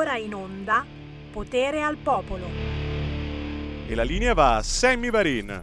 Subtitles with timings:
[0.00, 0.86] ora in onda
[1.30, 2.46] Potere al Popolo.
[3.86, 5.62] E la linea va a Sammy Varin.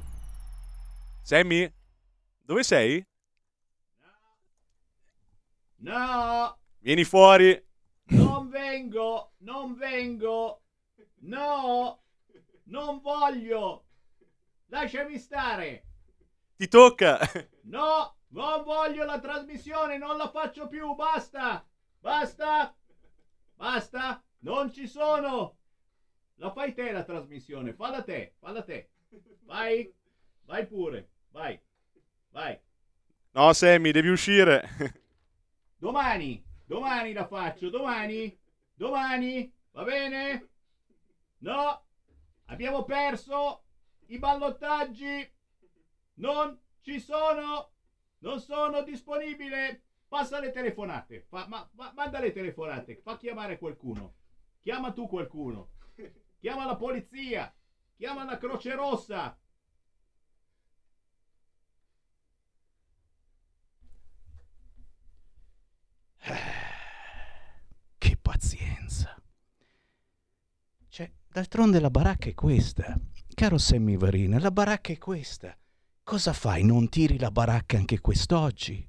[1.23, 1.73] Sammy?
[2.43, 3.03] Dove sei?
[5.77, 7.59] No, Vieni fuori.
[8.09, 10.61] non vengo, non vengo.
[11.21, 12.03] No,
[12.65, 13.85] non voglio.
[14.67, 15.85] Lasciami stare.
[16.57, 17.19] Ti tocca.
[17.63, 21.67] No, non voglio la trasmissione, non la faccio più, basta.
[21.99, 22.71] Basta.
[23.55, 25.57] Basta, non ci sono.
[26.35, 28.91] La fai te la trasmissione, falla te, falla te.
[29.43, 29.93] Vai,
[30.45, 31.59] vai pure, vai,
[32.31, 32.57] vai.
[33.33, 34.63] No, Sammy, devi uscire.
[35.79, 38.35] Domani, domani la faccio, domani,
[38.73, 40.49] domani, va bene?
[41.39, 41.85] No,
[42.45, 43.63] abbiamo perso
[44.07, 45.31] i ballottaggi,
[46.15, 47.73] non ci sono,
[48.19, 49.83] non sono disponibile.
[50.07, 54.15] Passa le telefonate, fa- ma- ma- manda le telefonate, fa chiamare qualcuno,
[54.67, 55.69] chiama tu qualcuno,
[56.39, 57.55] chiama la polizia,
[57.95, 59.39] chiama la Croce Rossa.
[67.97, 69.15] Che pazienza.
[70.89, 72.93] Cioè, d'altronde la baracca è questa.
[73.33, 75.57] Caro Sammy Varina, la baracca è questa.
[76.03, 76.65] Cosa fai?
[76.65, 78.85] Non tiri la baracca anche quest'oggi?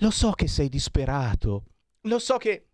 [0.00, 1.64] Lo so che sei disperato.
[2.02, 2.73] Lo so che,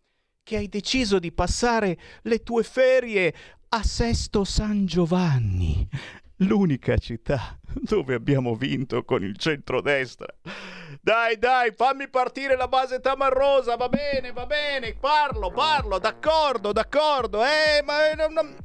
[0.51, 3.33] che hai deciso di passare le tue ferie
[3.69, 5.89] a Sesto San Giovanni,
[6.39, 10.27] l'unica città dove abbiamo vinto con il centrodestra.
[11.01, 17.45] Dai, dai, fammi partire la base tamarrosa, va bene, va bene, parlo, parlo, d'accordo, d'accordo,
[17.45, 18.57] eh, ma non, non-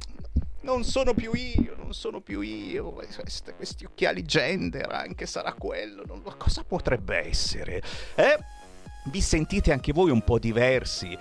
[0.62, 6.02] non sono più io, non sono più io, questi, questi occhiali gender, anche sarà quello,
[6.04, 7.80] non cosa potrebbe essere?
[8.16, 8.38] Eh?
[9.04, 11.16] Vi sentite anche voi un po' diversi?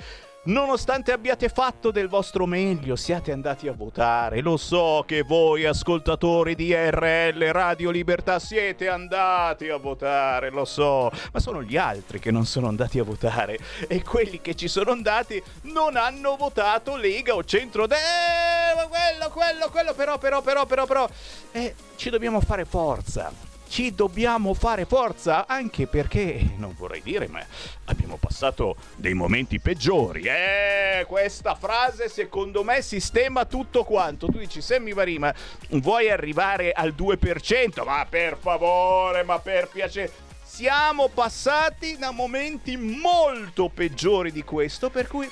[0.46, 4.42] Nonostante abbiate fatto del vostro meglio, siate andati a votare.
[4.42, 11.10] Lo so che voi, ascoltatori di RL Radio Libertà, siete andati a votare, lo so.
[11.34, 13.58] Ma sono gli altri che non sono andati a votare.
[13.88, 17.86] E quelli che ci sono andati non hanno votato Lega o Centro.
[17.86, 21.10] Eh, quello, quello, quello, però, però, però, però, però.
[21.54, 23.55] Eh, ci dobbiamo fare forza.
[23.76, 27.46] Ci dobbiamo fare forza anche perché, non vorrei dire, ma
[27.88, 30.22] abbiamo passato dei momenti peggiori.
[30.22, 34.28] Eh, questa frase secondo me sistema tutto quanto.
[34.28, 35.36] Tu dici, Sammy Varima,
[35.72, 37.84] vuoi arrivare al 2%?
[37.84, 40.10] Ma per favore, ma per piacere.
[40.42, 45.30] Siamo passati da momenti molto peggiori di questo, per cui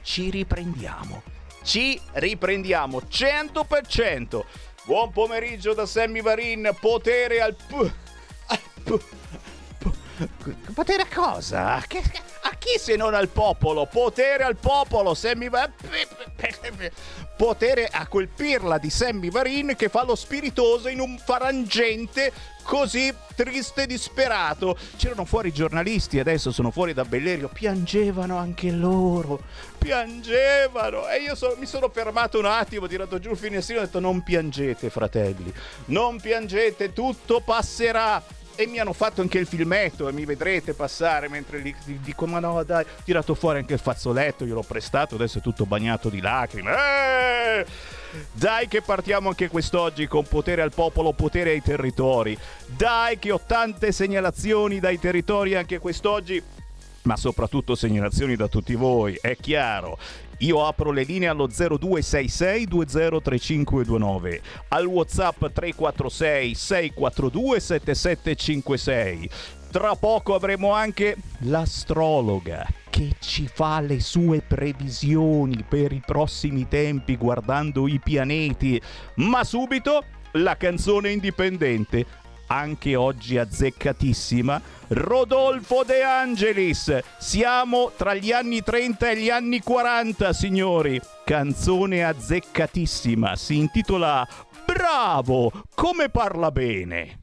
[0.00, 1.22] ci riprendiamo.
[1.62, 4.44] Ci riprendiamo 100%.
[4.88, 7.92] Buon pomeriggio da Sammy Varin, potere al p...
[8.46, 8.98] al p...
[9.76, 11.74] p- Potere a cosa?
[11.74, 13.84] A a chi se non al popolo?
[13.84, 15.74] Potere al popolo, Sammy Varin...
[17.36, 22.32] Potere a quel pirla di Sammy Varin che fa lo spiritoso in un farangente
[22.68, 24.76] così triste e disperato.
[24.98, 29.40] C'erano fuori i giornalisti, adesso sono fuori da Bellerio, piangevano anche loro,
[29.78, 31.08] piangevano.
[31.08, 33.86] E io so- mi sono fermato un attimo, ho tirato giù il finestrino e ho
[33.86, 35.50] detto non piangete fratelli,
[35.86, 38.22] non piangete, tutto passerà.
[38.60, 42.40] E mi hanno fatto anche il filmetto e mi vedrete passare mentre li- dico ma
[42.40, 46.20] no dai, ho tirato fuori anche il fazzoletto, gliel'ho prestato, adesso è tutto bagnato di
[46.20, 46.72] lacrime.
[46.72, 47.66] Eh!
[48.32, 52.36] Dai che partiamo anche quest'oggi con potere al popolo, potere ai territori.
[52.66, 56.42] Dai che ho tante segnalazioni dai territori anche quest'oggi,
[57.02, 59.96] ma soprattutto segnalazioni da tutti voi, è chiaro.
[60.38, 69.30] Io apro le linee allo 0266 203529, al WhatsApp 346 642 7756.
[69.70, 77.16] Tra poco avremo anche l'astrologa che ci fa le sue previsioni per i prossimi tempi
[77.16, 78.80] guardando i pianeti.
[79.16, 82.06] Ma subito la canzone indipendente,
[82.48, 86.98] anche oggi azzeccatissima, Rodolfo De Angelis.
[87.18, 91.00] Siamo tra gli anni 30 e gli anni 40, signori.
[91.24, 94.26] Canzone azzeccatissima, si intitola
[94.64, 97.20] Bravo, come parla bene.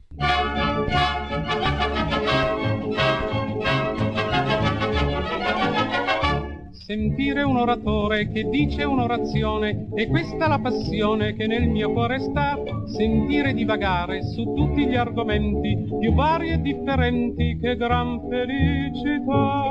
[6.86, 12.56] Sentire un oratore che dice un'orazione e questa la passione che nel mio cuore sta.
[12.96, 19.66] Sentire divagare su tutti gli argomenti più vari e differenti che gran felicità.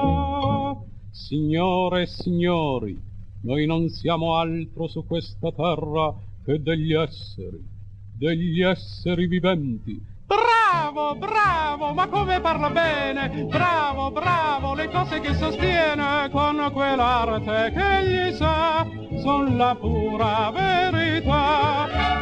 [1.09, 3.01] Signore e signori,
[3.43, 6.13] noi non siamo altro su questa terra
[6.43, 7.63] che degli esseri,
[8.13, 10.14] degli esseri viventi.
[10.95, 11.15] Bravo!
[11.15, 13.27] Bravo, ma come parla bene!
[13.27, 18.87] Bravo, bravo, le cose che sostiene con quell'arte che gli sa,
[19.21, 22.15] son la pura verità.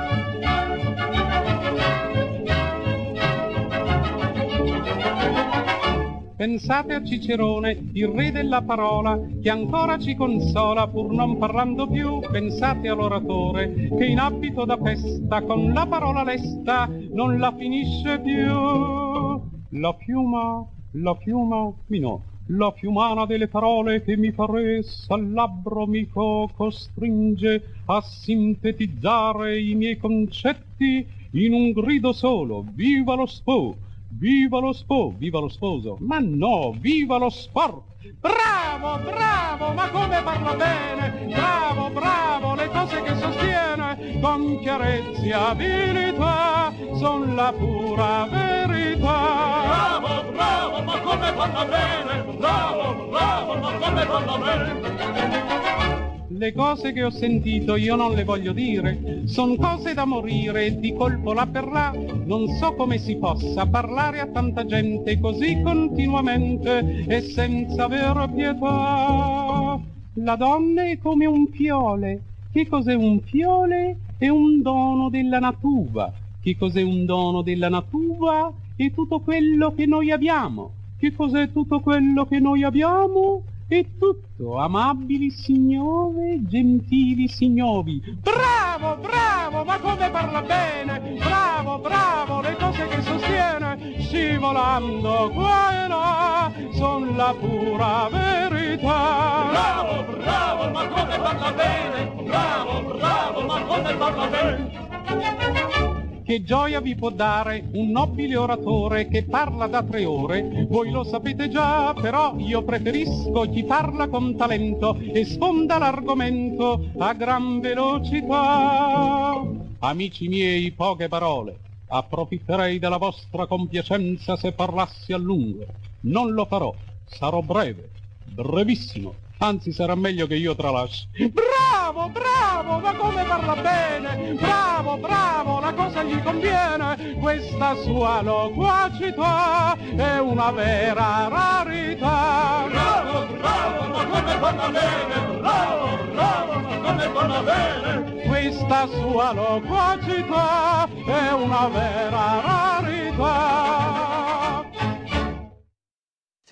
[6.43, 12.19] Pensate a Cicerone, il re della parola, che ancora ci consola pur non parlando più.
[12.19, 19.39] Pensate all'oratore che in abito da festa con la parola lesta non la finisce più.
[19.79, 25.87] La piuma, la piuma, mi no, la piumana delle parole che mi paressa al labbro
[25.87, 32.65] mi co- costringe a sintetizzare i miei concetti in un grido solo.
[32.73, 33.77] Viva lo spo!
[34.17, 35.97] Viva lo spo, viva lo sposo.
[35.99, 37.83] Ma no, viva lo sport.
[38.19, 41.25] Bravo, bravo, ma come parla bene.
[41.33, 49.19] Bravo, bravo, le cose che sostiene con chiarezza e abilità son la pura verità.
[49.65, 52.23] Bravo, bravo, ma come parla bene.
[52.37, 55.92] Bravo, bravo, ma come parla bene.
[56.35, 60.79] Le cose che ho sentito io non le voglio dire, son cose da morire e
[60.79, 61.93] di colpo là per là.
[62.25, 69.79] Non so come si possa parlare a tanta gente così continuamente e senza aver pietà.
[70.15, 72.21] La donna è come un fiole.
[72.51, 73.97] Che cos'è un fiole?
[74.17, 76.11] È un dono della natura.
[76.41, 78.51] Che cos'è un dono della natura?
[78.75, 80.71] È tutto quello che noi abbiamo.
[80.97, 83.43] Che cos'è tutto quello che noi abbiamo?
[83.67, 88.01] E tutto, amabili signore, gentili signori.
[88.21, 91.17] Bravo, bravo, ma come parla bene!
[91.19, 99.47] Bravo, bravo, le cose che sostiene, scivolando qua e là, son la pura verità.
[99.49, 102.23] Bravo, bravo, ma come parla bene!
[102.23, 106.02] Bravo, bravo, ma come parla bene!
[106.23, 110.65] Che gioia vi può dare un nobile oratore che parla da tre ore?
[110.69, 117.13] Voi lo sapete già, però io preferisco chi parla con talento e sfonda l'argomento a
[117.13, 119.41] gran velocità.
[119.79, 121.57] Amici miei, poche parole.
[121.87, 125.65] Approfitterei della vostra compiacenza se parlassi a lungo.
[126.03, 126.73] Non lo farò,
[127.05, 127.89] sarò breve,
[128.23, 129.13] brevissimo
[129.43, 131.05] Anzi, sarà meglio che io tralasci.
[131.29, 134.35] Bravo, bravo, ma come parla bene!
[134.39, 137.17] Bravo, bravo, la cosa gli conviene!
[137.19, 142.67] Questa sua loquacità è una vera rarità!
[142.69, 145.37] Bravo, bravo, ma come parla bene!
[145.39, 148.21] Bravo, bravo, ma come parla bene!
[148.25, 153.92] Questa sua loquacità è una vera rarità!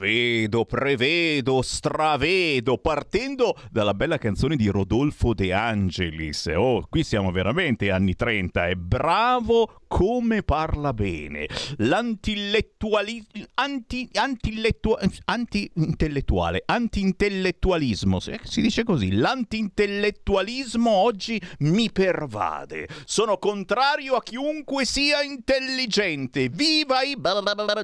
[0.00, 6.50] Vedo, prevedo, stravedo, partendo dalla bella canzone di Rodolfo De Angelis.
[6.56, 11.48] Oh, qui siamo veramente anni 30 e bravo come parla bene.
[11.78, 13.26] L'antillettuali...
[13.54, 22.88] Anti, antillettu, anti-intellettuale, anti-intellettualismo, si dice così, l'anti-intellettualismo oggi mi pervade.
[23.04, 26.48] Sono contrario a chiunque sia intelligente.
[26.48, 27.16] Viva i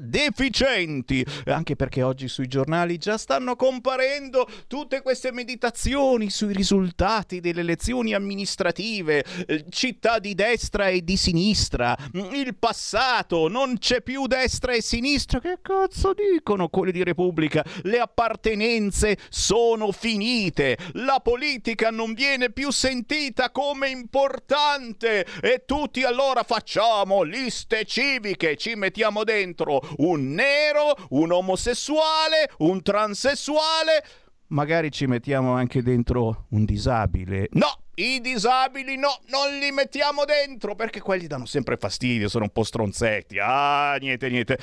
[0.01, 1.27] deficienti!
[1.47, 8.15] Anche perché oggi sui giornali già stanno comparendo tutte queste meditazioni sui risultati delle elezioni
[8.15, 14.83] amministrative, eh, città di destra e di sinistra, il passato, non c'è più destra e
[14.83, 17.65] sinistra, che cazzo dicono quelli di Repubblica?
[17.83, 26.43] Le appartenenze sono finite, la politica non viene più sentita come importante e tutti allora
[26.43, 34.05] facciamo liste civiche, ci mettiamo dentro un nero, un omosessuale, omosessuale, un transessuale,
[34.49, 37.49] magari ci mettiamo anche dentro un disabile.
[37.53, 37.86] No!
[37.99, 42.63] I disabili no, non li mettiamo dentro perché quelli danno sempre fastidio, sono un po'
[42.63, 43.39] stronzetti.
[43.41, 44.59] Ah, niente, niente.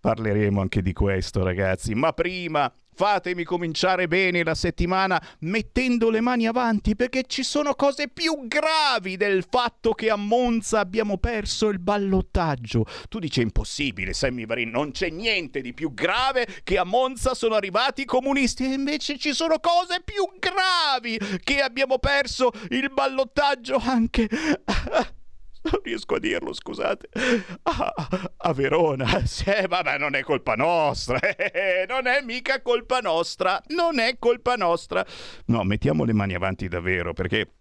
[0.00, 1.94] Parleremo anche di questo, ragazzi.
[1.94, 8.08] Ma prima Fatemi cominciare bene la settimana mettendo le mani avanti perché ci sono cose
[8.08, 12.84] più gravi del fatto che a Monza abbiamo perso il ballottaggio.
[13.08, 17.54] Tu dici impossibile, Sammy Varin, non c'è niente di più grave che a Monza sono
[17.54, 23.80] arrivati i comunisti e invece ci sono cose più gravi che abbiamo perso il ballottaggio
[23.82, 24.28] anche
[25.70, 27.08] non riesco a dirlo, scusate.
[27.62, 27.92] A,
[28.36, 29.24] a Verona.
[29.26, 31.18] Sì, vabbè, non è colpa nostra.
[31.88, 33.60] non è mica colpa nostra.
[33.68, 35.04] Non è colpa nostra.
[35.46, 37.52] No, mettiamo le mani avanti davvero, perché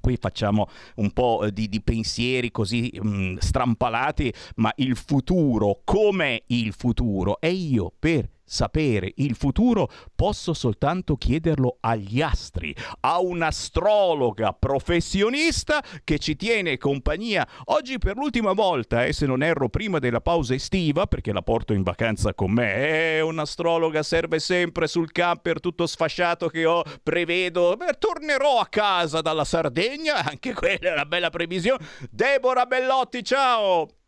[0.00, 6.40] qui facciamo un po' di, di pensieri così mh, mm, strampalati, ma il futuro, com'è
[6.46, 7.40] il futuro?
[7.40, 16.18] E io per sapere il futuro posso soltanto chiederlo agli astri, a un'astrologa professionista che
[16.18, 20.54] ci tiene compagnia oggi per l'ultima volta, e eh, se non erro prima della pausa
[20.54, 23.18] estiva, perché la porto in vacanza con me.
[23.18, 29.20] Eh, un'astrologa serve sempre sul camper tutto sfasciato che ho, prevedo, beh, tornerò a casa
[29.20, 31.86] dalla Sardegna, anche quella è una bella previsione.
[32.10, 33.99] Deborah Bellotti, ciao!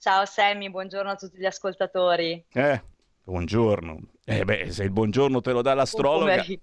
[0.00, 2.44] Ciao Sammy, buongiorno a tutti gli ascoltatori.
[2.52, 2.80] Eh,
[3.24, 3.98] buongiorno.
[4.24, 6.60] Eh beh, se il buongiorno te lo dà l'astrologa, eh,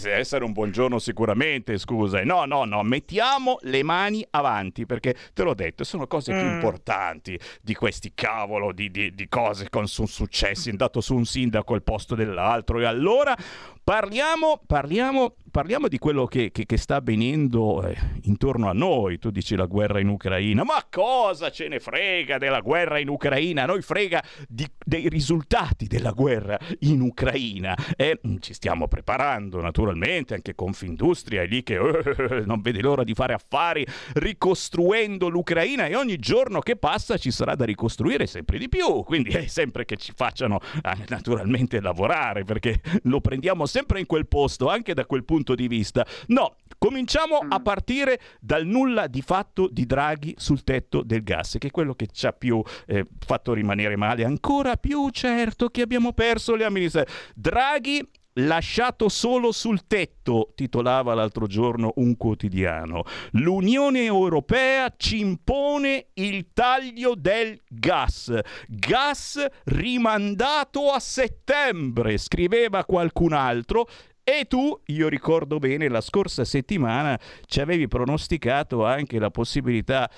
[0.00, 2.24] deve essere un buongiorno sicuramente, scusa.
[2.24, 6.38] No, no, no, mettiamo le mani avanti, perché te l'ho detto, sono cose mm.
[6.38, 10.70] più importanti di questi cavolo di, di, di cose che sono successi.
[10.70, 13.36] Andato su un sindaco al posto dell'altro e allora
[13.84, 19.18] parliamo, parliamo parliamo di quello che, che, che sta avvenendo eh, intorno a noi.
[19.18, 23.64] Tu dici la guerra in Ucraina, ma cosa ce ne frega della guerra in Ucraina?
[23.64, 27.74] Noi frega di, dei risultati della guerra in Ucraina.
[27.96, 33.04] E mm, ci stiamo preparando naturalmente, anche Confindustria è lì che eh, non vede l'ora
[33.04, 38.58] di fare affari ricostruendo l'Ucraina e ogni giorno che passa ci sarà da ricostruire sempre
[38.58, 39.02] di più.
[39.04, 44.26] Quindi è sempre che ci facciano eh, naturalmente lavorare perché lo prendiamo sempre in quel
[44.26, 46.06] posto, anche da quel punto punto di vista.
[46.26, 47.62] No, cominciamo a mm.
[47.62, 52.08] partire dal nulla di fatto di Draghi sul tetto del gas, che è quello che
[52.12, 57.32] ci ha più eh, fatto rimanere male, ancora più certo che abbiamo perso le amministrazioni.
[57.34, 58.08] Draghi
[58.40, 63.02] lasciato solo sul tetto, titolava l'altro giorno un quotidiano.
[63.32, 68.36] L'Unione Europea ci impone il taglio del gas.
[68.68, 73.88] Gas rimandato a settembre, scriveva qualcun altro
[74.30, 80.10] e tu, io ricordo bene, la scorsa settimana ci avevi pronosticato anche la possibilità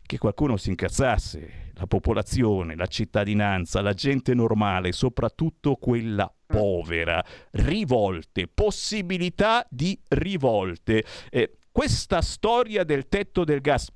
[0.00, 8.48] che qualcuno si incazzasse, la popolazione, la cittadinanza, la gente normale, soprattutto quella povera, rivolte,
[8.48, 11.04] possibilità di rivolte.
[11.28, 13.92] Eh, questa storia del tetto del gas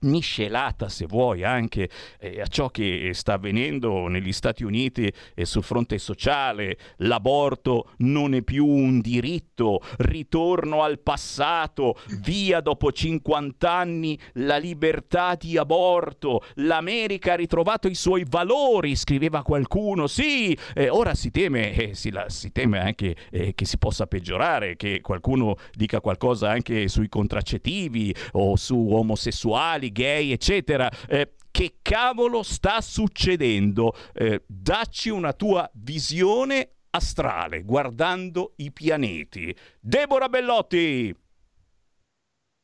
[0.00, 1.88] miscelata, se vuoi, anche
[2.18, 6.78] eh, a ciò che sta avvenendo negli Stati Uniti eh, sul fronte sociale.
[6.98, 15.34] L'aborto non è più un diritto, ritorno al passato, via dopo 50 anni la libertà
[15.34, 20.06] di aborto, l'America ha ritrovato i suoi valori, scriveva qualcuno.
[20.06, 24.06] Sì, eh, ora si teme, eh, si, la, si teme anche eh, che si possa
[24.06, 30.90] peggiorare, che qualcuno dica qualcosa anche sui contraccettivi o su omosessuali gay, eccetera.
[31.08, 33.94] Eh, che cavolo sta succedendo?
[34.14, 39.54] Eh, dacci una tua visione astrale, guardando i pianeti.
[39.80, 41.14] Deborah Bellotti!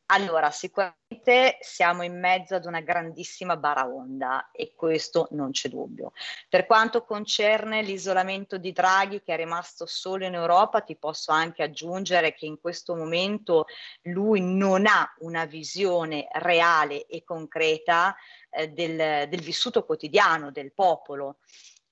[0.09, 6.13] Allora, sicuramente siamo in mezzo ad una grandissima baraonda e questo non c'è dubbio.
[6.47, 11.61] Per quanto concerne l'isolamento di Draghi che è rimasto solo in Europa, ti posso anche
[11.61, 13.65] aggiungere che in questo momento
[14.03, 18.15] lui non ha una visione reale e concreta
[18.49, 21.39] eh, del, del vissuto quotidiano del popolo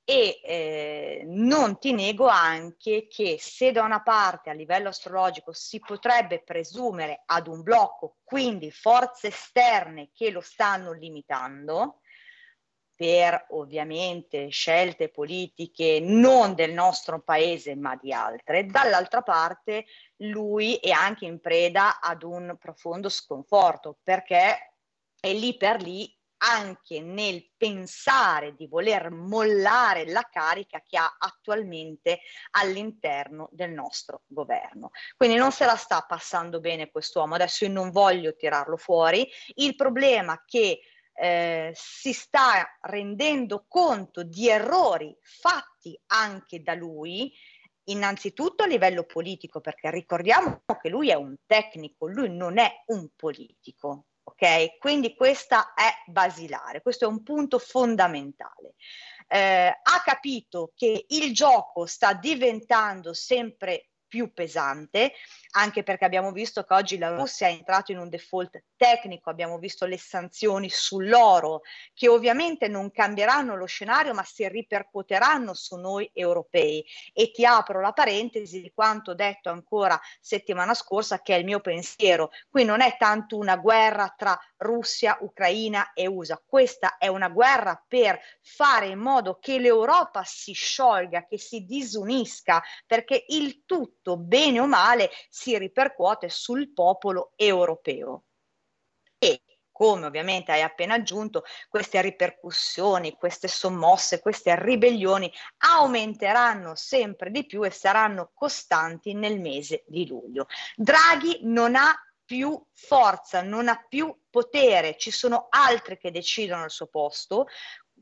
[0.08, 5.80] e eh, non ti nego anche che se da una parte a livello astrologico si
[5.80, 12.02] potrebbe presumere ad un blocco, quindi forze esterne che lo stanno limitando,
[12.96, 19.86] per ovviamente scelte politiche non del nostro paese ma di altre, dall'altra parte
[20.18, 24.76] lui è anche in preda ad un profondo sconforto perché
[25.20, 26.15] è lì per lì
[26.48, 32.20] anche nel pensare di voler mollare la carica che ha attualmente
[32.52, 34.92] all'interno del nostro governo.
[35.18, 39.76] Quindi non se la sta passando bene quest'uomo, adesso io non voglio tirarlo fuori, il
[39.76, 40.82] problema è che
[41.18, 47.34] eh, si sta rendendo conto di errori fatti anche da lui,
[47.86, 53.10] innanzitutto a livello politico, perché ricordiamo che lui è un tecnico, lui non è un
[53.16, 54.78] politico, ok?
[54.78, 58.76] Quindi questa è basilare, questo è un punto fondamentale.
[59.28, 65.12] Eh, ha capito che il gioco sta diventando sempre più pesante,
[65.58, 69.58] anche perché abbiamo visto che oggi la Russia è entrata in un default tecnico, abbiamo
[69.58, 76.10] visto le sanzioni sull'oro, che ovviamente non cambieranno lo scenario, ma si ripercuoteranno su noi
[76.14, 76.86] europei.
[77.12, 81.60] E ti apro la parentesi di quanto detto ancora settimana scorsa, che è il mio
[81.60, 82.30] pensiero.
[82.50, 87.84] Qui non è tanto una guerra tra Russia, Ucraina e USA, questa è una guerra
[87.86, 94.60] per fare in modo che l'Europa si sciolga, che si disunisca, perché il tutto, bene
[94.60, 98.26] o male, si ripercuote sul popolo europeo.
[99.18, 99.42] E
[99.76, 107.62] come ovviamente hai appena aggiunto, queste ripercussioni, queste sommosse, queste ribellioni aumenteranno sempre di più
[107.66, 110.48] e saranno costanti nel mese di luglio.
[110.78, 111.94] Draghi non ha
[112.24, 117.48] più forza, non ha più potere, ci sono altri che decidono al suo posto,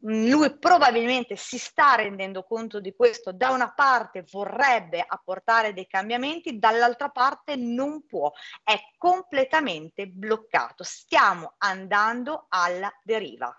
[0.05, 6.59] lui probabilmente si sta rendendo conto di questo, da una parte vorrebbe apportare dei cambiamenti,
[6.59, 8.31] dall'altra parte non può,
[8.63, 13.55] è completamente bloccato, stiamo andando alla deriva.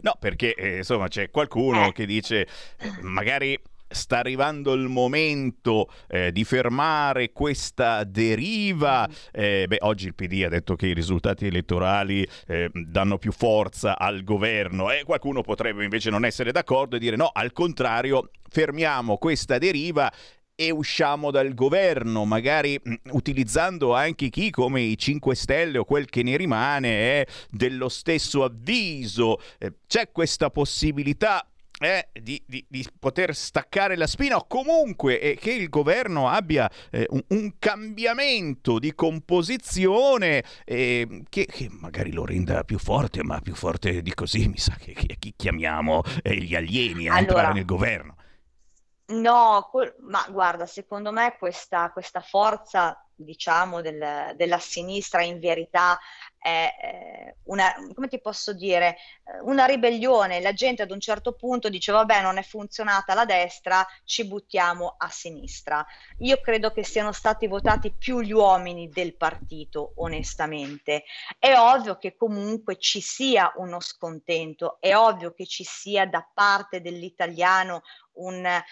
[0.00, 1.92] No, perché eh, insomma c'è qualcuno Eh.
[1.92, 2.48] che dice
[2.78, 9.08] eh, magari sta arrivando il momento eh, di fermare questa deriva.
[9.32, 13.98] Eh, beh, oggi il PD ha detto che i risultati elettorali eh, danno più forza
[13.98, 19.16] al governo e qualcuno potrebbe invece non essere d'accordo e dire no, al contrario, fermiamo
[19.18, 20.10] questa deriva
[20.60, 26.04] e usciamo dal governo, magari mh, utilizzando anche chi come i 5 Stelle o quel
[26.04, 29.40] che ne rimane è dello stesso avviso.
[29.56, 31.49] Eh, c'è questa possibilità
[31.80, 36.70] eh, di, di- di poter staccare la spina o comunque eh, che il governo abbia
[36.90, 43.40] eh, un, un cambiamento di composizione eh, che, che magari lo renda più forte, ma
[43.40, 47.18] più forte di così mi sa che, che- chi chiamiamo eh, gli alieni a Allora,
[47.18, 48.16] entrare nel governo.
[49.12, 49.68] No,
[50.02, 55.98] ma guarda, secondo me questa, questa forza, diciamo, del- della sinistra in verità
[56.40, 60.40] è eh, una, come ti posso dire, eh, una ribellione.
[60.40, 64.94] La gente ad un certo punto dice, vabbè, non è funzionata la destra, ci buttiamo
[64.96, 65.84] a sinistra.
[66.18, 71.04] Io credo che siano stati votati più gli uomini del partito, onestamente.
[71.38, 76.80] È ovvio che comunque ci sia uno scontento, è ovvio che ci sia da parte
[76.80, 77.82] dell'italiano
[78.12, 78.62] un, ehm,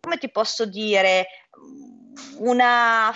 [0.00, 1.26] come ti posso dire,
[2.38, 3.12] una,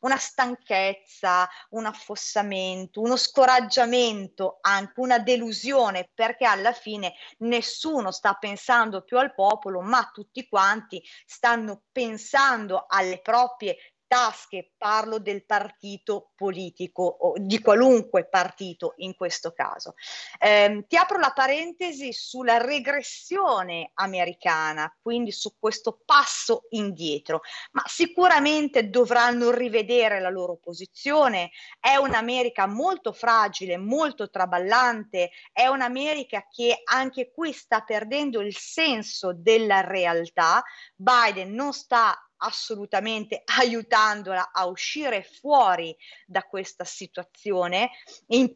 [0.00, 9.02] una stanchezza, un affossamento, uno scoraggiamento, anche una delusione, perché alla fine nessuno sta pensando
[9.02, 13.76] più al popolo, ma tutti quanti stanno pensando alle proprie
[14.06, 19.94] tasche, parlo del partito politico o di qualunque partito in questo caso.
[20.38, 27.40] Ehm, ti apro la parentesi sulla regressione americana, quindi su questo passo indietro,
[27.72, 31.50] ma sicuramente dovranno rivedere la loro posizione.
[31.80, 39.32] È un'America molto fragile, molto traballante, è un'America che anche qui sta perdendo il senso
[39.32, 40.62] della realtà.
[40.94, 45.96] Biden non sta assolutamente aiutandola a uscire fuori
[46.26, 47.90] da questa situazione.
[48.28, 48.54] In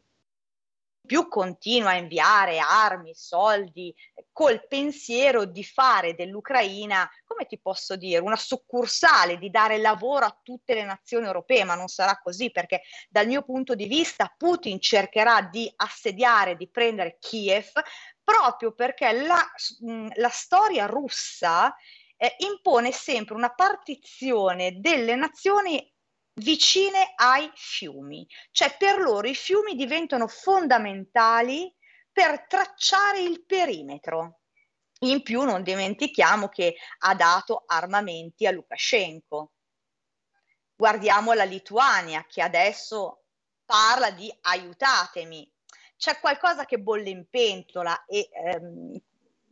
[1.05, 3.93] più continua a inviare armi, soldi,
[4.31, 10.39] col pensiero di fare dell'Ucraina, come ti posso dire, una succursale, di dare lavoro a
[10.41, 14.79] tutte le nazioni europee, ma non sarà così perché dal mio punto di vista Putin
[14.79, 17.71] cercherà di assediare, di prendere Kiev,
[18.23, 19.45] proprio perché la,
[20.15, 21.75] la storia russa
[22.21, 25.91] eh, impone sempre una partizione delle nazioni
[26.33, 31.75] vicine ai fiumi, cioè per loro i fiumi diventano fondamentali
[32.11, 34.41] per tracciare il perimetro.
[34.99, 39.53] In più non dimentichiamo che ha dato armamenti a Lukashenko.
[40.75, 43.23] Guardiamo la Lituania che adesso
[43.65, 45.51] parla di aiutatemi.
[45.97, 48.95] C'è qualcosa che bolle in pentola e ehm,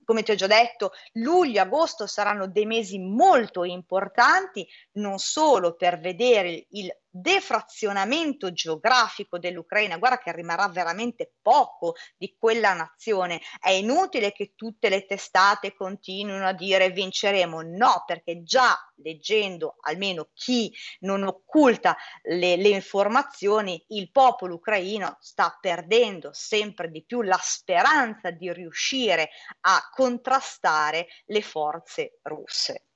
[0.10, 5.76] come ti ho già detto, luglio e agosto saranno dei mesi molto importanti, non solo
[5.76, 13.42] per vedere il defrazionamento geografico dell'Ucraina, guarda che rimarrà veramente poco di quella nazione.
[13.60, 20.30] È inutile che tutte le testate continuino a dire vinceremo, no, perché già leggendo almeno
[20.34, 27.40] chi non occulta le, le informazioni, il popolo ucraino sta perdendo sempre di più la
[27.42, 29.30] speranza di riuscire
[29.62, 32.89] a contrastare le forze russe.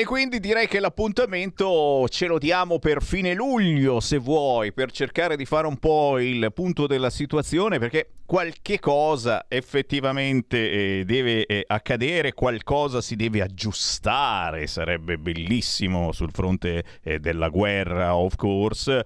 [0.00, 5.36] E quindi direi che l'appuntamento ce lo diamo per fine luglio, se vuoi, per cercare
[5.36, 11.64] di fare un po' il punto della situazione, perché qualche cosa effettivamente eh, deve eh,
[11.66, 19.04] accadere, qualcosa si deve aggiustare, sarebbe bellissimo sul fronte eh, della guerra, of course.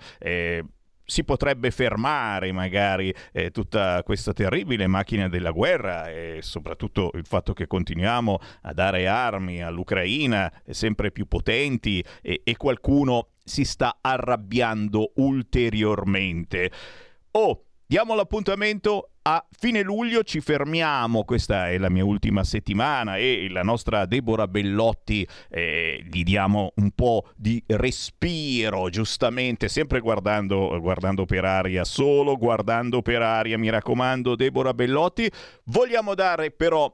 [1.03, 7.27] Eh, si potrebbe fermare magari eh, tutta questa terribile macchina della guerra e soprattutto il
[7.27, 13.99] fatto che continuiamo a dare armi all'Ucraina sempre più potenti e, e qualcuno si sta
[14.01, 16.71] arrabbiando ulteriormente.
[17.33, 23.47] Oh, diamo l'appuntamento a fine luglio ci fermiamo, questa è la mia ultima settimana e
[23.51, 31.25] la nostra Deborah Bellotti eh, gli diamo un po' di respiro, giustamente, sempre guardando, guardando
[31.25, 35.31] per aria, solo guardando per aria, mi raccomando Deborah Bellotti.
[35.65, 36.93] Vogliamo dare però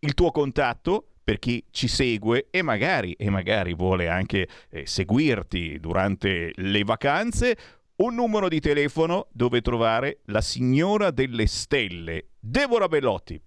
[0.00, 5.78] il tuo contatto per chi ci segue e magari, e magari vuole anche eh, seguirti
[5.78, 7.56] durante le vacanze
[7.98, 13.40] un numero di telefono dove trovare la signora delle stelle, Deborah Bellotti.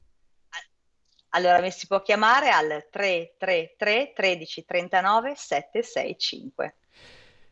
[1.34, 6.76] Allora mi si può chiamare al 333 13 39 765.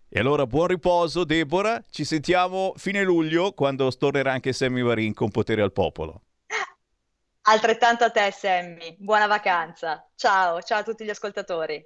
[0.09, 5.29] E allora buon riposo Deborah, ci sentiamo fine luglio quando tornerà anche Sammy Varin con
[5.29, 6.23] Potere al Popolo.
[7.43, 10.05] Altrettanto a te Sammy, buona vacanza.
[10.15, 11.81] Ciao, ciao a tutti gli ascoltatori.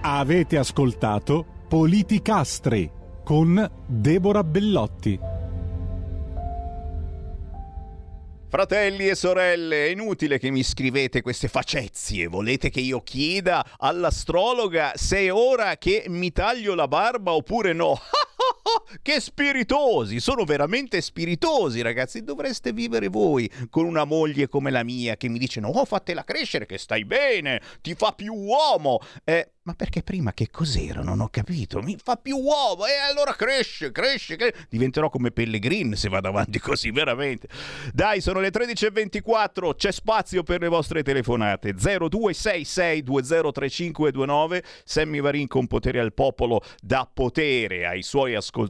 [0.00, 5.18] Avete ascoltato Politicastri con Deborah Bellotti.
[8.48, 12.26] Fratelli e sorelle, è inutile che mi scrivete queste facezie.
[12.26, 17.98] Volete che io chieda all'astrologa se è ora che mi taglio la barba oppure no?
[19.02, 22.22] che spiritosi, sono veramente spiritosi, ragazzi.
[22.22, 26.66] Dovreste vivere voi con una moglie come la mia che mi dice: No, fatela crescere,
[26.66, 29.00] che stai bene, ti fa più uomo.
[29.24, 31.02] Eh, ma perché prima che cos'era?
[31.02, 31.80] Non ho capito.
[31.82, 34.66] Mi fa più uomo e allora cresce, cresce, cresce.
[34.68, 37.46] Diventerò come Pellegrin se vado avanti così, veramente.
[37.92, 41.74] Dai, sono le 13.24, c'è spazio per le vostre telefonate.
[41.74, 44.64] 0266203529.
[44.84, 48.61] Sammy Varin con potere al popolo dà potere ai suoi ascoltatori,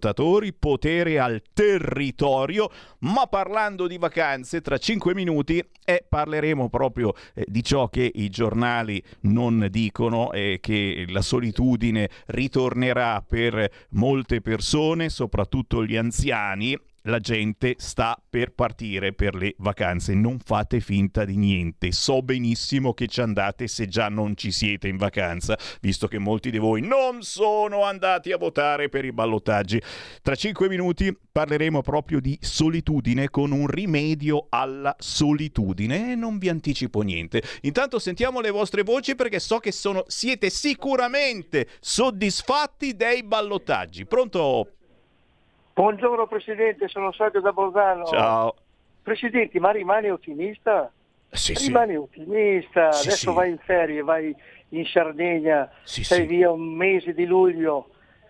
[0.59, 2.71] potere al territorio.
[3.01, 8.29] Ma parlando di vacanze, tra 5 minuti eh, parleremo proprio eh, di ciò che i
[8.29, 17.19] giornali non dicono e che la solitudine ritornerà per molte persone, soprattutto gli anziani, la
[17.19, 20.15] gente sta per partire per le vacanze.
[20.15, 21.93] Non fate finta di niente.
[21.93, 26.51] So benissimo che ci andate se già non ci siete in vacanza, visto che molti
[26.51, 29.81] di voi non sono andati a votare per i ballottaggi.
[30.23, 36.49] Tra cinque minuti parleremo proprio di solitudine con un rimedio alla solitudine e non vi
[36.49, 37.43] anticipo niente.
[37.63, 44.07] Intanto sentiamo le vostre voci perché so che sono, siete sicuramente soddisfatti dei ballottaggi.
[44.07, 44.75] Pronto?
[45.83, 48.05] Buongiorno Presidente, sono Sergio da Bolzano.
[48.05, 48.55] Ciao.
[49.03, 50.89] Presidente, ma rimani ottimista?
[51.29, 51.97] Sì, rimani sì.
[51.97, 54.33] ottimista, Sì, adesso vai in ferie, vai
[54.69, 56.23] in Sardegna, sì.
[56.25, 57.89] via un mese di luglio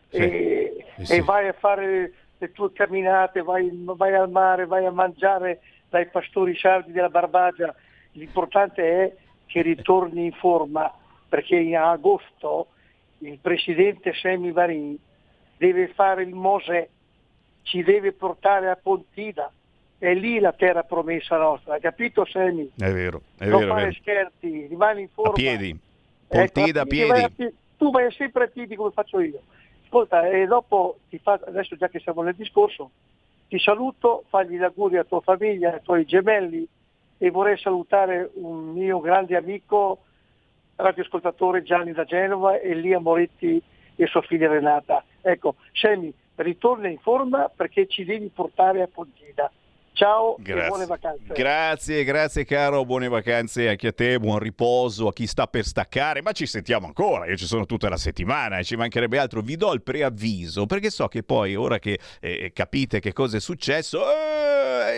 [0.09, 5.61] e, e vai a fare le tue camminate, vai, vai al mare, vai a mangiare
[5.91, 7.75] dai pastori sardi della Barbagia.
[8.13, 10.91] L'importante è che ritorni in forma
[11.29, 12.69] perché in agosto
[13.19, 14.97] il Presidente Semi Varin
[15.59, 16.89] deve fare il Mosè,
[17.63, 19.51] ci deve portare a Pontida.
[19.99, 22.69] È lì la terra promessa nostra, hai capito Semi?
[22.77, 24.01] È vero, è non vero, è fare vero.
[24.01, 25.31] scherzi, rimani in forma.
[25.31, 25.69] A piedi.
[25.71, 27.53] Ecco, Pontida a piedi, vai a piedi.
[27.53, 29.41] pie- Tu vai sempre a piedi come faccio io.
[29.85, 32.91] Ascolta, e dopo ti fa, adesso già che siamo nel discorso,
[33.49, 36.67] ti saluto, fagli gli auguri a tua famiglia, ai tuoi gemelli
[37.19, 39.99] e vorrei salutare un mio grande amico,
[40.77, 43.63] radioascoltatore Gianni da Genova e Lia Moretti
[43.95, 45.05] e sua figlia Renata.
[45.21, 49.51] Ecco, Semi, ritorna in forma perché ci devi portare a Pontida.
[49.95, 50.87] Ciao e buone Grazie.
[50.87, 51.33] vacanze.
[51.35, 56.23] grazie, grazie caro, buone vacanze anche a te, buon riposo a chi sta per staccare,
[56.23, 59.57] ma ci sentiamo ancora, io ci sono tutta la settimana e ci mancherebbe altro, vi
[59.57, 64.01] do il preavviso perché so che poi ora che eh, capite che cosa è successo,
[64.11, 64.32] eh,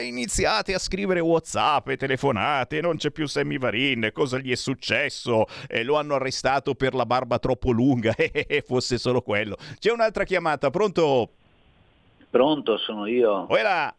[0.05, 5.47] iniziate a scrivere whatsapp e telefonate, non c'è più Sammy Varin, cosa gli è successo,
[5.69, 9.57] Eh, lo hanno arrestato per la barba troppo lunga, e fosse solo quello.
[9.79, 11.31] C'è un'altra chiamata, pronto?
[12.31, 13.47] Pronto, sono io.
[13.49, 13.95] Uela!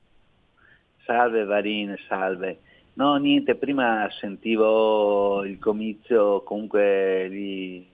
[1.06, 2.60] Salve Varin, salve.
[2.94, 7.86] No, niente, prima sentivo il comizio, comunque lì,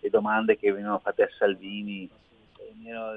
[0.00, 2.08] le domande che venivano fatte a Salvini.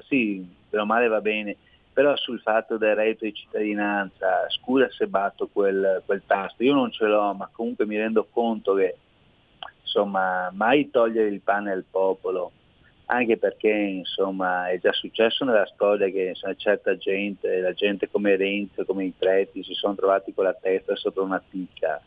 [0.07, 1.57] Sì, per male va bene,
[1.97, 6.91] però sul fatto del reddito di cittadinanza, scusa se batto quel, quel tasto, io non
[6.91, 8.97] ce l'ho, ma comunque mi rendo conto che
[9.81, 12.51] insomma, mai togliere il pane al popolo,
[13.05, 18.35] anche perché insomma, è già successo nella storia che insomma, certa gente, la gente come
[18.35, 21.99] Renzo, come i preti, si sono trovati con la testa sopra una picca.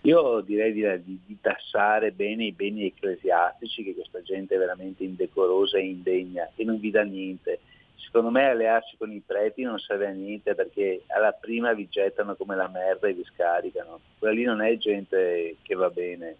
[0.00, 5.76] Io direi di, di, tassare bene i beni ecclesiastici, che questa gente è veramente indecorosa
[5.76, 7.58] e indegna e non vi dà niente.
[7.96, 12.34] Secondo me allearsi con i preti non serve a niente perché alla prima vi gettano
[12.36, 14.00] come la merda e vi scaricano.
[14.18, 16.36] Quella lì non è gente che va bene.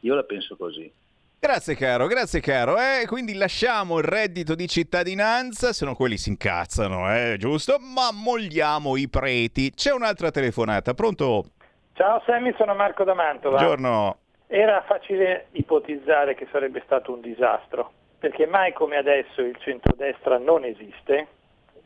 [0.00, 0.92] Io la penso così.
[1.38, 2.76] Grazie caro, grazie caro.
[2.78, 7.78] Eh, quindi lasciamo il reddito di cittadinanza, se no quelli si incazzano, eh, giusto?
[7.80, 9.72] Ma molliamo i preti.
[9.72, 11.46] C'è un'altra telefonata, pronto?
[11.94, 13.56] Ciao Sammy, sono Marco da Mantova.
[13.56, 14.16] Buongiorno.
[14.46, 20.62] Era facile ipotizzare che sarebbe stato un disastro, perché mai come adesso il centrodestra non
[20.64, 21.26] esiste,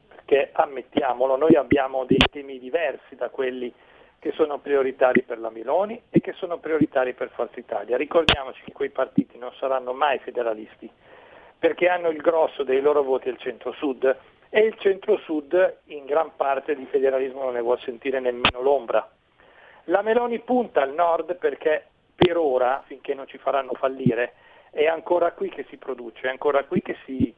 [0.06, 3.72] perché ammettiamolo, noi abbiamo dei temi diversi da quelli
[4.18, 7.96] che sono prioritari per la Miloni e che sono prioritari per Forza Italia.
[7.96, 10.90] Ricordiamoci che quei partiti non saranno mai federalisti,
[11.58, 14.16] perché hanno il grosso dei loro voti al centro-sud
[14.50, 19.08] e il centro-sud in gran parte di federalismo non ne vuol sentire nemmeno l'ombra.
[19.84, 24.34] La Meloni punta al nord perché per ora, finché non ci faranno fallire,
[24.76, 27.34] è ancora qui che si produce, è ancora qui che si,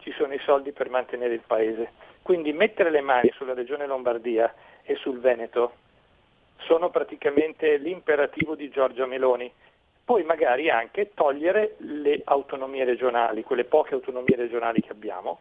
[0.00, 1.92] ci sono i soldi per mantenere il paese.
[2.20, 4.52] Quindi mettere le mani sulla regione Lombardia
[4.82, 5.72] e sul Veneto
[6.58, 9.50] sono praticamente l'imperativo di Giorgia Meloni.
[10.04, 15.40] Poi magari anche togliere le autonomie regionali, quelle poche autonomie regionali che abbiamo,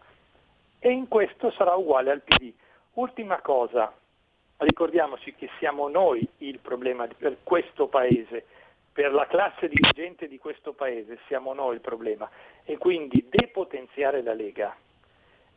[0.80, 2.54] e in questo sarà uguale al PD.
[2.94, 3.94] Ultima cosa,
[4.58, 8.46] ricordiamoci che siamo noi il problema per questo Paese,
[8.94, 12.30] per la classe dirigente di questo Paese siamo noi il problema
[12.64, 14.76] e quindi depotenziare la Lega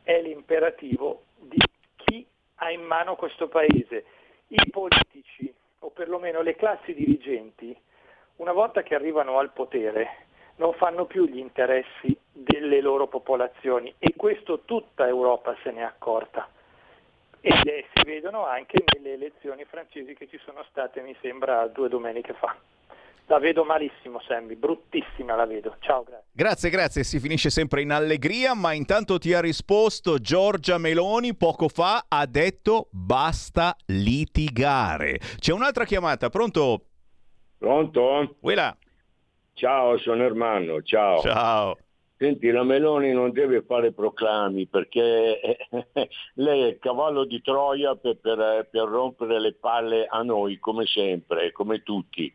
[0.03, 1.59] è l'imperativo di
[1.95, 4.05] chi ha in mano questo Paese
[4.47, 7.75] i politici o perlomeno le classi dirigenti,
[8.37, 10.23] una volta che arrivano al potere,
[10.57, 16.47] non fanno più gli interessi delle loro popolazioni e questo tutta Europa se n'è accorta.
[17.41, 22.33] E si vedono anche nelle elezioni francesi che ci sono state, mi sembra, due domeniche
[22.33, 22.55] fa.
[23.27, 25.77] La vedo malissimo, Sammy, bruttissima la vedo.
[25.79, 26.27] Ciao, grazie.
[26.31, 27.03] Grazie, grazie.
[27.03, 32.27] Si finisce sempre in allegria, ma intanto ti ha risposto Giorgia Meloni poco fa, ha
[32.27, 35.17] detto basta litigare.
[35.39, 36.85] C'è un'altra chiamata, pronto?
[37.57, 38.35] Pronto?
[38.39, 38.77] Quella.
[39.53, 41.21] Ciao, sono Ermanno, ciao.
[41.21, 41.77] Ciao.
[42.17, 45.57] Senti, la Meloni non deve fare proclami perché
[46.35, 50.85] lei è il cavallo di Troia per, per, per rompere le palle a noi, come
[50.85, 52.31] sempre, come tutti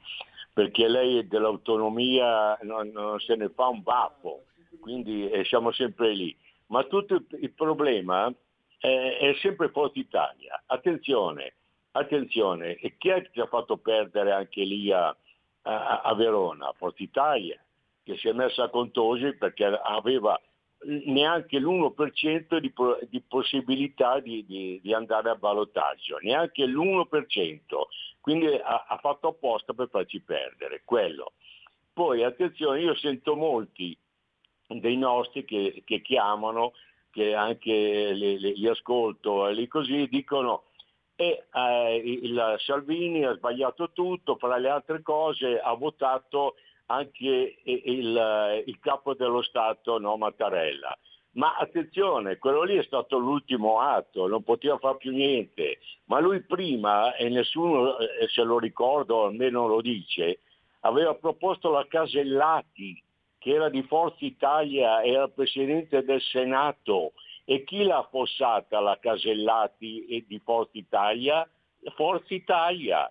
[0.61, 4.45] perché lei dell'autonomia non, non se ne fa un baffo,
[4.79, 6.37] quindi eh, siamo sempre lì.
[6.67, 8.31] Ma tutto il, problema
[8.79, 10.63] è, è, sempre Forza Italia.
[10.67, 11.55] Attenzione,
[11.93, 15.17] attenzione, e chi è che ci ha fatto perdere anche lì a,
[15.63, 16.71] a, a Verona?
[16.77, 17.59] Forza Italia,
[18.05, 20.39] che si è messa a contosi perché aveva
[21.07, 22.71] neanche l'1% di,
[23.09, 27.57] di possibilità di, di, di, andare a ballottaggio, neanche l'1%,
[28.21, 31.33] quindi ha, ha, fatto apposta per farci perdere quello.
[31.93, 33.97] Poi attenzione, io sento molti
[34.67, 36.73] dei nostri che, che chiamano,
[37.11, 40.65] che anche li, li ascolto lì così, dicono
[41.21, 46.55] e eh, il Salvini ha sbagliato tutto, fra le altre cose ha votato
[46.87, 50.97] anche il, il capo dello Stato no, Mattarella.
[51.33, 56.43] Ma attenzione, quello lì è stato l'ultimo atto, non poteva fare più niente, ma lui
[56.43, 60.41] prima, e nessuno eh, se lo ricorda o almeno lo dice,
[60.81, 63.01] aveva proposto la Casellati,
[63.39, 67.13] che era di Forza Italia, era presidente del Senato,
[67.45, 71.49] e chi l'ha affossata la Casellati di Forza Italia?
[71.95, 73.11] Forza Italia.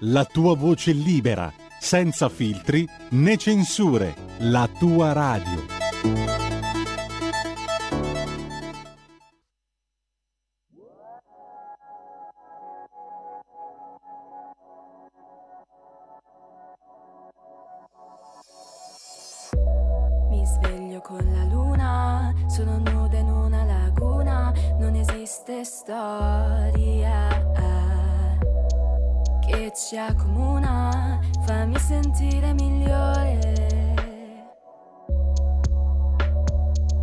[0.00, 5.76] la tua voce libera, senza filtri né censure, la tua radio.
[20.30, 26.27] Mi sveglio con la luna, sono nuda in una laguna, non esiste storia
[30.08, 33.56] accomuna, fammi sentire migliore.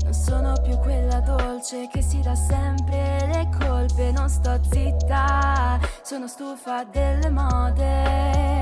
[0.04, 6.28] Non sono più quella dolce che si dà sempre le colpe, non sto zitta, sono
[6.28, 8.55] stufa delle mode.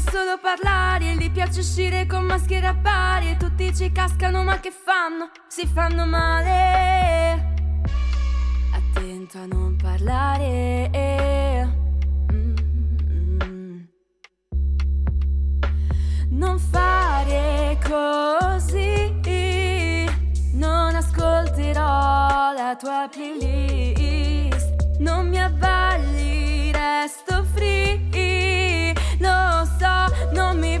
[0.00, 4.70] Solo parlare gli piace uscire con maschere a pari e tutti ci cascano ma che
[4.70, 5.30] fanno?
[5.48, 7.54] Si fanno male.
[8.72, 10.90] Attento a non parlare.
[12.32, 13.80] Mm.
[16.30, 19.10] Non fare così,
[20.60, 29.79] non ascolterò la tua playlist, non mi avvalli, resto free, lo so,
[30.50, 30.80] non mi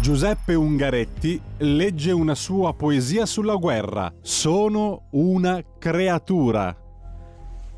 [0.00, 4.10] Giuseppe Ungaretti legge una sua poesia sulla guerra.
[4.22, 6.74] Sono una creatura.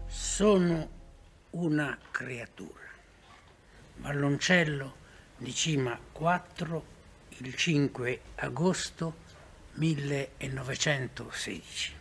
[0.07, 0.89] Sono
[1.51, 2.79] una creatura.
[3.97, 4.95] Valloncello
[5.37, 6.85] di Cima 4,
[7.39, 9.15] il 5 agosto
[9.73, 11.93] 1916.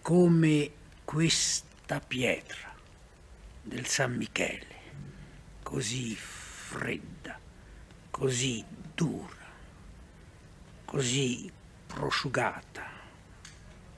[0.00, 0.70] Come
[1.04, 2.72] questa pietra
[3.60, 4.76] del San Michele,
[5.62, 7.38] così fredda,
[8.12, 8.62] così
[8.94, 9.46] dura,
[10.84, 11.50] così
[11.86, 12.86] prosciugata,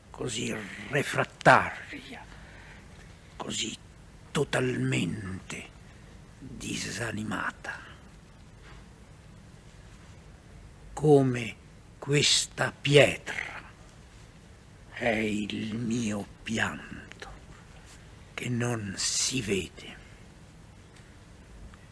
[0.09, 0.55] così
[0.88, 2.24] refrattaria,
[3.35, 3.77] così
[4.31, 5.68] totalmente
[6.38, 7.73] disanimata.
[10.92, 11.56] Come
[11.98, 13.62] questa pietra
[14.90, 17.29] è il mio pianto
[18.33, 19.96] che non si vede.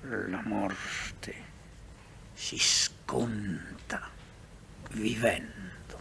[0.02, 1.11] La morte
[2.42, 4.10] si sconta
[4.90, 6.00] vivendo.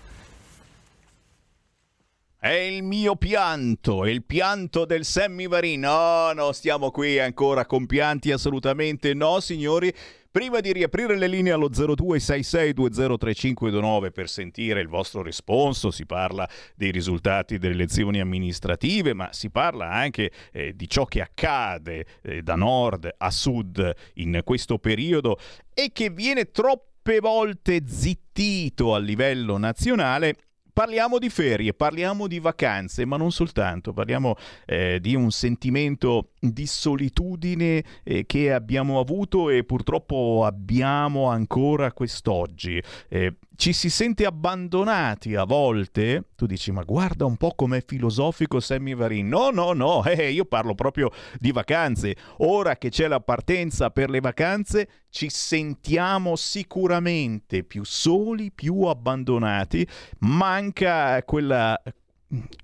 [2.39, 5.81] È il mio pianto, il pianto del Sammy Varin.
[5.81, 9.93] No, no, stiamo qui ancora con pianti, assolutamente no, signori.
[10.32, 16.91] Prima di riaprire le linee allo 0266203529 per sentire il vostro risponso, si parla dei
[16.91, 22.55] risultati delle elezioni amministrative, ma si parla anche eh, di ciò che accade eh, da
[22.55, 25.38] nord a sud in questo periodo
[25.73, 30.38] e che viene troppe volte zittito a livello nazionale
[30.82, 34.34] Parliamo di ferie, parliamo di vacanze, ma non soltanto, parliamo
[34.65, 42.82] eh, di un sentimento di solitudine eh, che abbiamo avuto e purtroppo abbiamo ancora quest'oggi.
[43.09, 46.30] Eh, ci si sente abbandonati a volte.
[46.36, 49.28] Tu dici, ma guarda un po' com'è filosofico Sammy Varin.
[49.28, 52.16] No, no, no, eh, io parlo proprio di vacanze.
[52.38, 59.88] Ora che c'è la partenza per le vacanze, ci sentiamo sicuramente più soli, più abbandonati.
[60.22, 61.80] Manca quella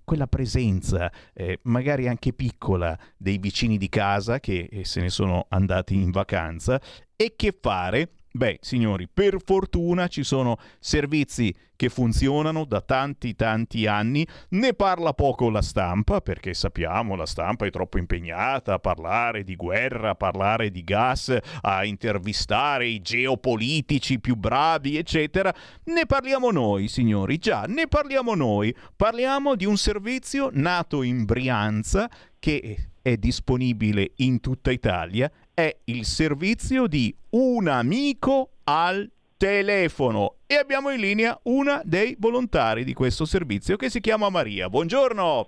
[0.03, 5.45] quella presenza, eh, magari anche piccola, dei vicini di casa che eh, se ne sono
[5.49, 6.81] andati in vacanza
[7.15, 8.13] e che fare?
[8.31, 15.13] Beh, signori, per fortuna ci sono servizi che funzionano da tanti tanti anni, ne parla
[15.13, 20.15] poco la stampa, perché sappiamo la stampa è troppo impegnata a parlare di guerra, a
[20.15, 25.53] parlare di gas, a intervistare i geopolitici più bravi, eccetera.
[25.85, 28.75] Ne parliamo noi, signori, già, ne parliamo noi.
[28.95, 32.09] Parliamo di un servizio nato in Brianza
[32.39, 40.55] che è disponibile in tutta Italia è il servizio di un amico al telefono e
[40.55, 44.69] abbiamo in linea una dei volontari di questo servizio che si chiama Maria.
[44.69, 45.47] Buongiorno.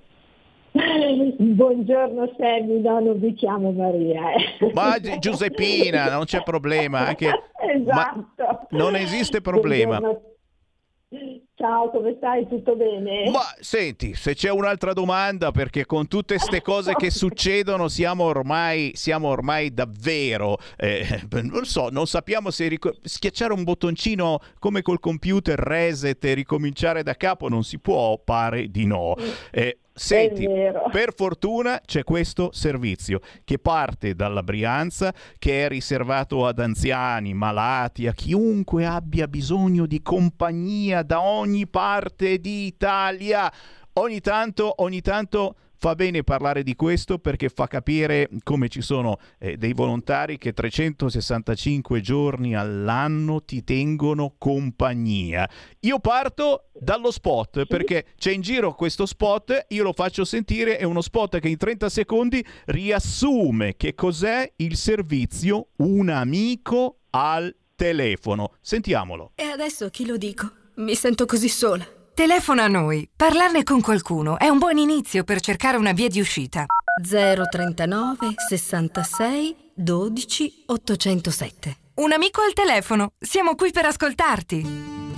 [0.72, 4.22] Buongiorno Sammy, no, non vi chiamo Maria.
[4.32, 4.72] Eh.
[4.74, 7.08] Ma Giuseppina, non c'è problema.
[7.08, 7.30] Anche...
[7.60, 8.68] Esatto.
[8.70, 10.00] non esiste problema.
[10.00, 12.48] Buongiorno Ciao, come stai?
[12.48, 13.30] Tutto bene?
[13.30, 18.92] Ma senti, se c'è un'altra domanda, perché con tutte queste cose che succedono siamo ormai,
[18.94, 25.02] siamo ormai davvero, eh, non so, non sappiamo se ric- schiacciare un bottoncino come col
[25.02, 29.16] computer reset e ricominciare da capo non si può, pare di no.
[29.52, 30.48] Eh, Senti,
[30.92, 38.08] per fortuna c'è questo servizio che parte dalla Brianza, che è riservato ad anziani, malati,
[38.08, 43.52] a chiunque abbia bisogno di compagnia da ogni parte d'Italia.
[43.94, 49.18] Ogni tanto, ogni tanto Fa bene parlare di questo perché fa capire come ci sono
[49.38, 55.50] eh, dei volontari che 365 giorni all'anno ti tengono compagnia.
[55.80, 60.84] Io parto dallo spot perché c'è in giro questo spot, io lo faccio sentire, è
[60.84, 68.52] uno spot che in 30 secondi riassume che cos'è il servizio Un amico al telefono.
[68.60, 69.32] Sentiamolo.
[69.36, 70.52] E adesso chi lo dico?
[70.76, 71.99] Mi sento così sola.
[72.20, 73.10] Telefona a noi.
[73.16, 76.66] Parlarne con qualcuno è un buon inizio per cercare una via di uscita.
[77.02, 81.78] 039 66 12 807.
[81.94, 83.14] Un amico al telefono.
[83.18, 84.66] Siamo qui per ascoltarti.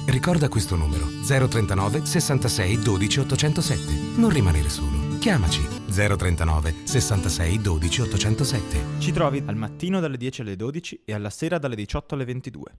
[0.05, 3.93] Ricorda questo numero 039 66 12 807.
[4.17, 5.17] Non rimanere solo.
[5.17, 8.85] Chiamaci 039 66 12 807.
[8.99, 12.71] Ci trovi al mattino dalle 10 alle 12 e alla sera dalle 18 alle 22.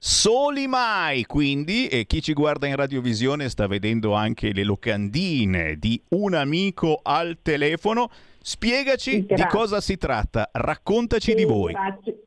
[0.00, 6.00] Soli mai, quindi, e chi ci guarda in radiovisione sta vedendo anche le locandine di
[6.10, 8.08] un amico al telefono.
[8.40, 9.44] Spiegaci Grazie.
[9.44, 11.72] di cosa si tratta, raccontaci Sì, di voi.
[11.72, 12.22] Grazie.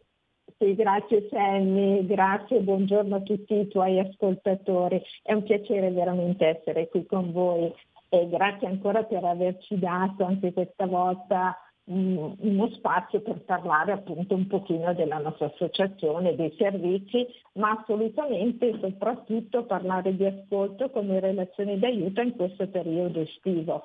[0.58, 5.02] Sì, grazie Sammy, grazie, buongiorno a tutti i tuoi ascoltatori.
[5.24, 7.74] È un piacere veramente essere qui con voi
[8.10, 11.58] e grazie ancora per averci dato anche questa volta
[11.92, 18.78] uno spazio per parlare appunto un pochino della nostra associazione, dei servizi, ma assolutamente e
[18.80, 23.84] soprattutto parlare di ascolto come relazione d'aiuto in questo periodo estivo.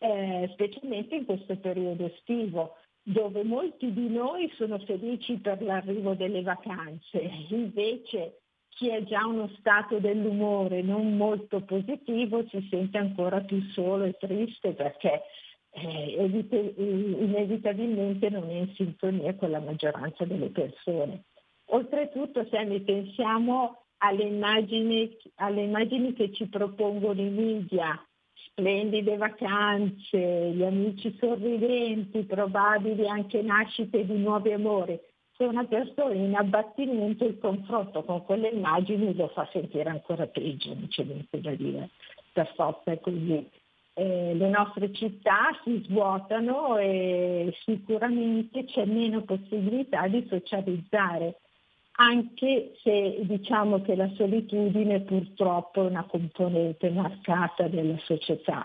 [0.02, 6.42] eh, specialmente in questo periodo estivo dove molti di noi sono felici per l'arrivo delle
[6.42, 8.38] vacanze, invece
[8.68, 14.16] chi è già uno stato dell'umore non molto positivo si sente ancora più solo e
[14.18, 15.22] triste perché
[15.70, 16.30] eh,
[17.18, 21.24] inevitabilmente non è in sintonia con la maggioranza delle persone.
[21.66, 28.04] Oltretutto se ne pensiamo alle immagini, alle immagini che ci propongono i media,
[28.46, 34.98] splendide vacanze, gli amici sorridenti, probabili anche nascite di nuovi amori.
[35.36, 40.74] Se una persona in abbattimento il confronto con quelle immagini lo fa sentire ancora peggio,
[40.74, 41.88] non c'è niente da dire,
[42.32, 43.48] per forza è così.
[43.94, 51.40] Eh, le nostre città si svuotano e sicuramente c'è meno possibilità di socializzare
[51.94, 58.64] anche se diciamo che la solitudine purtroppo è una componente marcata della società.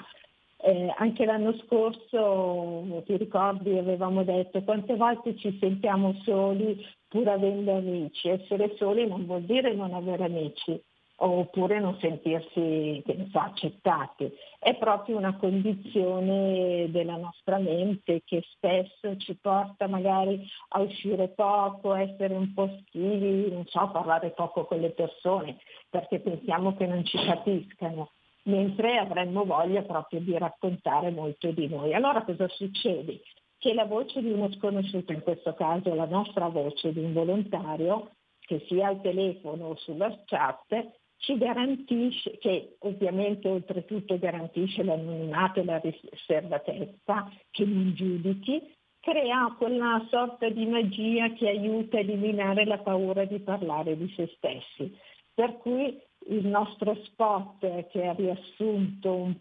[0.60, 7.76] Eh, anche l'anno scorso, ti ricordi, avevamo detto quante volte ci sentiamo soli pur avendo
[7.76, 8.30] amici.
[8.30, 10.82] Essere soli non vuol dire non avere amici,
[11.20, 14.32] oppure non sentirsi so, accettati.
[14.60, 21.92] È proprio una condizione della nostra mente che spesso ci porta magari a uscire poco,
[21.92, 25.58] a essere un po' schivi, non so, parlare poco con le persone,
[25.90, 28.12] perché pensiamo che non ci capiscano,
[28.44, 31.94] mentre avremmo voglia proprio di raccontare molto di noi.
[31.94, 33.22] Allora cosa succede?
[33.58, 38.12] Che la voce di uno sconosciuto, in questo caso la nostra voce di un volontario,
[38.40, 45.66] che sia al telefono o sulla chat, ci garantisce, che ovviamente oltretutto garantisce l'anonimato e
[45.66, 52.78] la riservatezza, che non giudichi, crea quella sorta di magia che aiuta a eliminare la
[52.80, 54.96] paura di parlare di se stessi.
[55.34, 56.00] Per cui
[56.30, 59.34] il nostro spot che ha riassunto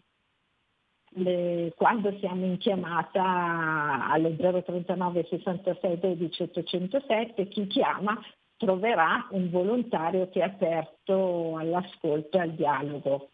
[1.09, 8.19] le, quando siamo in chiamata allo 039 66 12 807, chi chiama
[8.57, 13.29] troverà un volontario che è aperto all'ascolto e al dialogo.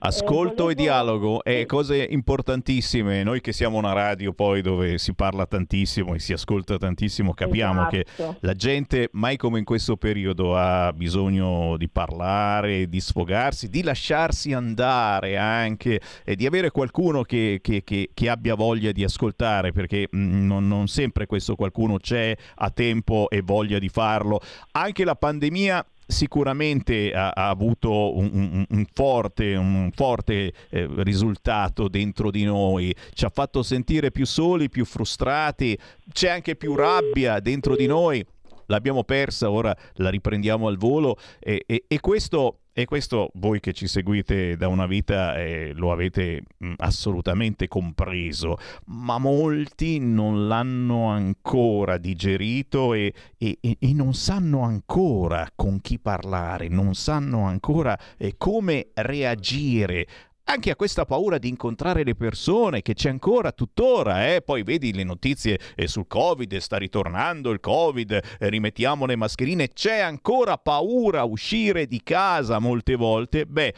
[0.00, 3.24] Ascolto eh, e dialogo è cose importantissime.
[3.24, 7.88] Noi che siamo una radio poi dove si parla tantissimo e si ascolta tantissimo, capiamo
[7.88, 7.96] esatto.
[8.24, 13.82] che la gente mai come in questo periodo ha bisogno di parlare, di sfogarsi, di
[13.82, 19.72] lasciarsi andare anche e di avere qualcuno che, che, che, che abbia voglia di ascoltare
[19.72, 24.40] perché mm, non, non sempre questo qualcuno c'è, ha tempo e voglia di farlo.
[24.72, 31.86] Anche la pandemia sicuramente ha, ha avuto un, un, un, forte, un forte eh, risultato
[31.88, 35.78] dentro di noi, ci ha fatto sentire più soli, più frustrati,
[36.10, 38.24] c'è anche più rabbia dentro di noi.
[38.70, 41.16] L'abbiamo persa, ora la riprendiamo al volo.
[41.38, 45.90] E, e, e questo e questo voi che ci seguite da una vita eh, lo
[45.90, 54.14] avete mh, mm, assolutamente compreso, ma molti non l'hanno ancora digerito e, e, e, non
[54.14, 60.06] sanno ancora con chi parlare, non sanno ancora eh, come reagire
[60.50, 64.40] anche a questa paura di incontrare le persone che c'è ancora tuttora, eh?
[64.40, 69.68] poi vedi le notizie eh, sul Covid, sta ritornando il Covid, eh, rimettiamo le mascherine,
[69.68, 73.74] c'è ancora paura a uscire di casa molte volte, beh,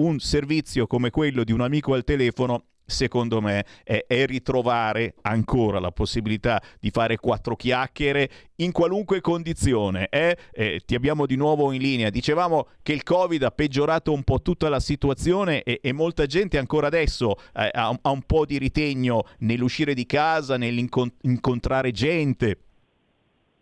[0.00, 5.78] un servizio come quello di un amico al telefono secondo me, è, è, ritrovare ancora
[5.78, 10.08] la possibilità di fare quattro chiacchiere in qualunque condizione.
[10.10, 10.36] Eh?
[10.52, 12.08] Eh, ti abbiamo di nuovo in linea.
[12.08, 16.56] Dicevamo che il Covid ha peggiorato un po' tutta la situazione e, e molta gente
[16.56, 22.56] ancora adesso eh, ha, ha, un po' di ritegno nell'uscire di casa, nell'incontrare gente.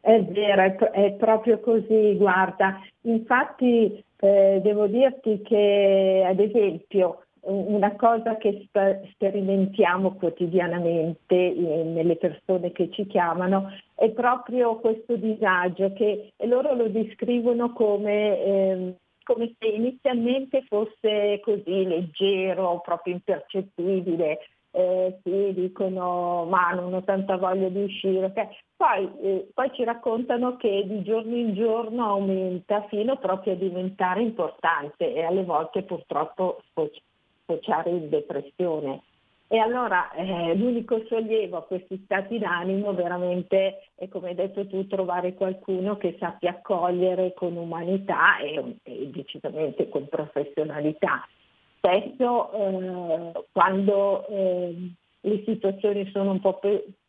[0.00, 2.80] È vero, è, è proprio così, guarda.
[3.02, 8.68] Infatti eh, devo dirti che, ad esempio, una cosa che
[9.12, 17.72] sperimentiamo quotidianamente nelle persone che ci chiamano è proprio questo disagio che loro lo descrivono
[17.72, 24.38] come, eh, come se inizialmente fosse così leggero, proprio impercettibile.
[24.72, 28.26] Eh, sì, dicono ma non ho tanta voglia di uscire.
[28.26, 28.48] Okay.
[28.76, 34.20] Poi, eh, poi ci raccontano che di giorno in giorno aumenta fino proprio a diventare
[34.20, 36.58] importante e alle volte purtroppo
[37.46, 39.02] sfociare in depressione.
[39.48, 44.88] E allora eh, l'unico sollievo a questi stati d'animo veramente è, come hai detto tu,
[44.88, 51.24] trovare qualcuno che sappia accogliere con umanità e, e decisamente con professionalità.
[51.78, 54.90] Spesso eh, quando eh,
[55.20, 56.58] le situazioni sono un po'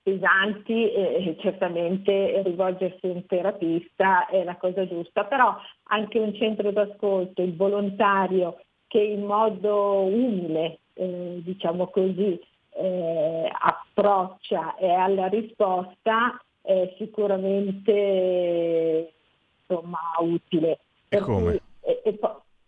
[0.04, 6.72] pesanti, eh, certamente rivolgersi a un terapista è la cosa giusta, però anche un centro
[6.72, 12.40] d'ascolto, il volontario che in modo umile, eh, diciamo così,
[12.76, 19.12] eh, approccia e alla risposta è sicuramente
[19.68, 20.80] insomma, utile.
[21.10, 21.60] E come?
[21.82, 22.20] e, e,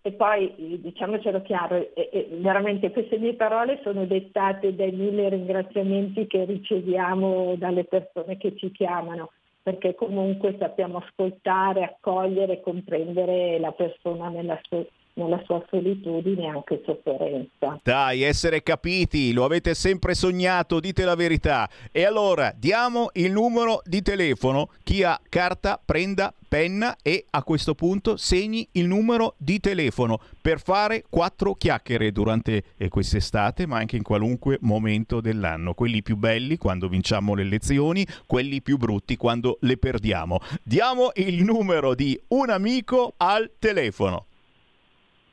[0.02, 6.28] e poi diciamocelo chiaro, e, e veramente queste mie parole sono dettate dai mille ringraziamenti
[6.28, 14.30] che riceviamo dalle persone che ci chiamano, perché comunque sappiamo ascoltare, accogliere, comprendere la persona
[14.30, 14.84] nella sua
[15.14, 17.80] nella sua solitudine e anche sofferenza.
[17.84, 21.70] Dai, essere capiti, lo avete sempre sognato, dite la verità.
[21.92, 27.76] E allora diamo il numero di telefono, chi ha carta prenda penna e a questo
[27.76, 33.96] punto segni il numero di telefono per fare quattro chiacchiere durante eh, quest'estate, ma anche
[33.96, 35.74] in qualunque momento dell'anno.
[35.74, 40.40] Quelli più belli quando vinciamo le elezioni, quelli più brutti quando le perdiamo.
[40.64, 44.26] Diamo il numero di un amico al telefono.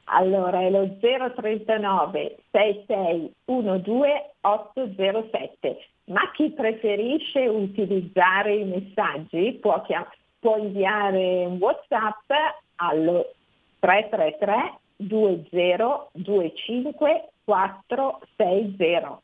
[0.08, 10.58] Allora è lo 039 6612 807, ma chi preferisce utilizzare i messaggi può, chiam- può
[10.58, 12.30] inviare un WhatsApp
[12.76, 13.32] allo
[13.80, 19.20] 333 2025 460.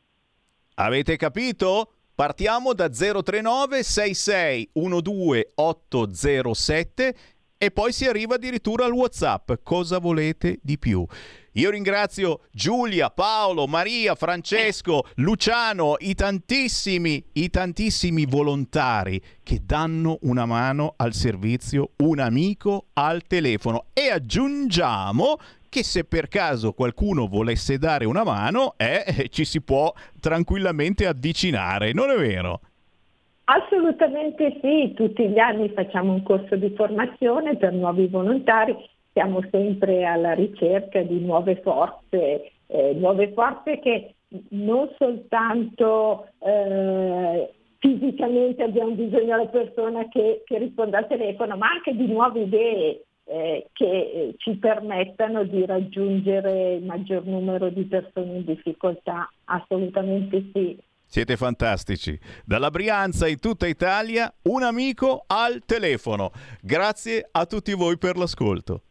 [0.75, 1.91] Avete capito?
[2.15, 7.15] Partiamo da 039 6612 807
[7.63, 9.53] e poi si arriva addirittura al WhatsApp.
[9.63, 11.05] Cosa volete di più?
[11.53, 20.45] Io ringrazio Giulia, Paolo, Maria, Francesco, Luciano, i tantissimi, i tantissimi volontari che danno una
[20.45, 25.37] mano al servizio Un amico al telefono e aggiungiamo
[25.69, 31.93] che se per caso qualcuno volesse dare una mano, eh, ci si può tranquillamente avvicinare,
[31.93, 32.59] non è vero?
[33.45, 38.73] Assolutamente sì, tutti gli anni facciamo un corso di formazione per nuovi volontari,
[39.11, 44.15] siamo sempre alla ricerca di nuove forze, eh, nuove forze che
[44.49, 51.93] non soltanto eh, fisicamente abbiamo bisogno della persona che, che, risponde al telefono, ma anche
[51.95, 58.37] di nuove idee eh, che eh, ci permettano di raggiungere il maggior numero di persone
[58.37, 59.29] in difficoltà.
[59.45, 60.77] Assolutamente sì.
[61.13, 62.19] Siete fantastici.
[62.43, 66.31] Dalla Brianza in tutta Italia, un amico al telefono.
[66.59, 68.81] Grazie a tutti voi per l'ascolto.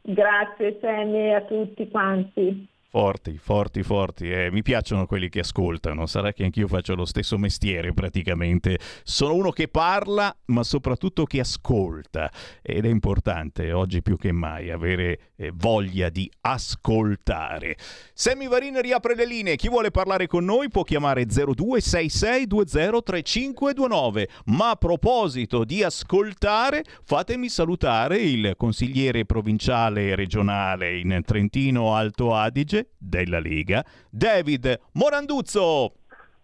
[0.00, 2.68] Grazie Sammy a tutti quanti.
[2.94, 4.30] Forti, forti, forti.
[4.30, 6.04] Eh, mi piacciono quelli che ascoltano.
[6.04, 8.78] Sarà che anch'io faccio lo stesso mestiere praticamente.
[9.02, 12.30] Sono uno che parla, ma soprattutto che ascolta.
[12.60, 17.78] Ed è importante oggi più che mai avere eh, voglia di ascoltare.
[18.12, 19.56] Sammy Varin riapre le linee.
[19.56, 24.24] Chi vuole parlare con noi può chiamare 0266203529.
[24.46, 32.80] Ma a proposito di ascoltare, fatemi salutare il consigliere provinciale regionale in Trentino Alto Adige
[32.96, 35.94] della Lega, David Moranduzzo.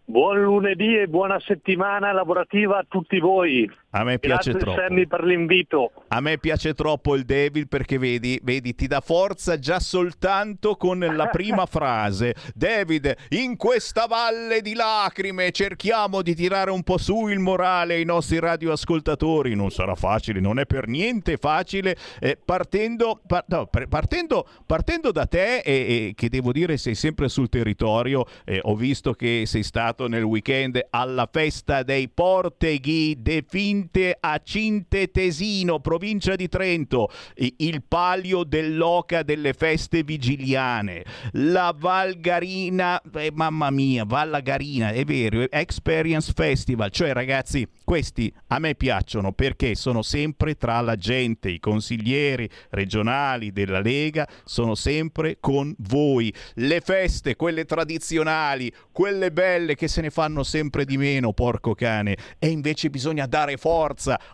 [0.05, 3.70] Buon lunedì e buona settimana lavorativa a tutti voi.
[3.91, 4.80] A me piace Grazie troppo.
[4.80, 5.93] Sammy per l'invito.
[6.09, 10.99] A me piace troppo il David perché vedi, vedi, ti dà forza già soltanto con
[10.99, 12.34] la prima frase.
[12.55, 18.05] David, in questa valle di lacrime cerchiamo di tirare un po' su il morale ai
[18.05, 19.55] nostri radioascoltatori.
[19.55, 21.97] Non sarà facile, non è per niente facile.
[22.20, 27.30] Eh, partendo, par- no, partendo, partendo, da te, e, e, che devo dire sei sempre
[27.30, 33.43] sul territorio, eh, ho visto che sei stato nel weekend alla festa dei Porteghi De
[33.49, 41.05] Fin Cinte a Cintetesino, provincia di Trento, il palio dell'Oca delle feste vigiliane,
[41.35, 48.74] la Valgarina, eh, mamma mia, Vallagarina, è vero, Experience Festival, cioè ragazzi, questi a me
[48.74, 55.72] piacciono perché sono sempre tra la gente, i consiglieri regionali della Lega sono sempre con
[55.79, 56.35] voi.
[56.55, 62.16] Le feste, quelle tradizionali, quelle belle che se ne fanno sempre di meno, porco cane,
[62.41, 63.66] e invece bisogna dare forza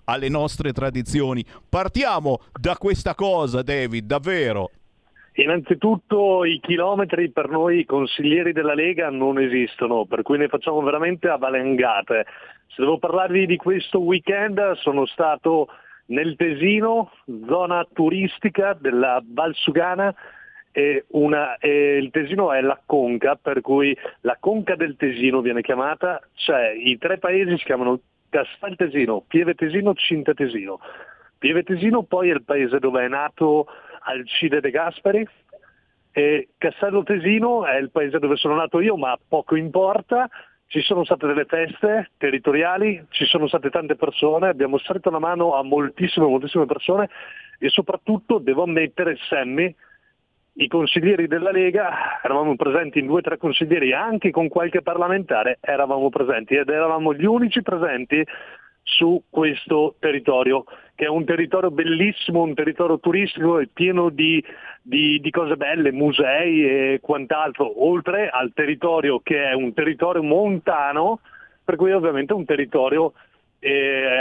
[0.05, 1.45] alle nostre tradizioni.
[1.69, 4.71] Partiamo da questa cosa, David, davvero.
[5.37, 11.29] Innanzitutto i chilometri per noi consiglieri della Lega non esistono, per cui ne facciamo veramente
[11.29, 12.25] a valengate.
[12.69, 15.69] Se devo parlarvi di questo weekend sono stato
[16.07, 17.11] nel Tesino,
[17.49, 20.15] zona turistica della Valsugana,
[21.09, 26.21] una, e il Tesino è la conca, per cui la conca del Tesino viene chiamata,
[26.35, 27.99] cioè i tre paesi si chiamano
[28.35, 30.81] Castel Tesino, Pieve Tesino, Cinta Tesino.
[31.39, 33.69] Pieve Tesino poi è il paese dove è nato
[34.01, 35.25] Alcide De Gasperi
[36.11, 40.29] e Castello Tesino è il paese dove sono nato io, ma poco importa.
[40.67, 45.55] Ci sono state delle feste territoriali, ci sono state tante persone, abbiamo stretto la mano
[45.55, 47.09] a moltissime, moltissime persone
[47.61, 49.73] e soprattutto devo ammettere, Sammy,
[50.57, 55.59] i consiglieri della Lega, eravamo presenti in due o tre consiglieri, anche con qualche parlamentare
[55.61, 58.25] eravamo presenti ed eravamo gli unici presenti
[58.83, 64.45] su questo territorio, che è un territorio bellissimo, un territorio turistico e pieno di,
[64.81, 71.21] di, di, cose belle, musei e quant'altro, oltre al territorio che è un territorio montano,
[71.65, 73.15] per cui ovviamente è un territorio,
[73.59, 74.21] eh,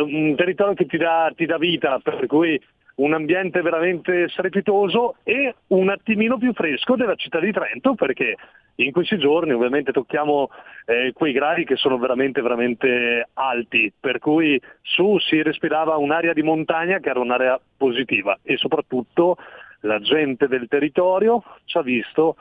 [0.00, 2.60] un territorio che ti dà, ti dà vita, per cui
[2.98, 8.36] un ambiente veramente strepitoso e un attimino più fresco della città di Trento perché
[8.76, 10.50] in questi giorni ovviamente tocchiamo
[10.86, 16.42] eh, quei gradi che sono veramente veramente alti, per cui su si respirava un'area di
[16.42, 19.36] montagna che era un'area positiva e soprattutto
[19.80, 22.36] la gente del territorio ci ha visto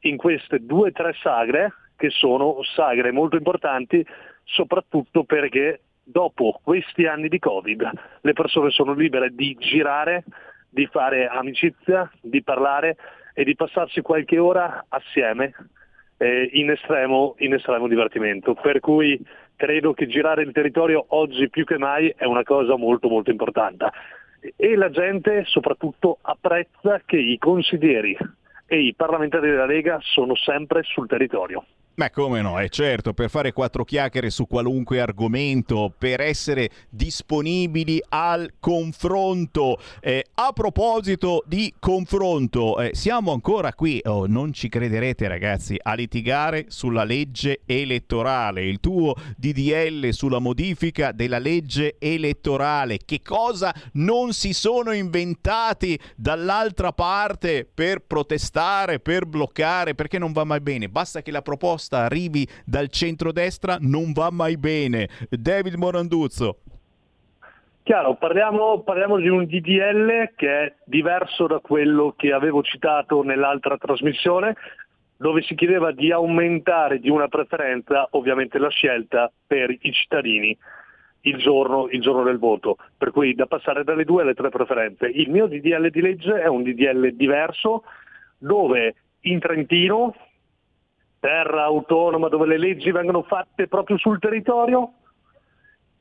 [0.00, 4.04] in queste due o tre sagre che sono sagre molto importanti
[4.44, 7.90] soprattutto perché dopo questi anni di Covid
[8.20, 10.24] le persone sono libere di girare,
[10.68, 12.96] di fare amicizia, di parlare
[13.34, 15.54] e di passarsi qualche ora assieme
[16.18, 18.54] eh, in, estremo, in estremo divertimento.
[18.54, 19.20] Per cui
[19.56, 23.90] credo che girare il territorio oggi più che mai è una cosa molto molto importante
[24.56, 28.16] e la gente soprattutto apprezza che i consiglieri
[28.66, 31.64] e i parlamentari della Lega sono sempre sul territorio.
[31.96, 38.02] Ma come no, è certo, per fare quattro chiacchiere su qualunque argomento, per essere disponibili
[38.08, 39.78] al confronto.
[40.00, 45.94] Eh, a proposito di confronto, eh, siamo ancora qui, oh, non ci crederete ragazzi, a
[45.94, 52.98] litigare sulla legge elettorale, il tuo DDL sulla modifica della legge elettorale.
[53.04, 60.42] Che cosa non si sono inventati dall'altra parte per protestare, per bloccare, perché non va
[60.42, 60.88] mai bene?
[60.88, 65.08] Basta che la proposta proposta arrivi dal centrodestra non va mai bene.
[65.28, 66.58] David Moranduzzo.
[67.82, 73.76] Chiaro, parliamo, parliamo, di un DDL che è diverso da quello che avevo citato nell'altra
[73.76, 74.56] trasmissione,
[75.18, 80.56] dove si chiedeva di aumentare di una preferenza ovviamente la scelta per i cittadini
[81.26, 85.06] il giorno, il giorno del voto, per cui da passare dalle due alle tre preferenze.
[85.06, 87.84] Il mio DDL di legge è un DDL diverso
[88.36, 90.14] dove in Trentino
[91.24, 94.92] terra autonoma dove le leggi vengono fatte proprio sul territorio,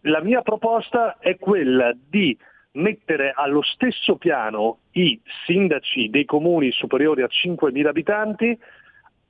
[0.02, 2.38] la mia proposta è quella di
[2.74, 8.60] mettere allo stesso piano i sindaci dei comuni superiori a 5.000 abitanti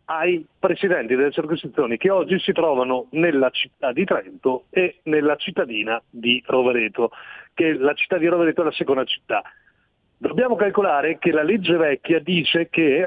[0.05, 6.01] ai presidenti delle circoscrizioni che oggi si trovano nella città di Trento e nella cittadina
[6.09, 7.11] di Rovereto,
[7.53, 9.43] che la città di Rovereto è la seconda città.
[10.17, 13.05] Dobbiamo calcolare che la legge vecchia dice che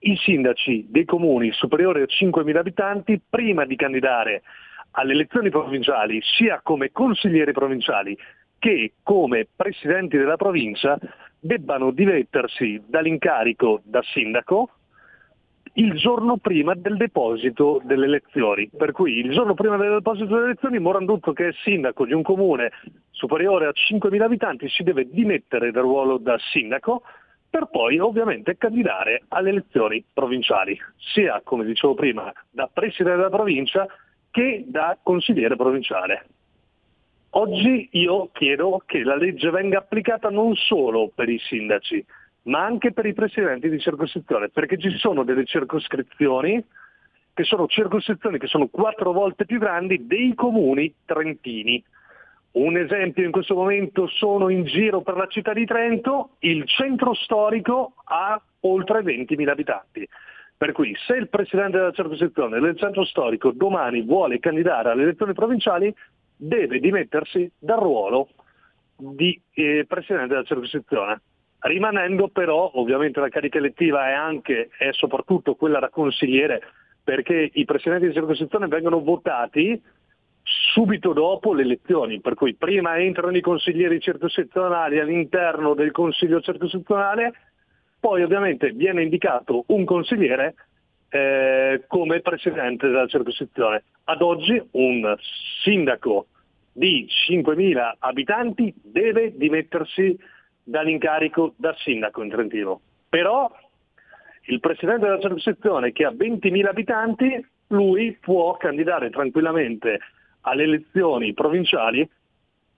[0.00, 4.42] i sindaci dei comuni superiori a 5.000 abitanti, prima di candidare
[4.92, 8.16] alle elezioni provinciali, sia come consiglieri provinciali
[8.58, 10.98] che come presidenti della provincia,
[11.38, 14.70] debbano dimettersi dall'incarico da sindaco
[15.74, 18.68] il giorno prima del deposito delle elezioni.
[18.76, 22.22] Per cui il giorno prima del deposito delle elezioni Moranduzzo, che è sindaco di un
[22.22, 22.72] comune
[23.10, 27.02] superiore a 5.000 abitanti, si deve dimettere dal ruolo da sindaco
[27.50, 33.86] per poi ovviamente candidare alle elezioni provinciali, sia come dicevo prima da presidente della provincia
[34.30, 36.26] che da consigliere provinciale.
[37.30, 42.04] Oggi io chiedo che la legge venga applicata non solo per i sindaci,
[42.42, 46.64] ma anche per i presidenti di circoscrizione, perché ci sono delle circoscrizioni
[47.32, 51.82] che sono circoscrizioni che sono quattro volte più grandi dei comuni trentini.
[52.52, 57.14] Un esempio in questo momento sono in giro per la città di Trento, il centro
[57.14, 60.08] storico ha oltre 20.000 abitanti.
[60.56, 65.32] Per cui se il presidente della circoscrizione del centro storico domani vuole candidare alle elezioni
[65.32, 65.94] provinciali,
[66.36, 68.28] deve dimettersi dal ruolo
[68.96, 71.20] di eh, presidente della circoscrizione.
[71.60, 76.60] Rimanendo però, ovviamente la carica elettiva è anche e soprattutto quella da consigliere,
[77.02, 79.80] perché i presidenti di circoscrizione vengono votati
[80.42, 87.32] subito dopo le elezioni, per cui prima entrano i consiglieri circoscrizionali all'interno del consiglio circoscrizionale,
[87.98, 90.54] poi ovviamente viene indicato un consigliere
[91.10, 93.82] eh, come presidente della circoscrizione.
[94.04, 95.14] Ad oggi un
[95.62, 96.26] sindaco
[96.72, 100.16] di 5.000 abitanti deve dimettersi
[100.62, 102.80] dall'incarico da sindaco in Trentino.
[103.08, 103.50] Però
[104.44, 109.98] il presidente della circoscrizione che ha 20.000 abitanti, lui può candidare tranquillamente
[110.42, 112.08] alle elezioni provinciali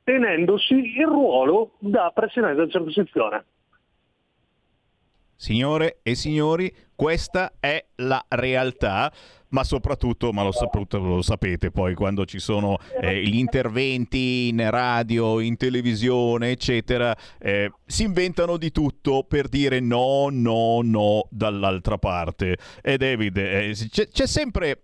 [0.04, 3.44] tenendosi il ruolo da Presidente della circoscrizione.
[5.34, 9.12] Signore e signori, questa è la realtà.
[9.52, 14.68] Ma soprattutto, ma lo, saputo- lo sapete poi, quando ci sono eh, gli interventi in
[14.70, 21.98] radio, in televisione, eccetera, eh, si inventano di tutto per dire no, no, no dall'altra
[21.98, 22.56] parte.
[22.82, 24.82] E David, eh, c'è, c'è sempre,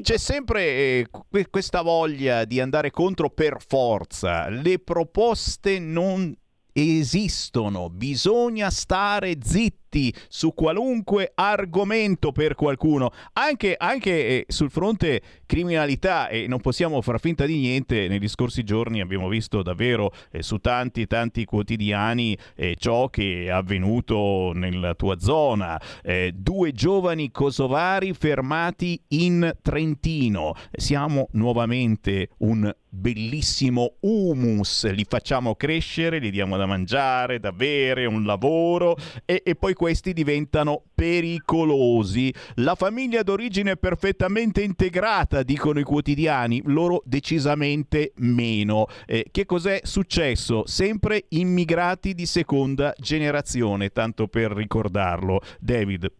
[0.00, 4.48] c'è sempre eh, que- questa voglia di andare contro per forza.
[4.48, 6.34] Le proposte non
[6.72, 9.85] esistono, bisogna stare zitti
[10.28, 17.20] su qualunque argomento per qualcuno, anche, anche eh, sul fronte criminalità e non possiamo far
[17.20, 22.74] finta di niente, negli scorsi giorni abbiamo visto davvero eh, su tanti tanti quotidiani eh,
[22.78, 31.28] ciò che è avvenuto nella tua zona, Eh, due giovani kosovari fermati in Trentino, siamo
[31.32, 38.96] nuovamente un bellissimo humus, li facciamo crescere, li diamo da mangiare, da bere, un lavoro
[39.24, 42.34] e, e poi questi diventano pericolosi.
[42.56, 48.86] La famiglia d'origine è perfettamente integrata, dicono i quotidiani, loro decisamente meno.
[49.06, 50.66] Eh, che cos'è successo?
[50.66, 55.38] Sempre immigrati di seconda generazione, tanto per ricordarlo.
[55.60, 56.10] David.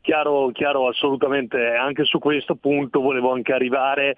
[0.00, 1.68] Chiaro, chiaro, assolutamente.
[1.76, 4.16] Anche su questo punto volevo anche arrivare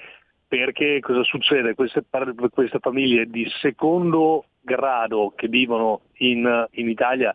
[0.48, 1.74] perché cosa succede?
[1.74, 2.02] Queste,
[2.50, 7.34] queste famiglie di secondo grado che vivono in, in Italia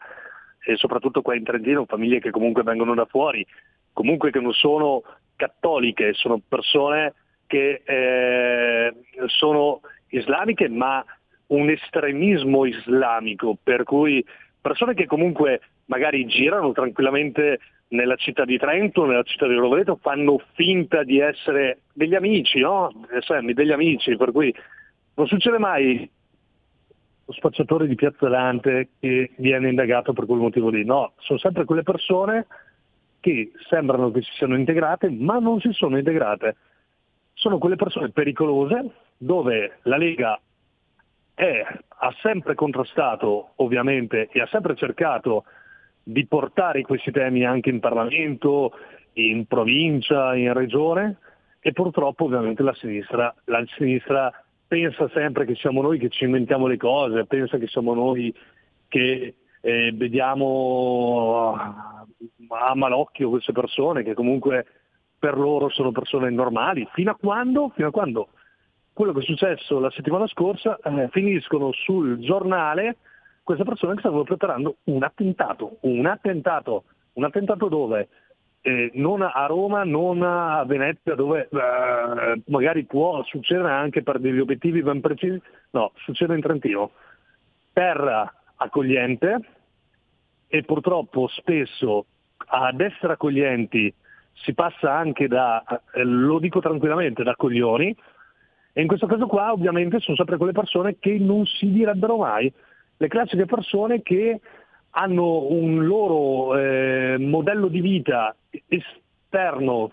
[0.63, 3.45] e soprattutto qua in Trentino, famiglie che comunque vengono da fuori,
[3.93, 5.03] comunque che non sono
[5.35, 7.13] cattoliche, sono persone
[7.47, 8.93] che eh,
[9.25, 11.03] sono islamiche ma
[11.47, 14.23] un estremismo islamico, per cui
[14.61, 17.59] persone che comunque magari girano tranquillamente
[17.89, 22.89] nella città di Trento, nella città di Rovereto, fanno finta di essere degli amici, no?
[23.11, 24.53] Eh, Sammy, degli amici, per cui
[25.15, 26.09] non succede mai
[27.31, 31.65] lo spacciatore di Piazza Dante che viene indagato per quel motivo lì, no, sono sempre
[31.65, 32.45] quelle persone
[33.19, 36.57] che sembrano che si siano integrate, ma non si sono integrate.
[37.33, 40.39] Sono quelle persone pericolose dove la Lega
[41.33, 45.45] è- ha sempre contrastato, ovviamente, e ha sempre cercato
[46.03, 48.73] di portare questi temi anche in Parlamento,
[49.13, 51.17] in provincia, in regione
[51.59, 54.31] e purtroppo ovviamente la sinistra, la sinistra
[54.71, 58.33] pensa sempre che siamo noi che ci inventiamo le cose, pensa che siamo noi
[58.87, 61.55] che eh, vediamo
[62.47, 64.65] a malocchio queste persone che comunque
[65.19, 68.29] per loro sono persone normali, fino a quando, fino a quando?
[68.93, 72.95] Quello che è successo la settimana scorsa eh, finiscono sul giornale
[73.43, 78.07] queste persone che stavano preparando un attentato, un attentato, un attentato dove?
[78.63, 84.39] Eh, non a Roma, non a Venezia, dove eh, magari può succedere anche per degli
[84.39, 85.41] obiettivi ben precisi,
[85.71, 86.91] no, succede in Trentino.
[87.73, 89.39] Terra accogliente
[90.47, 92.05] e purtroppo spesso
[92.37, 93.91] ad essere accoglienti
[94.33, 97.95] si passa anche da, eh, lo dico tranquillamente, da coglioni,
[98.73, 102.51] e in questo caso qua ovviamente sono sempre quelle persone che non si direbbero mai,
[102.97, 104.39] le classiche persone che
[104.91, 108.35] hanno un loro eh, modello di vita
[108.67, 109.91] esterno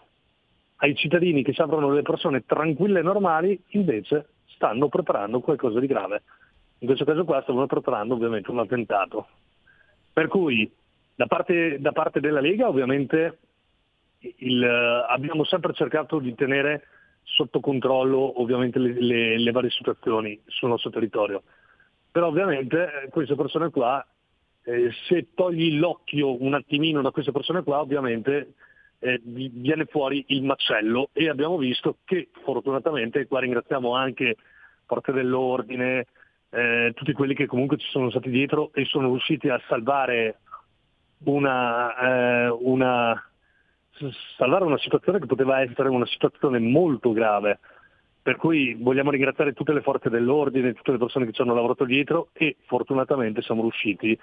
[0.77, 6.23] ai cittadini che sembrano delle persone tranquille e normali, invece stanno preparando qualcosa di grave.
[6.79, 9.27] In questo caso qua stavano preparando ovviamente un attentato.
[10.13, 10.71] Per cui
[11.15, 13.39] da parte, da parte della Lega ovviamente
[14.21, 16.83] il, eh, abbiamo sempre cercato di tenere
[17.23, 21.43] sotto controllo ovviamente le, le- le varie situazioni sul nostro territorio.
[22.11, 24.05] Però ovviamente eh, queste persone qua,
[24.69, 28.53] eh, se togli l'occhio un attimino da queste persone qua, ovviamente
[28.99, 34.37] eh, vi- viene fuori il macello e abbiamo visto che fortunatamente, qua ringraziamo anche
[34.85, 36.07] Forze dell'Ordine,
[36.51, 40.41] eh, tutti quelli che comunque ci sono stati dietro e sono riusciti a salvare
[41.25, 43.23] una, eh, una
[44.37, 47.59] salvare una situazione che poteva essere una situazione molto grave.
[48.23, 51.85] Per cui vogliamo ringraziare tutte le forze dell'ordine, tutte le persone che ci hanno lavorato
[51.85, 54.19] dietro e fortunatamente siamo riusciti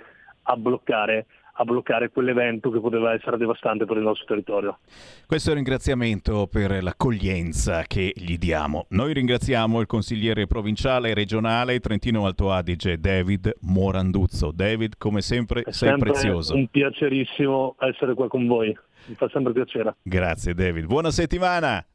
[0.48, 1.26] a bloccare,
[1.58, 4.80] a bloccare quell'evento che poteva essere devastante per il nostro territorio.
[5.26, 8.86] Questo è un ringraziamento per l'accoglienza che gli diamo.
[8.90, 14.52] Noi ringraziamo il consigliere provinciale e regionale Trentino Alto Adige, David Moranduzzo.
[14.52, 16.56] David, come sempre, È sei sempre prezioso.
[16.56, 18.76] un piacerissimo essere qua con voi,
[19.08, 19.96] mi fa sempre piacere.
[20.02, 20.86] Grazie David.
[20.86, 21.86] Buona settimana.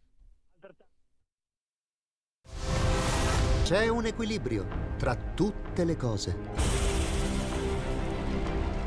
[3.63, 4.67] C'è un equilibrio
[4.99, 6.80] tra tutte le cose.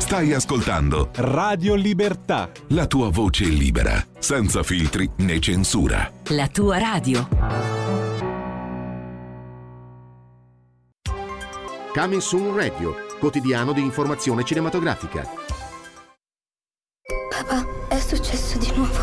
[0.00, 2.50] Stai ascoltando Radio Libertà.
[2.68, 6.10] la tua voce libera, senza filtri né censura.
[6.28, 7.28] La tua radio.
[11.92, 15.28] Coming Soon Radio, quotidiano di informazione cinematografica.
[17.30, 18.98] Papà, è successo di nuovo.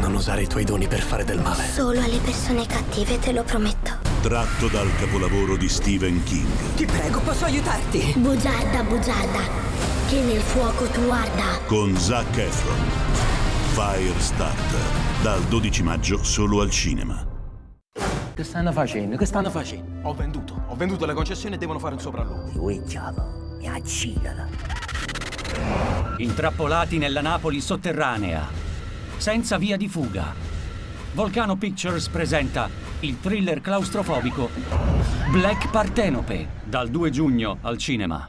[0.00, 1.64] Non usare i tuoi doni per fare del male.
[1.68, 3.92] Solo alle persone cattive, te lo prometto.
[4.20, 6.74] Tratto dal capolavoro di Stephen King.
[6.76, 8.14] Ti prego, posso aiutarti?
[8.16, 11.60] Bugiarda, bugiarda, che nel fuoco tu arda.
[11.66, 12.76] Con Zac Efron.
[13.72, 14.80] Firestarter.
[15.22, 17.26] Dal 12 maggio solo al cinema.
[18.34, 19.16] Che stanno facendo?
[19.16, 20.08] Che stanno facendo?
[20.08, 20.64] Ho venduto.
[20.68, 22.50] Ho venduto le concessioni e devono fare un sopralluogo.
[22.54, 23.56] Uicciamo.
[23.58, 24.48] Mi accidano.
[26.18, 28.46] Intrappolati nella Napoli sotterranea,
[29.16, 30.34] senza via di fuga.
[31.12, 32.68] Volcano Pictures presenta
[33.00, 34.50] il thriller claustrofobico
[35.30, 38.28] Black Partenope, dal 2 giugno al cinema.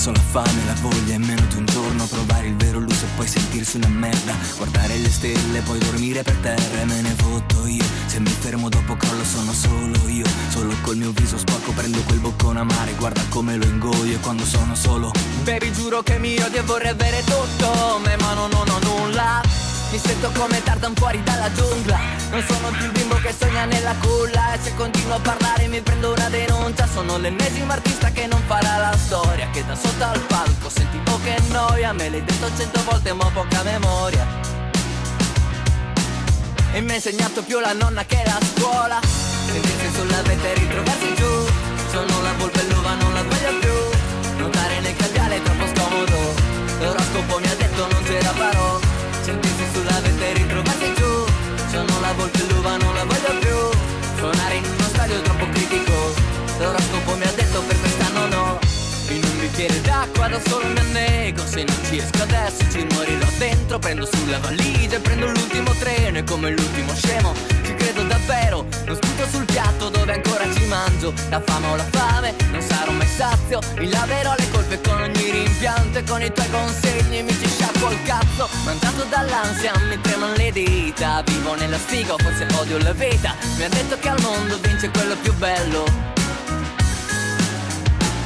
[0.00, 2.06] Perso la fame, la voglia in meno di un giorno.
[2.06, 4.34] Provare il vero lusso e poi sentirsi una merda.
[4.56, 7.84] Guardare le stelle, poi dormire per terra E me ne fotto io.
[8.06, 10.26] Se mi fermo dopo crollo sono solo io.
[10.48, 14.44] Solo col mio viso sporco prendo quel boccone amare Guarda come lo ingoio e quando
[14.44, 15.12] sono solo.
[15.42, 19.98] Baby giuro che mi odio e vorrei avere tutto Ma no, non ho nulla Mi
[19.98, 21.98] sento come Tarzan fuori dalla giungla.
[22.30, 24.52] Non sono più il bimbo che sogna nella culla.
[24.52, 26.86] E se continuo a parlare mi prendo una denuncia.
[26.86, 29.48] Sono l'ennesimo artista che non farà la storia.
[29.50, 33.24] Che da sotto al palco senti oh che noia Me l'hai detto cento volte ma
[33.24, 34.24] ho poca memoria.
[36.72, 39.00] E mi ha insegnato più la nonna che la scuola.
[39.02, 41.46] Sentirsi sulla vetta e ritrovarsi giù.
[41.90, 44.38] Sono la volpe l'uva, non la voglio più.
[44.38, 46.34] Nuotare nel caviale è troppo scomodo.
[46.78, 48.32] L'oroscopo mi ha detto non ce la
[49.80, 51.24] farò Sentirsi sulla vetta e ritrovarsi giù.
[51.70, 53.78] Sono la volpe l'uva, non la voglio più.
[54.16, 55.92] Suonare in uno stadio troppo critico.
[56.58, 58.58] L'oroscopo mi ha detto per quest'anno no
[59.08, 61.44] In un bicchiere d'acqua da solo mi annego.
[61.46, 63.78] Se non ci esco adesso ci morirò dentro.
[63.78, 66.18] Prendo sulla valigia e prendo l'ultimo treno.
[66.18, 67.32] E come l'ultimo scemo
[67.90, 71.12] credo davvero Non sputo sul piatto dove ancora ci mangio.
[71.28, 73.60] La fame o la fame, non sarò mai sazio.
[73.76, 77.90] Mi laverò le colpe con ogni rimpianto E con i tuoi consigli mi ci sciacquo
[77.90, 78.48] il cazzo.
[78.64, 81.22] Mangiato dall'ansia mi tremano le dita.
[81.26, 83.34] Vivo nella sfiga forse odio la vita.
[83.56, 85.84] Mi ha detto che al mondo vince quello più bello.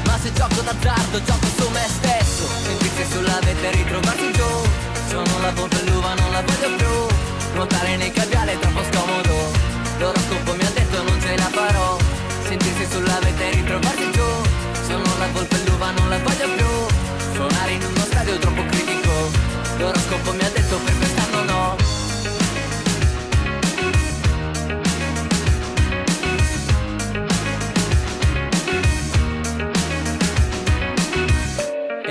[0.04, 2.44] Ma se gioco d'azzardo gioco su me stesso.
[2.64, 4.50] Sentirsi sulla vetta e ritrovarsi giù
[5.08, 7.14] Sono la volpe l'uva, non la voglio più.
[7.54, 9.53] Nuotare nei caviali è troppo scomodo
[10.04, 11.96] L'oroscopo mi ha detto non ce la farò.
[12.42, 14.26] Sentirsi sulla vetta e ritrovarsi giù.
[14.86, 16.66] Sono la volpe e l'uva, non la voglio più.
[17.32, 19.12] Suonare in uno stadio troppo critico.
[19.78, 21.76] L'oroscopo mi ha detto per quest'anno no.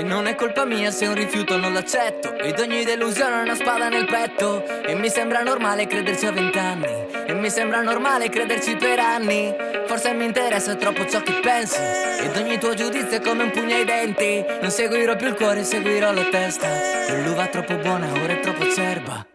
[0.02, 2.36] Non è colpa mia se un rifiuto non l'accetto.
[2.38, 4.64] Ed ogni delusione è una spada nel petto.
[4.84, 7.14] E mi sembra normale crederci a vent'anni
[7.44, 9.54] mi sembra normale crederci per anni.
[9.86, 11.76] Forse mi interessa troppo ciò che pensi.
[11.78, 14.42] Ed ogni tuo giudizio è come un pugno ai denti.
[14.62, 16.66] Non seguirò più il cuore, seguirò la testa.
[17.06, 19.26] Quell'uva troppo buona, ora è troppo acerba.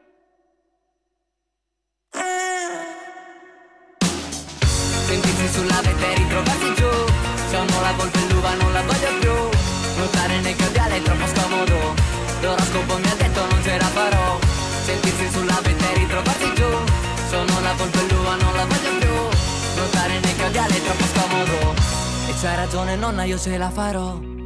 [5.06, 6.90] Sentirsi sulla vetta e ritrovarsi giù.
[7.52, 9.34] Sono la volpe e l'uva, non la voglio più.
[9.98, 11.94] Nuotare nel caviale è troppo scomodo.
[12.42, 14.40] L'oroscopo mi ha detto non ce la farò.
[14.84, 15.79] Sentirsi sulla vetta
[17.82, 19.14] E l'uva, non la voglio più.
[19.76, 21.74] Nuotare nel caviale è troppo scomodo.
[22.28, 24.39] E c'hai ragione nonna, io ce la farò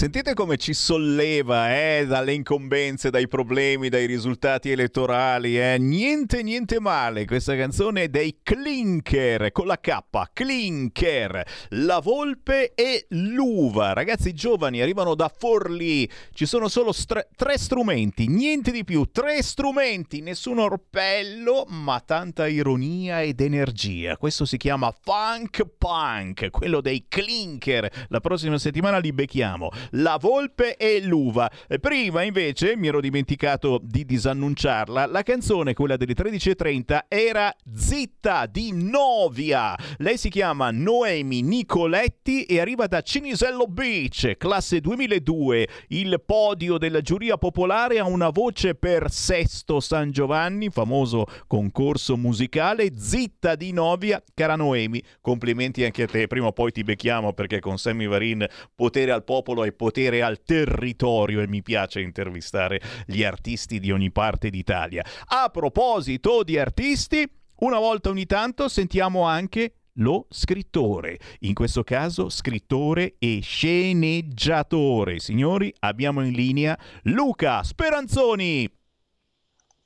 [0.00, 5.60] Sentite come ci solleva eh, dalle incombenze, dai problemi, dai risultati elettorali.
[5.60, 5.76] Eh.
[5.78, 7.26] Niente, niente male.
[7.26, 9.98] Questa canzone dei Clinker con la K.
[10.32, 13.92] Clinker, la volpe e l'uva.
[13.92, 16.10] Ragazzi giovani arrivano da Forlì.
[16.32, 19.04] Ci sono solo stre- tre strumenti, niente di più.
[19.12, 24.16] Tre strumenti, nessun orpello, ma tanta ironia ed energia.
[24.16, 28.06] Questo si chiama funk punk, quello dei Clinker.
[28.08, 31.50] La prossima settimana li becchiamo la volpe e l'uva.
[31.80, 38.70] Prima invece mi ero dimenticato di disannunciarla, la canzone, quella delle 13.30, era Zitta di
[38.72, 39.76] Novia.
[39.98, 45.68] Lei si chiama Noemi Nicoletti e arriva da Cinisello Beach, classe 2002.
[45.88, 52.90] Il podio della giuria popolare ha una voce per Sesto San Giovanni, famoso concorso musicale.
[52.96, 56.26] Zitta di Novia, cara Noemi, complimenti anche a te.
[56.26, 60.42] Prima o poi ti becchiamo perché con Sammy Varin potere al popolo e potere al
[60.42, 65.04] territorio e mi piace intervistare gli artisti di ogni parte d'Italia.
[65.26, 67.28] A proposito di artisti,
[67.60, 75.18] una volta ogni tanto sentiamo anche lo scrittore, in questo caso scrittore e sceneggiatore.
[75.18, 78.70] Signori, abbiamo in linea Luca Speranzoni.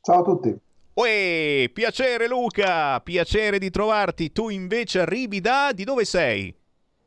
[0.00, 0.54] Ciao a tutti.
[0.94, 4.30] Uè, piacere Luca, piacere di trovarti.
[4.30, 5.72] Tu invece arrivi da...
[5.72, 6.54] di dove sei?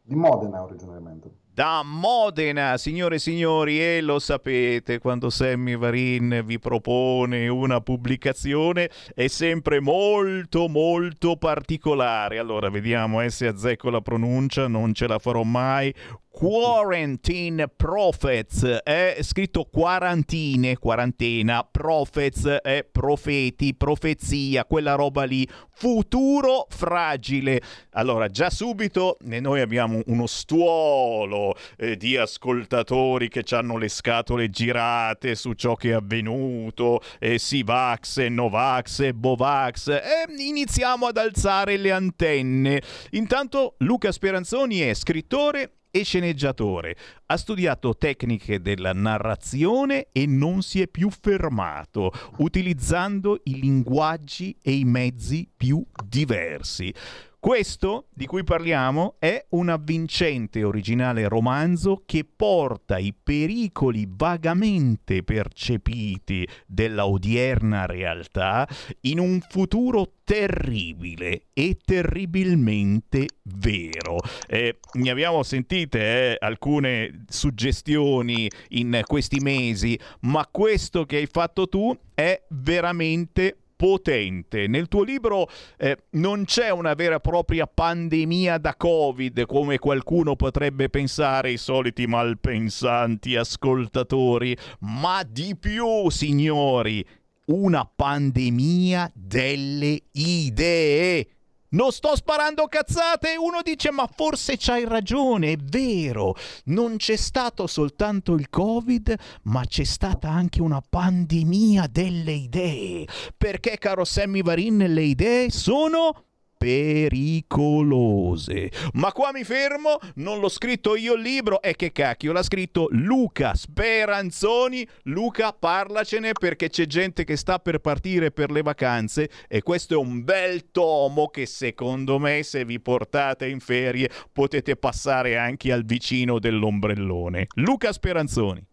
[0.02, 6.60] Di Modena originariamente da Modena, signore e signori, e lo sapete, quando Sammy Varin vi
[6.60, 12.38] propone una pubblicazione è sempre molto molto particolare.
[12.38, 15.92] Allora, vediamo eh, se azzecco la pronuncia, non ce la farò mai.
[16.38, 27.60] Quarantine Prophets è scritto quarantine, quarantena, prophets è profeti, profezia, quella roba lì, futuro fragile.
[27.94, 35.34] Allora, già subito noi abbiamo uno stuolo eh, di ascoltatori che hanno le scatole girate
[35.34, 42.80] su ciò che è avvenuto, eh, Sivax, Novax, Bovax, e iniziamo ad alzare le antenne.
[43.14, 46.96] Intanto Luca Speranzoni è scrittore e sceneggiatore.
[47.26, 54.74] Ha studiato tecniche della narrazione e non si è più fermato, utilizzando i linguaggi e
[54.74, 56.94] i mezzi più diversi.
[57.40, 66.48] Questo di cui parliamo è un avvincente originale romanzo che porta i pericoli vagamente percepiti
[66.66, 68.68] della odierna realtà
[69.02, 74.18] in un futuro terribile e terribilmente vero.
[74.48, 76.00] Eh, ne abbiamo sentite
[76.34, 84.68] eh, alcune suggestioni in questi mesi, ma questo che hai fatto tu è veramente potente.
[84.68, 85.48] Nel tuo libro
[85.78, 91.58] eh, non c'è una vera e propria pandemia da Covid, come qualcuno potrebbe pensare, i
[91.58, 97.06] soliti malpensanti ascoltatori, ma di più, signori,
[97.46, 101.28] una pandemia delle idee.
[101.70, 106.34] Non sto sparando cazzate, uno dice ma forse c'hai ragione, è vero,
[106.66, 109.14] non c'è stato soltanto il Covid,
[109.44, 113.06] ma c'è stata anche una pandemia delle idee.
[113.36, 116.27] Perché, caro Sammy Varin, le idee sono
[116.58, 118.72] pericolose.
[118.94, 122.88] Ma qua mi fermo, non l'ho scritto io il libro e che cacchio, l'ha scritto
[122.92, 124.88] Luca Speranzoni.
[125.04, 129.98] Luca, parlacene perché c'è gente che sta per partire per le vacanze e questo è
[129.98, 135.86] un bel tomo che secondo me se vi portate in ferie potete passare anche al
[135.86, 137.48] vicino dell'ombrellone.
[137.56, 138.67] Luca Speranzoni.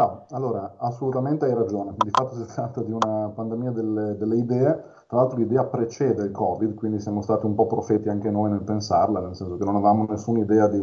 [0.00, 4.82] Ciao, allora assolutamente hai ragione, di fatto si tratta di una pandemia delle, delle idee
[5.06, 8.62] tra l'altro l'idea precede il Covid, quindi siamo stati un po' profeti anche noi nel
[8.62, 10.82] pensarla, nel senso che non avevamo nessuna idea di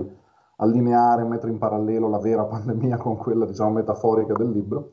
[0.57, 4.91] allineare, mettere in parallelo la vera pandemia con quella, diciamo, metaforica del libro.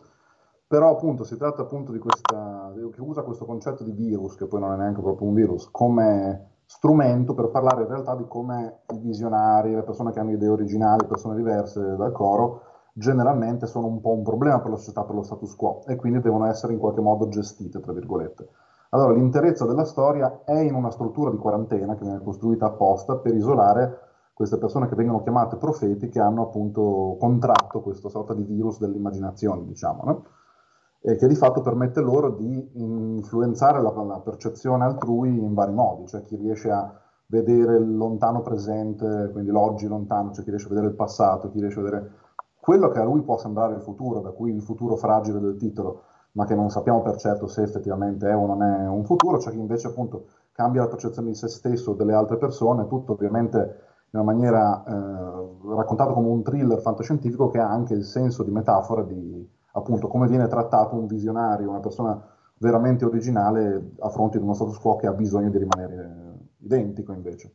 [0.66, 4.60] Però appunto si tratta appunto di questa, che usa questo concetto di virus, che poi
[4.60, 8.98] non è neanche proprio un virus, come strumento per parlare in realtà di come i
[9.00, 14.12] visionari, le persone che hanno idee originali, persone diverse dal coro, generalmente sono un po'
[14.12, 17.00] un problema per la società, per lo status quo e quindi devono essere in qualche
[17.00, 18.48] modo gestite, tra virgolette.
[18.90, 23.34] Allora, l'interezza della storia è in una struttura di quarantena che viene costruita apposta per
[23.34, 23.98] isolare
[24.32, 29.64] queste persone che vengono chiamate profeti che hanno appunto contratto questa sorta di virus dell'immaginazione,
[29.64, 30.24] diciamo, no?
[31.00, 36.06] e che di fatto permette loro di influenzare la, la, percezione altrui in vari modi,
[36.06, 40.70] cioè chi riesce a vedere il lontano presente, quindi l'oggi lontano, cioè chi riesce a
[40.70, 42.10] vedere il passato, chi riesce a vedere
[42.64, 46.04] quello che a lui può sembrare il futuro, da cui il futuro fragile del titolo,
[46.32, 49.50] ma che non sappiamo per certo se effettivamente è o non è un futuro, c'è
[49.50, 53.58] chi invece appunto cambia la percezione di se stesso o delle altre persone, tutto ovviamente
[54.10, 58.50] in una maniera eh, raccontato come un thriller fantascientifico che ha anche il senso di
[58.50, 62.18] metafora di appunto come viene trattato un visionario, una persona
[62.56, 67.52] veramente originale a fronte di uno status quo che ha bisogno di rimanere identico invece.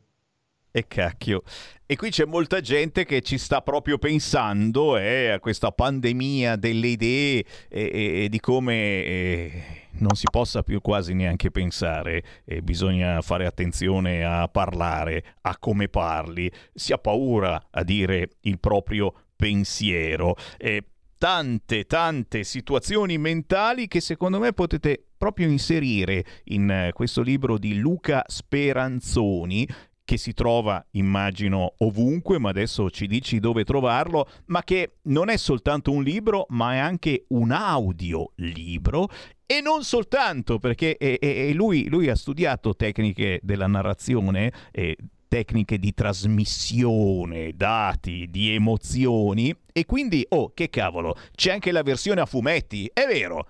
[0.72, 1.42] E cacchio.
[1.84, 6.86] E qui c'è molta gente che ci sta proprio pensando eh, a questa pandemia delle
[6.86, 9.62] idee e, e, e di come eh,
[9.94, 15.88] non si possa più quasi neanche pensare e bisogna fare attenzione a parlare, a come
[15.88, 20.36] parli, si ha paura a dire il proprio pensiero.
[20.56, 20.84] E
[21.18, 27.76] tante, tante situazioni mentali che secondo me potete proprio inserire in eh, questo libro di
[27.78, 29.68] Luca Speranzoni
[30.10, 35.36] che si trova, immagino, ovunque, ma adesso ci dici dove trovarlo, ma che non è
[35.36, 39.08] soltanto un libro, ma è anche un audiolibro
[39.46, 44.96] e non soltanto perché e, e lui, lui, ha studiato tecniche della narrazione e
[45.28, 52.20] tecniche di trasmissione, dati, di emozioni e quindi, oh, che cavolo, c'è anche la versione
[52.20, 53.46] a fumetti, è vero?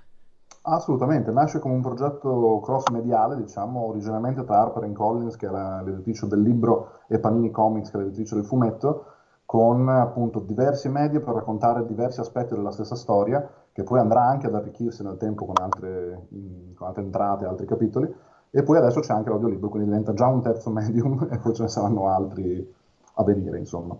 [0.62, 6.26] Assolutamente, nasce come un progetto cross-mediale, diciamo, originariamente tra Harper Collins, che è la, l'editrice
[6.26, 9.04] del libro, e Panini Comics, che è l'editrice del fumetto,
[9.46, 14.46] con appunto diversi media per raccontare diversi aspetti della stessa storia, che poi andrà anche
[14.48, 16.26] ad arricchirsi nel tempo con altre,
[16.74, 18.14] con altre entrate, altri capitoli,
[18.50, 21.62] e poi adesso c'è anche l'audiolibro, quindi diventa già un terzo medium e poi ce
[21.62, 22.74] ne saranno altri
[23.14, 23.96] a venire, insomma.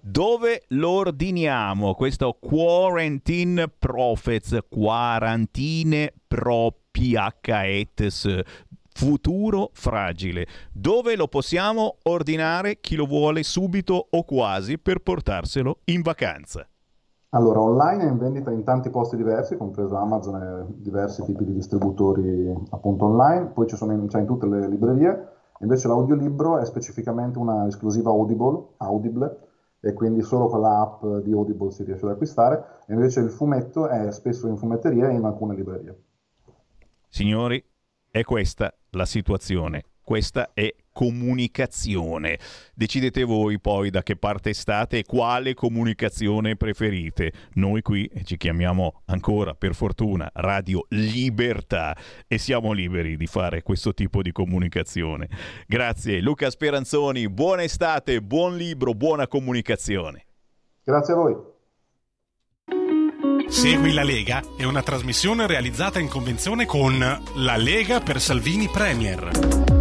[0.00, 8.42] Dove lo ordiniamo questo Quarantine Prophets, quarantine propiacaetes,
[8.92, 10.46] futuro fragile.
[10.72, 16.66] Dove lo possiamo ordinare chi lo vuole subito o quasi per portarselo in vacanza?
[17.30, 21.54] Allora, online è in vendita in tanti posti diversi, compreso Amazon e diversi tipi di
[21.54, 25.28] distributori appunto online, poi ci sono in, cioè in tutte le librerie,
[25.60, 29.38] invece l'audiolibro è specificamente una esclusiva Audible, Audible
[29.84, 33.88] e quindi solo con l'app di Audible si riesce ad acquistare, e invece il fumetto
[33.88, 36.02] è spesso in fumetteria e in alcune librerie.
[37.08, 37.62] Signori,
[38.08, 39.82] è questa la situazione.
[40.12, 42.38] Questa è comunicazione.
[42.74, 47.32] Decidete voi poi da che parte state e quale comunicazione preferite.
[47.54, 51.96] Noi qui ci chiamiamo ancora, per fortuna, Radio Libertà
[52.28, 55.30] e siamo liberi di fare questo tipo di comunicazione.
[55.66, 60.26] Grazie Luca Speranzoni, buona estate, buon libro, buona comunicazione.
[60.84, 61.36] Grazie a voi.
[63.52, 69.71] Segui la Lega è una trasmissione realizzata in convenzione con La Lega per Salvini Premier.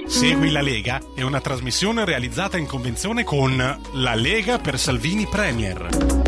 [0.06, 3.56] Segui la Lega è una trasmissione realizzata in convenzione con
[3.94, 6.23] La Lega per Salvini Premier.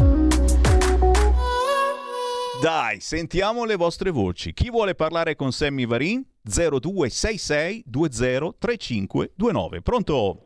[2.60, 4.54] Dai, sentiamo le vostre voci.
[4.54, 6.24] Chi vuole parlare con Sammy Varin?
[6.42, 9.82] 0266 203529.
[9.82, 10.45] Pronto?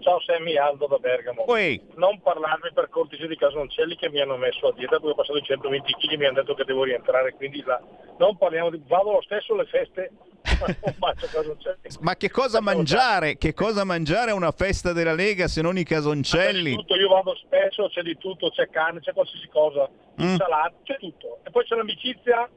[0.00, 1.44] Ciao Sammy, Aldo da Bergamo.
[1.50, 1.80] Oi.
[1.96, 5.38] Non parlarmi per cortesia di Casoncelli che mi hanno messo a dieta, poi ho passato
[5.38, 7.80] i 120 kg e mi hanno detto che devo rientrare, quindi là.
[8.18, 8.82] non parliamo di...
[8.86, 10.10] vado lo stesso alle feste
[12.00, 13.36] ma che cosa mangiare?
[13.36, 16.74] Che cosa mangiare a una festa della Lega se non i casoncelli?
[16.74, 19.88] Tutto, io vado spesso, c'è di tutto, c'è carne, c'è qualsiasi cosa,
[20.20, 20.36] mm.
[20.36, 21.38] salato, c'è tutto.
[21.44, 22.48] E poi c'è l'amicizia.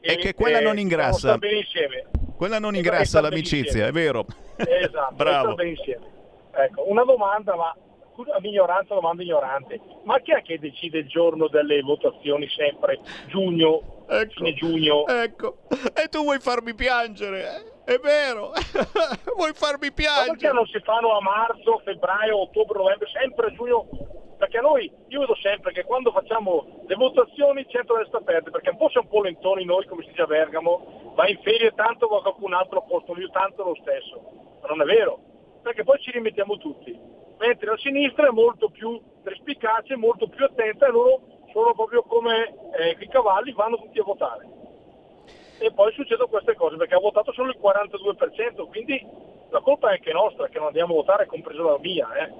[0.00, 1.38] E, e che quella non ingrassa.
[1.38, 2.06] bene insieme.
[2.36, 4.26] Quella non ingrassa l'amicizia, è vero.
[4.56, 5.54] Esatto, Bravo.
[5.54, 6.16] bene insieme.
[6.58, 7.72] Ecco, una domanda, ma
[8.12, 12.98] scusa mignoranza, domanda ignorante, ma chi è che decide il giorno delle votazioni sempre?
[13.28, 15.06] Giugno, ecco, fine giugno?
[15.06, 15.58] Ecco,
[15.94, 17.94] e tu vuoi farmi piangere, eh?
[17.94, 18.50] è vero,
[19.36, 20.30] vuoi farmi Ma piangere.
[20.36, 23.86] perché non si fanno a marzo, febbraio, ottobre, novembre, sempre giugno?
[24.36, 28.78] Perché noi, io vedo sempre che quando facciamo le votazioni il centro-destra perde, perché un
[28.78, 32.08] po' siamo un po' lentoni noi, come si dice a Bergamo, va in ferie tanto
[32.08, 34.20] va qualcun altro a posto, io tanto lo stesso.
[34.60, 35.27] Ma non è vero,
[35.62, 36.98] perché poi ci rimettiamo tutti.
[37.38, 41.22] Mentre la sinistra è molto più perspicace, molto più attenta e loro
[41.52, 44.46] sono proprio come eh, i cavalli, vanno tutti a votare.
[45.58, 49.04] E poi succedono queste cose, perché ha votato solo il 42%, quindi
[49.50, 52.08] la colpa è anche nostra, che non andiamo a votare, compreso la mia.
[52.14, 52.32] Eh.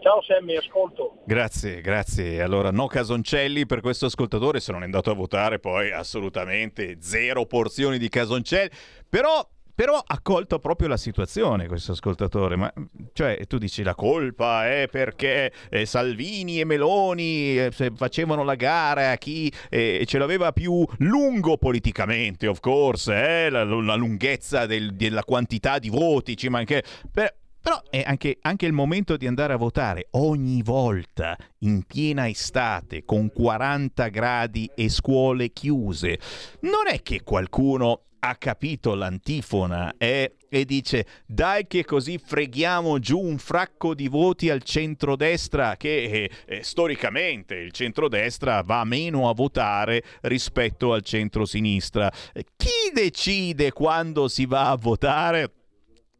[0.00, 1.18] Ciao Sammy, ascolto.
[1.24, 2.42] Grazie, grazie.
[2.42, 7.46] Allora, no casoncelli per questo ascoltatore, se non è andato a votare poi assolutamente zero
[7.46, 8.70] porzioni di casoncelli,
[9.08, 9.48] però...
[9.74, 12.72] Però ha colto proprio la situazione questo ascoltatore, ma
[13.12, 19.10] cioè tu dici la colpa è perché eh, Salvini e Meloni eh, facevano la gara
[19.10, 24.94] a chi eh, ce l'aveva più lungo politicamente, of course, eh, la, la lunghezza del-
[24.94, 26.80] della quantità di voti, ci manca...
[27.10, 27.34] per-
[27.64, 33.06] però è anche, anche il momento di andare a votare ogni volta in piena estate
[33.06, 36.18] con 40 gradi e scuole chiuse.
[36.60, 43.20] Non è che qualcuno ha capito l'antifona eh, e dice dai che così freghiamo giù
[43.20, 49.34] un fracco di voti al centrodestra che eh, eh, storicamente il centrodestra va meno a
[49.34, 52.10] votare rispetto al centrosinistra.
[52.56, 55.63] Chi decide quando si va a votare?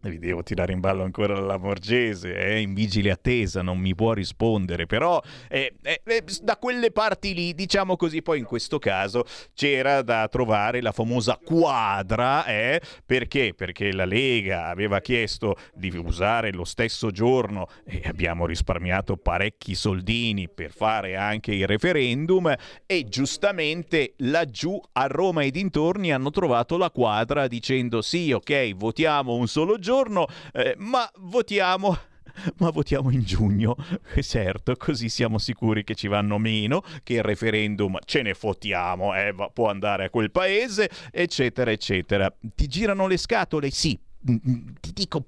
[0.04, 4.12] Vi devo tirare in ballo ancora la Morgese, è in vigile attesa, non mi può
[4.12, 5.18] rispondere, però
[5.48, 9.24] eh, eh, eh, da quelle parti lì, diciamo così, poi in questo caso
[9.54, 13.54] c'era da trovare la famosa quadra, eh, perché?
[13.56, 20.50] Perché la Lega aveva chiesto di usare lo stesso giorno e abbiamo risparmiato parecchi soldini
[20.50, 22.54] per fare anche il referendum
[22.84, 29.34] e giustamente laggiù a Roma e dintorni hanno trovato la quadra dicendo sì, ok, votiamo
[29.34, 29.92] un solo giorno,
[30.52, 31.96] eh, ma votiamo
[32.58, 33.76] ma votiamo in giugno,
[34.20, 39.34] certo, così siamo sicuri che ci vanno meno, che il referendum ce ne fottiamo, eh,
[39.52, 42.32] può andare a quel paese, eccetera, eccetera.
[42.40, 43.70] Ti girano le scatole?
[43.70, 43.98] Sì.
[44.24, 45.22] Ti dico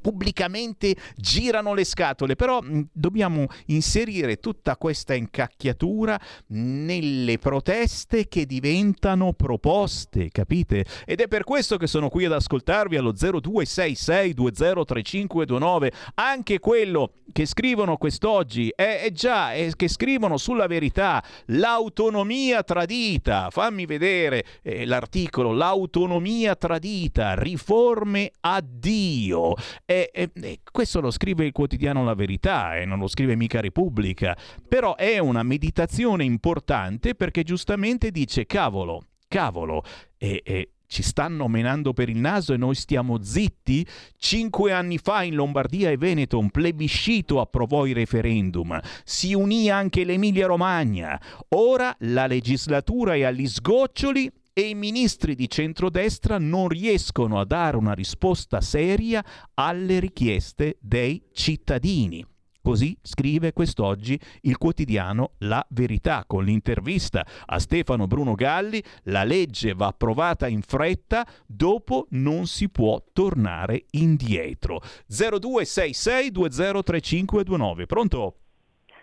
[0.00, 2.60] pubblicamente girano le scatole, però
[2.90, 6.18] dobbiamo inserire tutta questa incacchiatura
[6.48, 10.86] nelle proteste che diventano proposte, capite?
[11.04, 17.98] Ed è per questo che sono qui ad ascoltarvi allo 0266203529, anche quello che scrivono
[17.98, 23.48] quest'oggi è, è già è che scrivono sulla verità l'autonomia tradita.
[23.50, 29.54] Fammi vedere eh, l'articolo l'autonomia tradita, riforme a Dio.
[29.84, 33.60] E, e- e questo lo scrive il quotidiano La Verità e non lo scrive mica
[33.60, 34.36] Repubblica,
[34.66, 39.82] però è una meditazione importante perché giustamente dice cavolo, cavolo,
[40.16, 43.86] e, e ci stanno menando per il naso e noi stiamo zitti?
[44.16, 48.76] Cinque anni fa in Lombardia e Veneto un plebiscito approvò il referendum.
[49.04, 51.20] Si unì anche l'Emilia Romagna.
[51.50, 57.76] Ora la legislatura è agli sgoccioli e i ministri di centrodestra non riescono a dare
[57.76, 59.24] una risposta seria
[59.54, 62.26] alle richieste dei cittadini.
[62.62, 68.84] Così scrive quest'oggi il quotidiano La Verità con l'intervista a Stefano Bruno Galli.
[69.04, 74.82] La legge va approvata in fretta, dopo non si può tornare indietro.
[75.08, 77.86] 0266203529.
[77.86, 78.34] Pronto?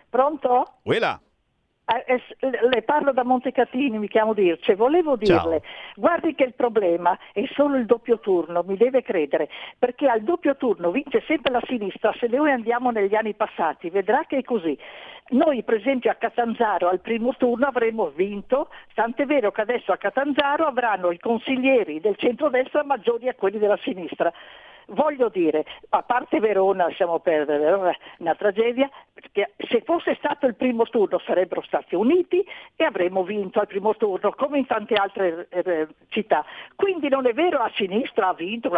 [0.08, 0.78] Pronto?
[0.84, 1.20] Uela.
[1.90, 4.74] Eh, eh, le parlo da Montecatini, mi chiamo Dirce.
[4.74, 5.62] Volevo dirle,
[5.96, 9.48] guardi che il problema è solo il doppio turno, mi deve credere,
[9.78, 14.24] perché al doppio turno vince sempre la sinistra, se noi andiamo negli anni passati, vedrà
[14.26, 14.76] che è così.
[15.30, 19.96] Noi per esempio a Catanzaro al primo turno avremmo vinto, tant'è vero che adesso a
[19.96, 24.30] Catanzaro avranno i consiglieri del centrodestra maggiori a quelli della sinistra.
[24.90, 30.54] Voglio dire, a parte Verona, siamo per Verona, una tragedia, perché se fosse stato il
[30.54, 32.42] primo turno sarebbero stati uniti
[32.74, 36.42] e avremmo vinto al primo turno, come in tante altre eh, città.
[36.74, 38.72] Quindi non è vero a sinistra ha vinto,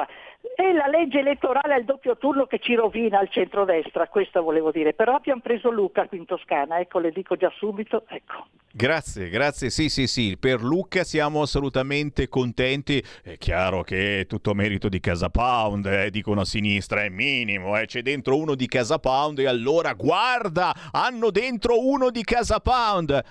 [0.55, 4.95] è la legge elettorale al doppio turno che ci rovina al centrodestra, questo volevo dire.
[4.95, 8.47] Però abbiamo preso Luca qui in Toscana, ecco, le dico già subito, ecco.
[8.73, 9.69] Grazie, grazie.
[9.69, 10.37] Sì, sì, sì.
[10.39, 13.03] Per Lucca siamo assolutamente contenti.
[13.21, 17.79] È chiaro che è tutto merito di Casa Pound, eh, dicono a sinistra, è minimo,
[17.79, 17.87] eh.
[17.87, 23.25] c'è dentro uno di Casa Pound e allora guarda, hanno dentro uno di Casa Pound.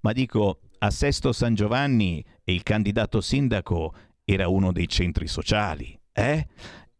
[0.00, 3.94] Ma dico, a Sesto San Giovanni il candidato sindaco
[4.24, 6.46] era uno dei centri sociali, eh?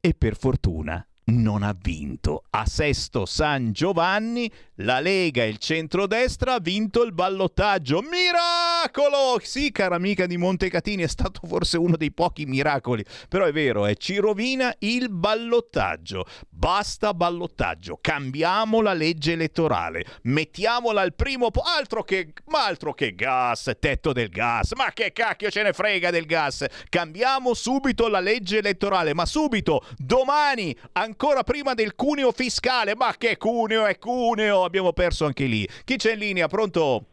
[0.01, 2.45] E per fortuna non ha vinto.
[2.51, 8.03] A Sesto San Giovanni la Lega e il centrodestra ha vinto il ballottaggio.
[8.03, 9.41] Miracolo!
[9.43, 13.87] Sì, cara amica di Montecatini, è stato forse uno dei pochi miracoli, però è vero,
[13.87, 16.27] eh, ci rovina il ballottaggio.
[16.49, 22.05] Basta ballottaggio, cambiamo la legge elettorale, mettiamola al primo po- altro
[22.53, 24.73] altro che gas, tetto del gas.
[24.73, 26.65] Ma che cacchio ce ne frega del gas?
[26.89, 31.14] Cambiamo subito la legge elettorale, ma subito, domani, ancora
[31.45, 32.95] prima del cuneo fiscale.
[32.95, 34.65] Ma che cuneo è cuneo?
[34.65, 35.67] abbiamo perso anche lì.
[35.85, 36.49] Chi c'è in linea?
[36.49, 37.05] Pronto?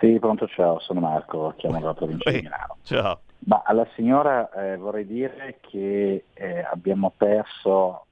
[0.00, 2.76] Sì, pronto, ciao, sono Marco, chiamo dalla provincia di Milano.
[2.82, 3.20] Ciao.
[3.46, 8.06] Ma alla signora eh, vorrei dire che eh, abbiamo perso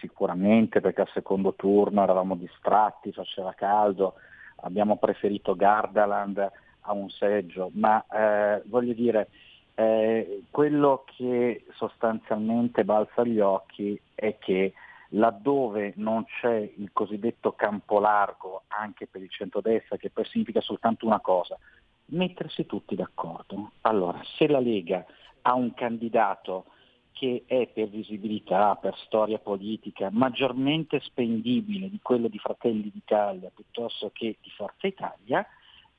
[0.00, 4.14] sicuramente perché al secondo turno eravamo distratti, faceva caldo,
[4.62, 6.50] abbiamo preferito Gardaland
[6.80, 9.28] a un seggio, ma eh, voglio dire,
[9.74, 14.74] eh, quello che sostanzialmente balza agli occhi è che
[15.14, 21.06] laddove non c'è il cosiddetto campo largo anche per il centrodestra, che poi significa soltanto
[21.06, 21.58] una cosa,
[22.06, 23.72] mettersi tutti d'accordo.
[23.82, 25.04] Allora, se la Lega
[25.42, 26.66] ha un candidato
[27.12, 34.10] che è per visibilità, per storia politica, maggiormente spendibile di quello di Fratelli d'Italia piuttosto
[34.12, 35.46] che di Forza Italia,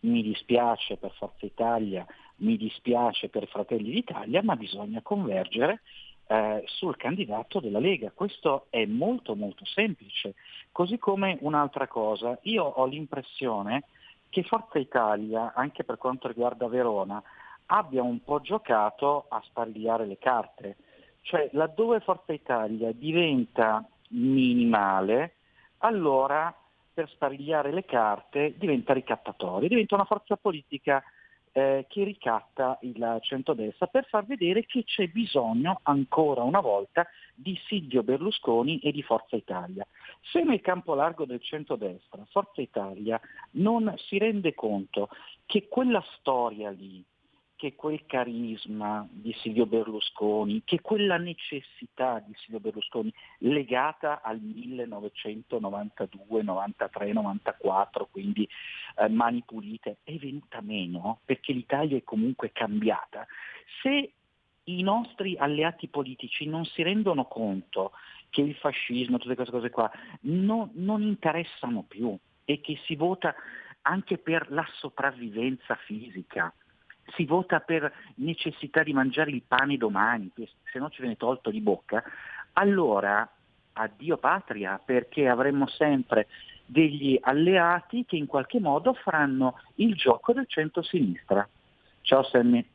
[0.03, 2.05] mi dispiace per Forza Italia,
[2.37, 5.81] mi dispiace per Fratelli d'Italia, ma bisogna convergere
[6.27, 8.11] eh, sul candidato della Lega.
[8.11, 10.35] Questo è molto molto semplice.
[10.71, 13.83] Così come un'altra cosa, io ho l'impressione
[14.29, 17.21] che Forza Italia, anche per quanto riguarda Verona,
[17.67, 20.77] abbia un po' giocato a sparigliare le carte.
[21.21, 25.35] Cioè laddove Forza Italia diventa minimale,
[25.79, 26.53] allora
[26.93, 31.03] per sparigliare le carte diventa ricattatorio, diventa una forza politica
[31.53, 37.57] eh, che ricatta il centrodestra per far vedere che c'è bisogno ancora una volta di
[37.67, 39.85] Silvio Berlusconi e di Forza Italia.
[40.31, 43.19] Se nel campo largo del centrodestra Forza Italia
[43.51, 45.09] non si rende conto
[45.45, 47.03] che quella storia lì
[47.63, 56.43] che quel carisma di Silvio Berlusconi, che quella necessità di Silvio Berlusconi legata al 1992,
[56.43, 58.45] 93, 94, quindi
[58.97, 63.25] eh, mani pulite, è venuta meno perché l'Italia è comunque cambiata.
[63.81, 64.11] Se
[64.65, 67.93] i nostri alleati politici non si rendono conto
[68.29, 69.89] che il fascismo, tutte queste cose qua,
[70.23, 72.13] no, non interessano più
[72.43, 73.33] e che si vota
[73.83, 76.53] anche per la sopravvivenza fisica
[77.15, 81.61] si vota per necessità di mangiare il pane domani, se no ci viene tolto di
[81.61, 82.03] bocca,
[82.53, 83.29] allora
[83.73, 86.27] addio patria, perché avremo sempre
[86.65, 91.47] degli alleati che in qualche modo faranno il gioco del centro-sinistra.
[92.01, 92.65] Ciao Sammy.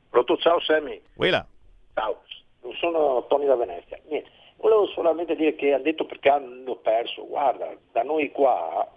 [0.09, 1.03] Pronto, ciao Sammy.
[1.17, 1.45] Quella.
[1.95, 2.23] Ciao,
[2.79, 3.99] sono Tony da Venezia.
[4.09, 7.27] Niente, volevo solamente dire che ha detto perché hanno perso.
[7.27, 8.89] Guarda, da noi qua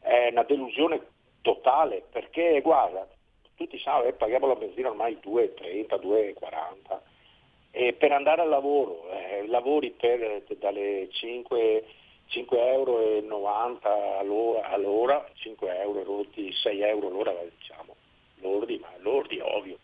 [0.00, 1.00] è una delusione
[1.40, 3.06] totale perché guarda,
[3.62, 7.00] tutti sanno che eh, paghiamo la benzina ormai 2,30, 2,40
[7.70, 11.84] e per andare al lavoro, eh, lavori per, dalle 5,
[12.28, 13.28] 5,90 euro
[14.18, 17.96] all'ora, all'ora, 5 euro rotti, 6 euro l'ora diciamo,
[18.40, 19.78] lordi, ma lordi ovvio.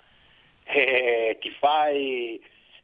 [0.64, 2.42] E ti fai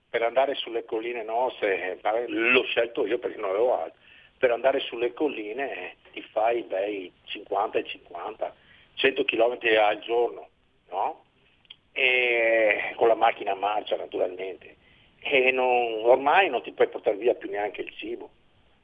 [0.08, 1.98] per andare sulle colline nostre,
[2.28, 3.98] l'ho scelto io perché non avevo altro,
[4.38, 8.54] per andare sulle colline ti fai bei 50 e 50,
[8.94, 10.48] 100 km al giorno
[10.94, 11.24] no?
[11.92, 14.76] E con la macchina a marcia naturalmente.
[15.20, 18.30] E non, ormai non ti puoi portare via più neanche il cibo.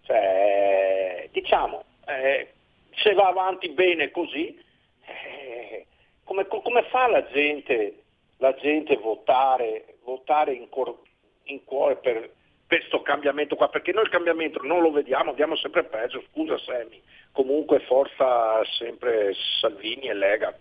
[0.02, 2.48] Cioè, diciamo, eh,
[2.96, 4.58] se va avanti bene così,
[5.06, 5.86] eh,
[6.24, 8.02] come, come, fa la gente,
[8.38, 10.96] la gente votare, votare in, cor,
[11.44, 12.30] in cuore per
[12.66, 13.68] questo cambiamento qua?
[13.68, 19.34] Perché noi il cambiamento non lo vediamo, abbiamo sempre peggio, scusa Semi, comunque forza sempre
[19.60, 20.56] Salvini e Lega.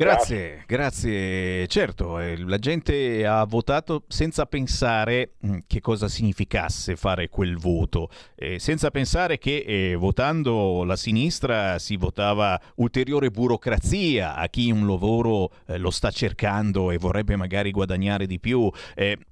[0.00, 1.66] Grazie, grazie.
[1.66, 8.08] Certo, eh, la gente ha votato senza pensare mm, che cosa significasse fare quel voto,
[8.34, 14.86] eh, senza pensare che eh, votando la sinistra si votava ulteriore burocrazia a chi un
[14.86, 18.70] lavoro eh, lo sta cercando e vorrebbe magari guadagnare di più,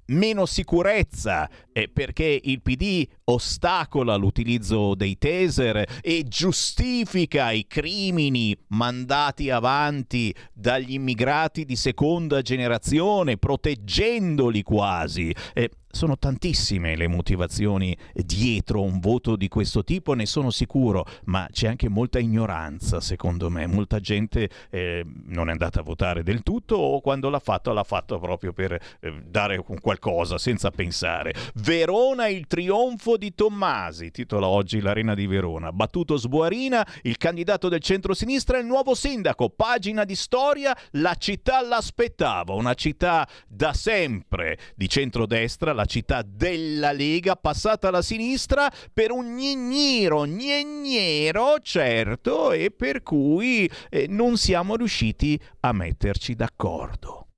[0.09, 9.51] meno sicurezza eh, perché il PD ostacola l'utilizzo dei taser e giustifica i crimini mandati
[9.51, 15.35] avanti dagli immigrati di seconda generazione, proteggendoli quasi.
[15.55, 21.49] Eh, sono tantissime le motivazioni dietro un voto di questo tipo, ne sono sicuro, ma
[21.51, 23.67] c'è anche molta ignoranza, secondo me.
[23.67, 27.85] Molta gente eh, non è andata a votare del tutto o quando l'ha fatto l'ha
[27.85, 31.35] fatto proprio per eh, dare qualcosa senza pensare.
[31.55, 35.73] Verona il trionfo di Tommasi, titola oggi l'Arena di Verona.
[35.73, 39.51] Battuto Sbuarina, il candidato del centro-sinistra, il nuovo sindaco.
[39.51, 46.91] Pagina di storia, la città l'aspettava, una città da sempre di centrodestra, la città della
[46.91, 54.75] Lega, passata alla sinistra per un gnigniro, gnignero, certo, e per cui eh, non siamo
[54.75, 57.29] riusciti a metterci d'accordo.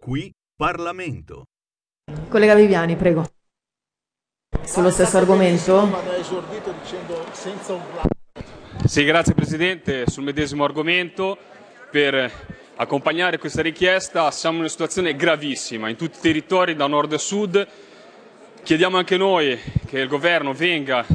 [0.00, 1.44] Qui Parlamento.
[2.28, 3.24] Collega Viviani, prego.
[4.64, 5.88] Sullo stesso argomento?
[8.84, 10.06] Sì, grazie Presidente.
[10.06, 11.38] Sul medesimo argomento,
[11.90, 12.30] per
[12.78, 17.18] accompagnare questa richiesta, siamo in una situazione gravissima in tutti i territori, da nord a
[17.18, 17.66] sud.
[18.62, 21.06] Chiediamo anche noi che il Governo venga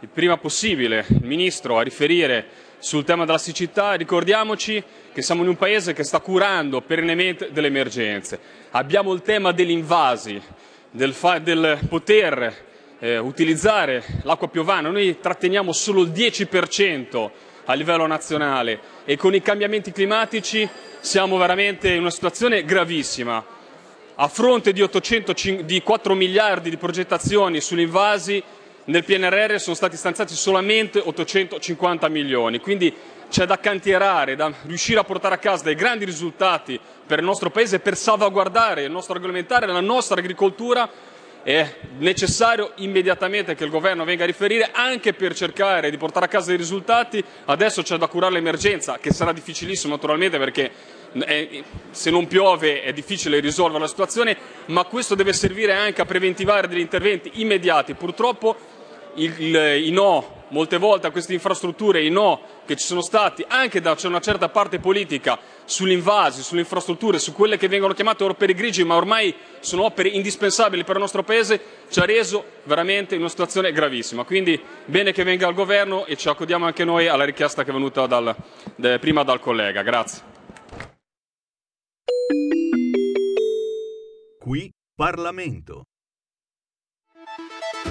[0.00, 2.46] il prima possibile, il Ministro, a riferire
[2.78, 3.94] sul tema della siccità.
[3.94, 4.82] Ricordiamoci
[5.12, 8.38] che siamo in un Paese che sta curando perennemente delle emergenze.
[8.70, 10.42] Abbiamo il tema degli invasi,
[10.90, 12.64] del, del poter
[12.98, 14.90] eh, utilizzare l'acqua piovana.
[14.90, 17.30] Noi tratteniamo solo il 10%
[17.66, 20.68] a livello nazionale e con i cambiamenti climatici
[21.00, 23.44] siamo veramente in una situazione gravissima.
[24.16, 28.42] A fronte di, 800, di 4 miliardi di progettazioni sugli invasi,
[28.86, 32.94] nel PNRR sono stati stanziati solamente 850 milioni, quindi
[33.30, 37.50] c'è da cantierare, da riuscire a portare a casa dei grandi risultati per il nostro
[37.50, 40.88] Paese, per salvaguardare il nostro agroalimentare, la nostra agricoltura
[41.44, 46.28] è necessario immediatamente che il governo venga a riferire anche per cercare di portare a
[46.28, 47.22] casa dei risultati.
[47.44, 50.70] Adesso c'è da curare l'emergenza, che sarà difficilissimo naturalmente perché
[51.12, 56.06] è, se non piove è difficile risolvere la situazione, ma questo deve servire anche a
[56.06, 57.92] preventivare degli interventi immediati.
[57.92, 58.56] Purtroppo
[59.16, 63.44] il, il, i no molte volte a queste infrastrutture, i no che ci sono stati
[63.46, 68.24] anche da una certa parte politica sugli invasi, sulle infrastrutture, su quelle che vengono chiamate
[68.24, 73.14] opere grigie, ma ormai sono opere indispensabili per il nostro Paese, ci ha reso veramente
[73.14, 74.24] in una situazione gravissima.
[74.24, 77.72] Quindi bene che venga al governo e ci accodiamo anche noi alla richiesta che è
[77.72, 78.34] venuta dal,
[78.76, 79.82] de, prima dal collega.
[79.82, 80.22] Grazie.
[84.38, 85.84] Qui Parlamento.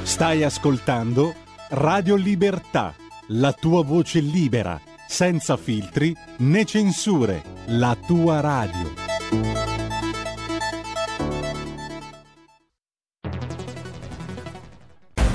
[0.03, 1.33] Stai ascoltando
[1.69, 2.93] Radio Libertà,
[3.29, 4.79] la tua voce libera,
[5.13, 8.93] senza filtri né censure, la tua radio.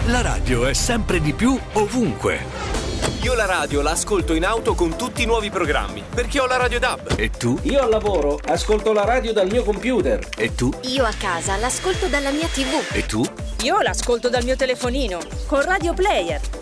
[0.06, 2.40] La radio è sempre di più ovunque.
[3.22, 6.80] Io la radio l'ascolto in auto con tutti i nuovi programmi, perché ho la radio
[6.80, 7.14] DAB.
[7.16, 7.56] E tu?
[7.62, 10.26] Io al lavoro ascolto la radio dal mio computer.
[10.36, 10.72] E tu?
[10.86, 12.96] Io a casa l'ascolto dalla mia TV.
[12.96, 13.24] E tu?
[13.62, 16.40] Io l'ascolto dal mio telefonino, con Radio Player,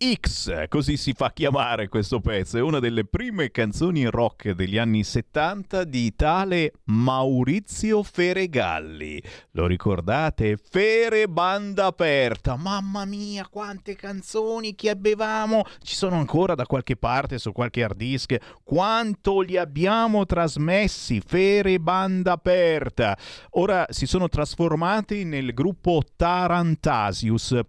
[0.00, 5.02] X, così si fa chiamare questo pezzo, è una delle prime canzoni rock degli anni
[5.02, 9.20] 70 di tale Maurizio Feregalli.
[9.52, 10.56] Lo ricordate?
[10.56, 12.54] Fere banda aperta.
[12.54, 15.64] Mamma mia, quante canzoni che avevamo!
[15.82, 18.36] Ci sono ancora da qualche parte su qualche hard disk.
[18.62, 21.20] Quanto li abbiamo trasmessi?
[21.26, 23.18] Fere banda aperta.
[23.50, 27.62] Ora si sono trasformati nel gruppo Tarantasius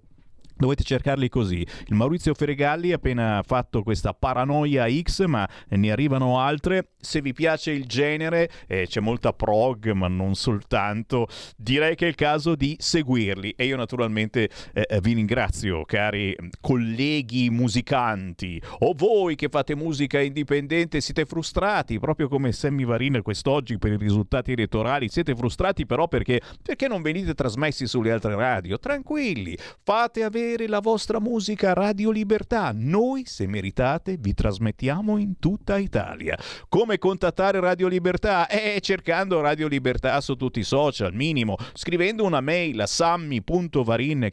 [0.59, 1.65] Dovete cercarli così.
[1.85, 6.89] Il Maurizio Feregalli ha appena fatto questa paranoia X, ma ne arrivano altre.
[7.01, 12.09] Se vi piace il genere, eh, c'è molta prog, ma non soltanto, direi che è
[12.09, 13.53] il caso di seguirli.
[13.55, 20.19] E io naturalmente eh, eh vi ringrazio, cari colleghi musicanti, o voi che fate musica
[20.19, 25.07] indipendente, siete frustrati, proprio come Sammy Varin quest'oggi per i risultati elettorali.
[25.07, 28.77] Siete frustrati però perché, perché non venite trasmessi sulle altre radio.
[28.77, 32.71] Tranquilli, fate avere la vostra musica Radio Libertà.
[32.73, 36.37] Noi, se meritate, vi trasmettiamo in tutta Italia.
[36.67, 38.47] Come contattare Radio Libertà?
[38.47, 44.29] Eh, cercando Radio Libertà su tutti i social, minimo, scrivendo una mail a sammi.varin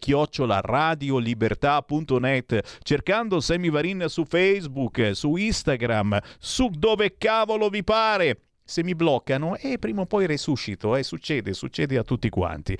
[0.62, 8.94] radiolibertà.net, cercando Sammy Varin su Facebook, su Instagram, su dove cavolo vi pare se mi
[8.94, 12.76] bloccano e eh, prima o poi resuscito, eh, succede, succede a tutti quanti.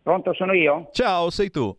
[0.02, 0.88] Pronto, sono io?
[0.92, 1.76] Ciao, sei tu.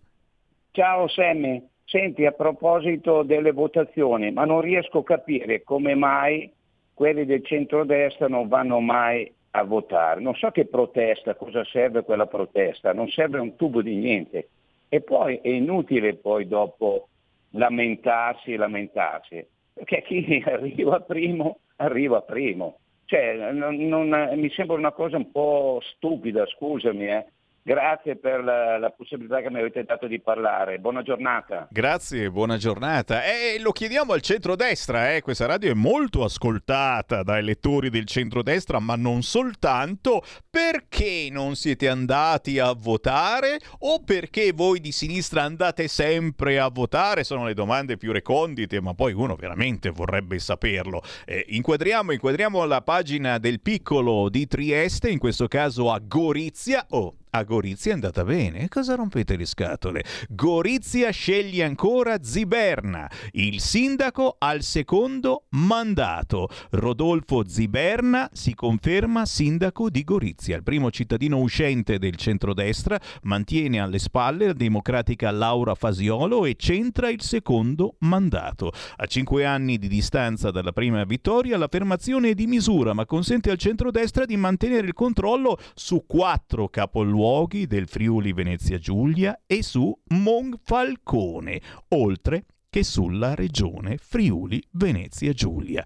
[0.72, 1.76] Ciao Sammy.
[1.90, 6.52] Senti, a proposito delle votazioni, ma non riesco a capire come mai
[6.94, 10.20] quelli del centrodestra non vanno mai a votare.
[10.20, 14.50] Non so che protesta, cosa serve quella protesta, non serve un tubo di niente.
[14.90, 17.08] E poi è inutile poi dopo
[17.52, 22.80] lamentarsi e lamentarsi, perché chi arriva primo, arriva primo.
[23.06, 27.26] Cioè, non, non, mi sembra una cosa un po' stupida, scusami, eh.
[27.68, 30.80] Grazie per la, la, possibilità che mi avete dato di parlare.
[30.80, 31.68] Buona giornata.
[31.70, 33.26] Grazie, buona giornata.
[33.26, 35.22] E lo chiediamo al centrodestra, eh?
[35.22, 40.24] questa radio è molto ascoltata dai lettori del centrodestra, ma non soltanto.
[40.50, 47.26] Perché non siete andati a votare o perché voi di sinistra andate sempre a votare?
[47.26, 51.02] Sono le domande più recondite, ma poi uno veramente vorrebbe saperlo.
[51.26, 56.86] Eh, inquadriamo, inquadriamo la pagina del piccolo di Trieste, in questo caso a Gorizia.
[56.92, 58.68] Oh, a Gorizia è andata bene.
[58.70, 60.04] Cosa rompete le scatole?
[60.30, 66.50] Gorizia sceglie ancora Ziberna, il sindaco al secondo mandato.
[66.72, 70.56] Rodolfo Ziberna si conferma sindaco di Gorizia.
[70.56, 77.10] Il primo cittadino uscente del centrodestra mantiene alle spalle la democratica Laura Fasiolo e centra
[77.10, 78.72] il secondo mandato.
[78.98, 83.58] A cinque anni di distanza dalla prima vittoria, l'affermazione è di misura, ma consente al
[83.58, 89.92] centrodestra di mantenere il controllo su quattro capoluoghi luoghi del Friuli Venezia Giulia e su
[90.10, 91.60] Monfalcone,
[91.96, 95.84] oltre che sulla regione Friuli Venezia Giulia.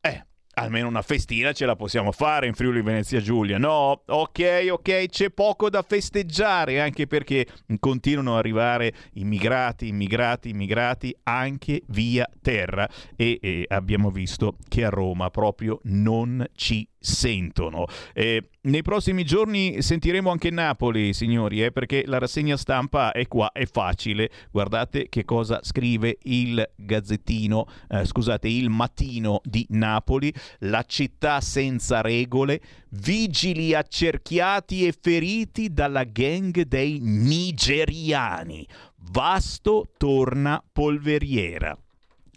[0.00, 3.56] Eh, almeno una festina ce la possiamo fare in Friuli Venezia Giulia.
[3.56, 7.46] No, ok, ok, c'è poco da festeggiare, anche perché
[7.78, 14.88] continuano ad arrivare immigrati, immigrati, immigrati anche via terra e, e abbiamo visto che a
[14.88, 17.86] Roma proprio non ci sentono.
[18.12, 23.52] Eh, nei prossimi giorni sentiremo anche Napoli, signori, eh, perché la rassegna stampa è qua,
[23.52, 24.30] è facile.
[24.50, 32.00] Guardate che cosa scrive il Gazzettino, eh, scusate, il Mattino di Napoli, la città senza
[32.00, 32.60] regole,
[32.90, 38.66] vigili accerchiati e feriti dalla gang dei nigeriani.
[39.10, 41.76] Vasto torna polveriera.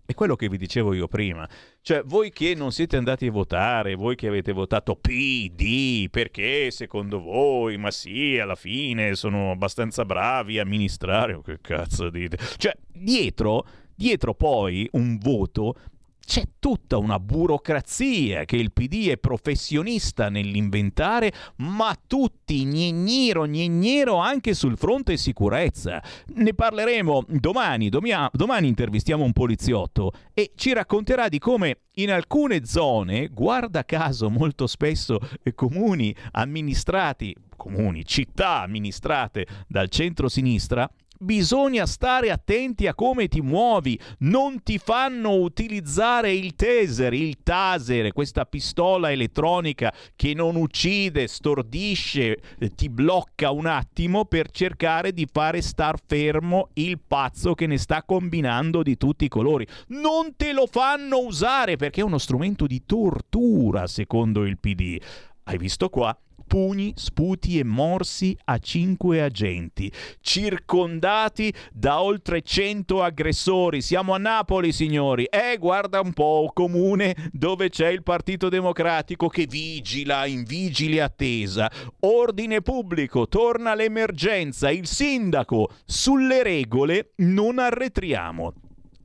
[0.06, 1.48] È quello che vi dicevo io prima.
[1.84, 7.20] Cioè, voi che non siete andati a votare, voi che avete votato PD, perché secondo
[7.20, 12.38] voi, ma sì, alla fine sono abbastanza bravi a amministrare, che cazzo dite?
[12.58, 15.76] Cioè, dietro, dietro poi un voto
[16.32, 24.54] c'è tutta una burocrazia che il PD è professionista nell'inventare, ma tutti gnigniro gnignero anche
[24.54, 26.02] sul fronte sicurezza.
[26.36, 32.64] Ne parleremo domani, domia- domani intervistiamo un poliziotto e ci racconterà di come in alcune
[32.64, 40.90] zone, guarda caso molto spesso eh, comuni amministrati, comuni, città amministrate dal centro-sinistra,
[41.22, 44.00] bisogna stare attenti a come ti muovi.
[44.20, 52.40] Non ti fanno utilizzare il taser, il taser, questa pistola elettronica che non uccide, stordisce,
[52.60, 57.78] eh, ti blocca un attimo per cercare di fare star fermo il pazzo che ne
[57.78, 59.66] sta combinando di tutti i colori.
[59.88, 65.00] Non te lo fanno usare perché è uno strumento di tortura, secondo il PD.
[65.44, 66.18] Hai visto qua?
[66.52, 73.82] Pugni, sputi e morsi a cinque agenti, circondati da oltre cento aggressori.
[73.82, 75.24] Siamo a Napoli, signori.
[75.24, 81.72] Eh, guarda un po', comune dove c'è il Partito Democratico che vigila in vigile attesa.
[82.02, 85.70] Ordine pubblico, torna l'emergenza, il sindaco.
[85.86, 88.54] Sulle regole non arretriamo.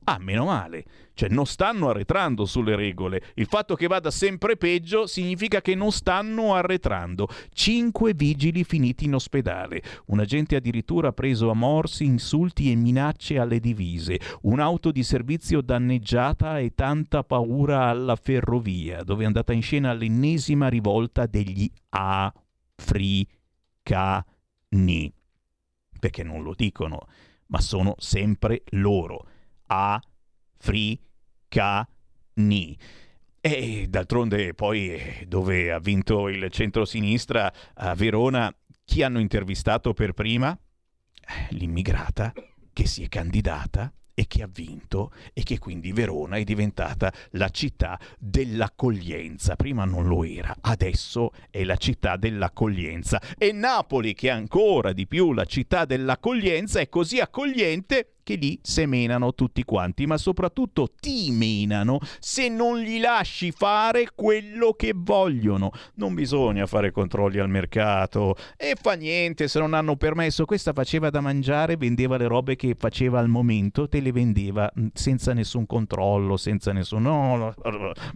[0.09, 0.85] Ah, meno male.
[1.15, 3.21] Cioè non stanno arretrando sulle regole.
[3.35, 7.27] Il fatto che vada sempre peggio significa che non stanno arretrando.
[7.53, 9.83] Cinque vigili finiti in ospedale.
[10.07, 14.21] Un agente addirittura preso a morsi, insulti e minacce alle divise.
[14.43, 20.69] Un'auto di servizio danneggiata e tanta paura alla ferrovia, dove è andata in scena l'ennesima
[20.69, 23.27] rivolta degli africani.
[25.99, 27.09] Perché non lo dicono,
[27.47, 29.27] ma sono sempre loro.
[29.67, 31.05] Africani
[31.49, 32.77] cani.
[33.41, 38.53] E d'altronde poi dove ha vinto il centro-sinistra a Verona,
[38.85, 40.57] chi hanno intervistato per prima?
[41.51, 42.33] L'immigrata
[42.73, 47.49] che si è candidata e che ha vinto e che quindi Verona è diventata la
[47.51, 49.55] città dell'accoglienza.
[49.57, 53.21] Prima non lo era, adesso è la città dell'accoglienza.
[53.39, 58.59] E Napoli, che è ancora di più la città dell'accoglienza, è così accogliente che lì
[58.61, 65.71] semenano tutti quanti, ma soprattutto ti menano se non gli lasci fare quello che vogliono.
[65.95, 70.45] Non bisogna fare controlli al mercato e fa niente se non hanno permesso.
[70.45, 74.89] Questa faceva da mangiare, vendeva le robe che faceva al momento, te le vendeva mm,
[74.93, 77.03] senza nessun controllo, senza nessun...
[77.03, 77.55] No, no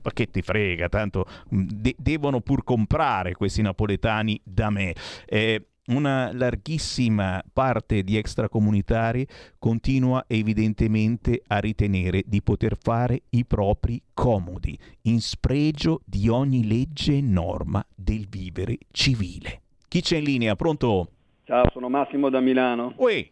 [0.02, 1.24] ma che ti frega, tanto
[1.54, 4.92] mm, de- devono pur comprare questi napoletani da me.
[5.26, 9.26] Eh, una larghissima parte di extracomunitari
[9.58, 17.16] continua evidentemente a ritenere di poter fare i propri comodi, in spregio di ogni legge
[17.16, 19.62] e norma del vivere civile.
[19.88, 20.56] Chi c'è in linea?
[20.56, 21.08] Pronto?
[21.44, 22.94] Ciao, sono Massimo da Milano.
[22.96, 23.28] Ui.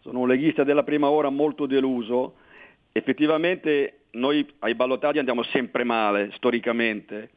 [0.00, 2.34] Sono un leghista della prima ora molto deluso.
[2.92, 7.30] Effettivamente noi ai ballottaggi andiamo sempre male, storicamente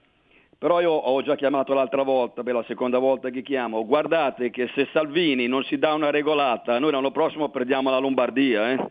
[0.57, 4.69] però io ho già chiamato l'altra volta, per la seconda volta che chiamo, guardate che
[4.73, 8.71] se Salvini non si dà una regolata, noi l'anno prossimo perdiamo la Lombardia.
[8.71, 8.89] Eh?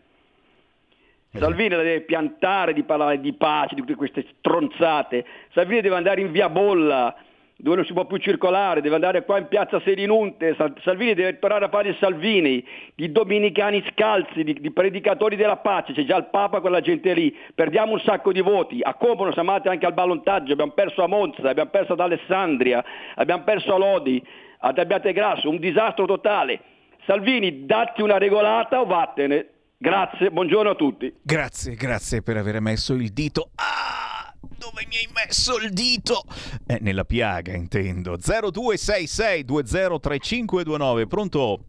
[1.37, 5.25] Salvini la deve piantare di parlare di pace, di tutte queste stronzate.
[5.51, 7.15] Salvini deve andare in via Bolla,
[7.57, 11.65] dove non si può più circolare, deve andare qua in piazza Selinunte, Salvini deve tornare
[11.65, 12.63] a fare Salvini,
[12.95, 17.35] di dominicani scalzi, di, di, predicatori della pace, c'è già il Papa, quella gente lì,
[17.55, 21.07] perdiamo un sacco di voti, a Como siamo andati anche al ballontaggio, abbiamo perso a
[21.07, 22.83] Monza, abbiamo perso ad Alessandria,
[23.15, 24.23] abbiamo perso a Lodi,
[24.59, 26.59] ad Abbiategrasso, un disastro totale.
[27.05, 29.47] Salvini, datti una regolata o vattene.
[29.77, 31.13] Grazie, buongiorno a tutti.
[31.21, 33.51] Grazie, grazie per aver messo il dito.
[33.55, 34.16] Ah!
[34.57, 36.23] Dove mi hai messo il dito?
[36.65, 38.17] Eh, nella piaga, intendo.
[38.17, 41.07] 0266203529.
[41.07, 41.65] Pronto?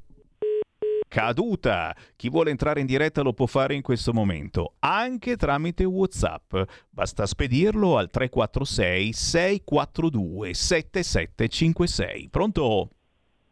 [1.06, 1.94] Caduta.
[2.16, 6.56] Chi vuole entrare in diretta lo può fare in questo momento, anche tramite WhatsApp.
[6.88, 12.28] Basta spedirlo al 346 642 7756.
[12.30, 12.90] Pronto?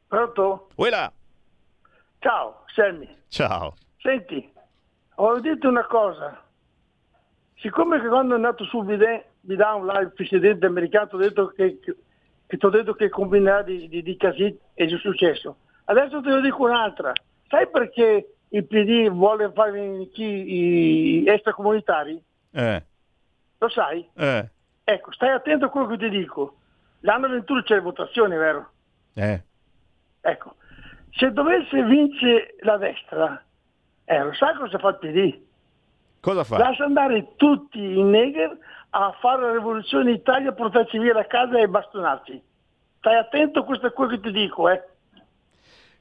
[0.07, 0.69] Pronto?
[0.77, 1.13] Uela.
[2.19, 3.09] Ciao, Sammy.
[3.29, 3.75] Ciao.
[3.99, 4.51] Senti,
[5.17, 6.41] ho detto una cosa
[7.67, 11.97] siccome che quando è andato mi dà un live presidente americano, ho detto che, che,
[12.47, 15.57] che ti ho detto che combinerà di, di, di casini è già successo.
[15.87, 17.13] Adesso te ne dico un'altra.
[17.49, 22.23] Sai perché il PD vuole fare chi, i extracomunitari?
[22.53, 22.85] Eh.
[23.59, 24.09] Lo sai?
[24.15, 24.49] Eh.
[24.85, 26.59] Ecco, stai attento a quello che ti dico.
[27.01, 28.71] L'anno 21 c'è le votazioni, vero?
[29.15, 29.43] Eh.
[30.21, 30.55] Ecco,
[31.11, 33.43] se dovesse vincere la destra,
[34.05, 35.46] eh, lo sai cosa fa il PD?
[36.27, 36.59] Cosa fa?
[36.59, 38.59] Lascia andare tutti i neger
[38.91, 42.43] a fare la rivoluzione in Italia, portarci via la casa e bastonarci.
[42.99, 44.83] Stai attento, questo è quello che ti dico, eh.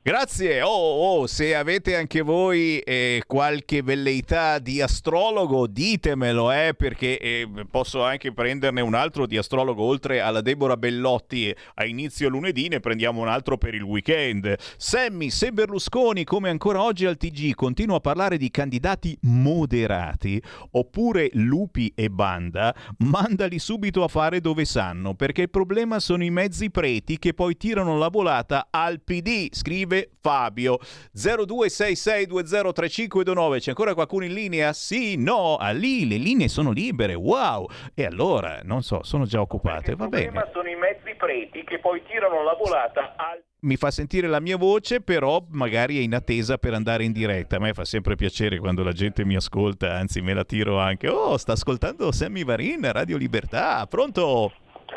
[0.07, 0.61] Grazie.
[0.61, 7.49] Oh, oh, se avete anche voi eh, qualche velleità di astrologo, ditemelo, eh, perché eh,
[7.71, 12.81] posso anche prenderne un altro di astrologo oltre alla Deborah Bellotti a inizio lunedì, ne
[12.81, 14.55] prendiamo un altro per il weekend.
[14.77, 20.39] Sammy, se Berlusconi, come ancora oggi al TG, continua a parlare di candidati moderati,
[20.73, 26.29] oppure lupi e banda, mandali subito a fare dove sanno, perché il problema sono i
[26.29, 29.47] mezzi preti che poi tirano la volata al PD,
[29.95, 30.79] scrive Fabio.
[31.15, 34.73] 0266203529, c'è ancora qualcuno in linea?
[34.73, 37.67] Sì, no, ah, lì le linee sono libere, wow.
[37.93, 40.49] E allora, non so, sono già occupate, va bene.
[40.51, 44.57] sono i mezzi preti che poi tirano la volata al mi fa sentire la mia
[44.57, 47.55] voce, però magari è in attesa per andare in diretta.
[47.55, 51.07] A me fa sempre piacere quando la gente mi ascolta, anzi me la tiro anche.
[51.07, 53.83] Oh, sta ascoltando Sammy Varin, Radio Libertà.
[53.87, 54.51] Pronto?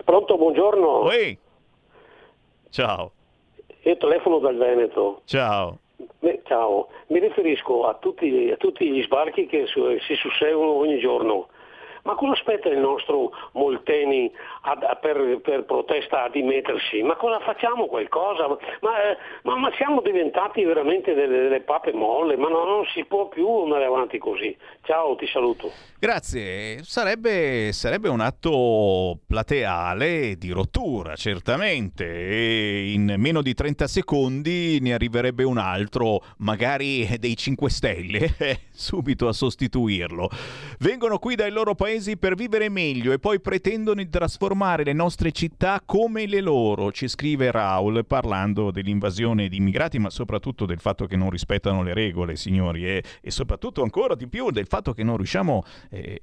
[0.05, 0.87] Pronto, buongiorno.
[1.05, 1.39] Oi.
[2.69, 3.13] Ciao.
[3.89, 5.23] Io telefono dal Veneto.
[5.25, 5.79] Ciao.
[6.45, 11.49] Ciao, mi riferisco a tutti, a tutti gli sbarchi che si susseguono ogni giorno.
[12.09, 14.33] Ma cosa aspetta il nostro Molteni
[14.63, 17.03] ad, per, per, protesta a dimettersi?
[17.03, 18.49] Ma cosa facciamo qualcosa?
[18.49, 22.39] Ma, eh, ma, ma siamo diventati veramente delle, delle pape molle?
[22.39, 24.57] Ma no, non si può più andare avanti così.
[24.85, 25.71] Ciao, ti saluto.
[25.99, 34.79] Grazie, sarebbe, sarebbe, un atto plateale di rottura, certamente, e in meno di 30 secondi
[34.81, 38.35] ne arriverebbe un altro, magari dei 5 Stelle,
[38.73, 40.31] subito a sostituirlo.
[40.79, 45.33] Vengono qui dai loro paesi per vivere meglio e poi pretendono di trasformare le nostre
[45.33, 51.07] città come le loro, ci scrive Raul parlando dell'invasione di immigrati, ma soprattutto del fatto
[51.07, 55.03] che non rispettano le regole, signori, e, e soprattutto ancora di più del fatto che
[55.03, 56.21] non riusciamo eh,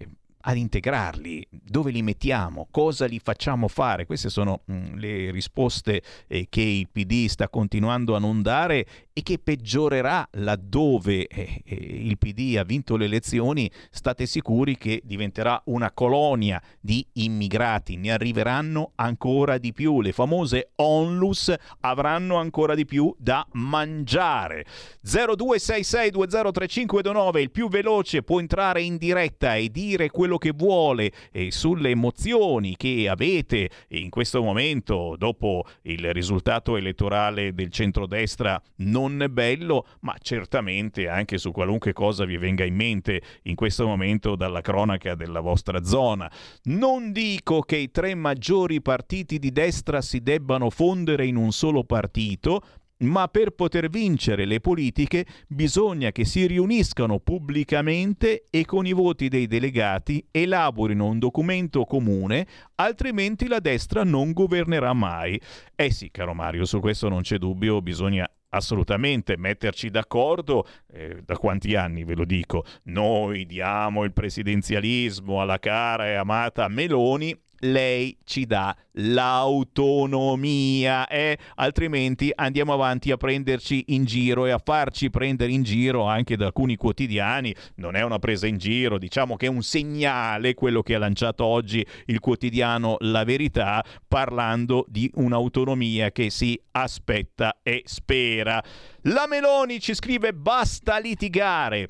[0.47, 4.05] ad integrarli, dove li mettiamo, cosa li facciamo fare.
[4.05, 8.85] Queste sono mh, mm, le risposte eh, che il PD sta continuando a non dare
[9.17, 13.71] e che peggiorerà laddove eh, eh, il PD ha vinto le elezioni.
[13.89, 20.01] State sicuri che diventerà una colonia di immigrati, ne arriveranno ancora di più.
[20.01, 24.65] Le famose onlus avranno ancora di più da mangiare.
[25.05, 31.91] 0266203529, il più veloce può entrare in diretta e dire quello che vuole eh, sulle
[31.91, 40.15] emozioni che avete in questo momento dopo il risultato elettorale del centrodestra non bello, ma
[40.19, 45.39] certamente anche su qualunque cosa vi venga in mente in questo momento dalla cronaca della
[45.39, 46.31] vostra zona.
[46.63, 51.83] Non dico che i tre maggiori partiti di destra si debbano fondere in un solo
[51.83, 52.61] partito,
[52.97, 59.27] ma per poter vincere le politiche bisogna che si riuniscano pubblicamente e con i voti
[59.27, 65.39] dei delegati elaborino un documento comune, altrimenti la destra non governerà mai.
[65.75, 71.37] Eh sì, caro Mario, su questo non c'è dubbio, bisogna assolutamente metterci d'accordo, eh, da
[71.37, 78.17] quanti anni ve lo dico, noi diamo il presidenzialismo alla cara e amata Meloni lei
[78.23, 81.37] ci dà l'autonomia, eh?
[81.55, 86.45] altrimenti andiamo avanti a prenderci in giro e a farci prendere in giro anche da
[86.45, 87.53] alcuni quotidiani.
[87.75, 91.45] Non è una presa in giro, diciamo che è un segnale quello che ha lanciato
[91.45, 98.63] oggi il quotidiano La Verità, parlando di un'autonomia che si aspetta e spera.
[99.03, 101.89] La Meloni ci scrive basta litigare.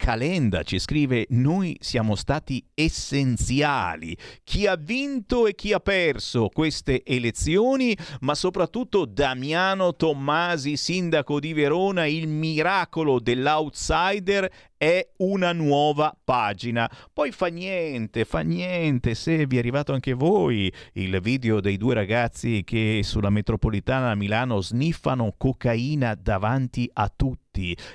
[0.00, 7.04] Calenda ci scrive noi siamo stati essenziali, chi ha vinto e chi ha perso queste
[7.04, 16.90] elezioni, ma soprattutto Damiano Tommasi, sindaco di Verona, il miracolo dell'outsider è una nuova pagina.
[17.12, 21.92] Poi fa niente, fa niente, se vi è arrivato anche voi il video dei due
[21.92, 27.49] ragazzi che sulla metropolitana a Milano sniffano cocaina davanti a tutti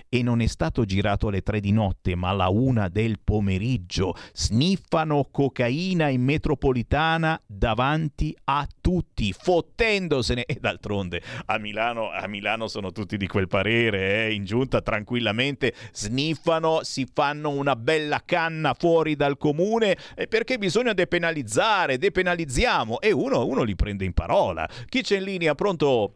[0.09, 4.15] e non è stato girato alle tre di notte ma alla una del pomeriggio.
[4.33, 10.45] Sniffano cocaina in metropolitana davanti a tutti, fottendosene.
[10.45, 14.33] E d'altronde a Milano, a Milano sono tutti di quel parere, eh?
[14.33, 19.97] in giunta tranquillamente sniffano, si fanno una bella canna fuori dal comune
[20.29, 24.67] perché bisogna depenalizzare, depenalizziamo e uno, uno li prende in parola.
[24.87, 25.55] Chi c'è in linea?
[25.55, 26.13] Pronto?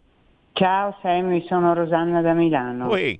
[0.53, 2.89] Ciao Sammy, sono Rosanna da Milano.
[2.89, 3.19] Ui.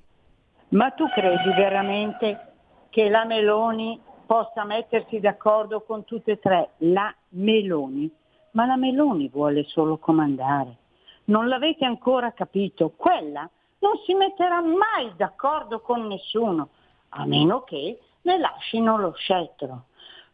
[0.70, 2.54] Ma tu credi veramente
[2.90, 6.72] che la Meloni possa mettersi d'accordo con tutte e tre?
[6.78, 8.12] La Meloni.
[8.52, 10.78] Ma la Meloni vuole solo comandare.
[11.26, 12.94] Non l'avete ancora capito?
[12.96, 16.70] Quella non si metterà mai d'accordo con nessuno,
[17.10, 19.86] a meno che ne lasciano lo scettro.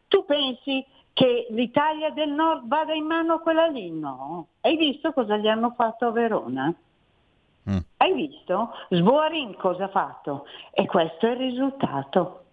[0.07, 3.90] Tu pensi che l'Italia del Nord vada in mano a quella lì?
[3.90, 4.48] No.
[4.62, 6.74] Hai visto cosa gli hanno fatto a Verona?
[7.70, 7.78] Mm.
[7.98, 8.70] Hai visto?
[8.90, 10.46] Sboarin cosa ha fatto?
[10.72, 12.46] E questo è il risultato.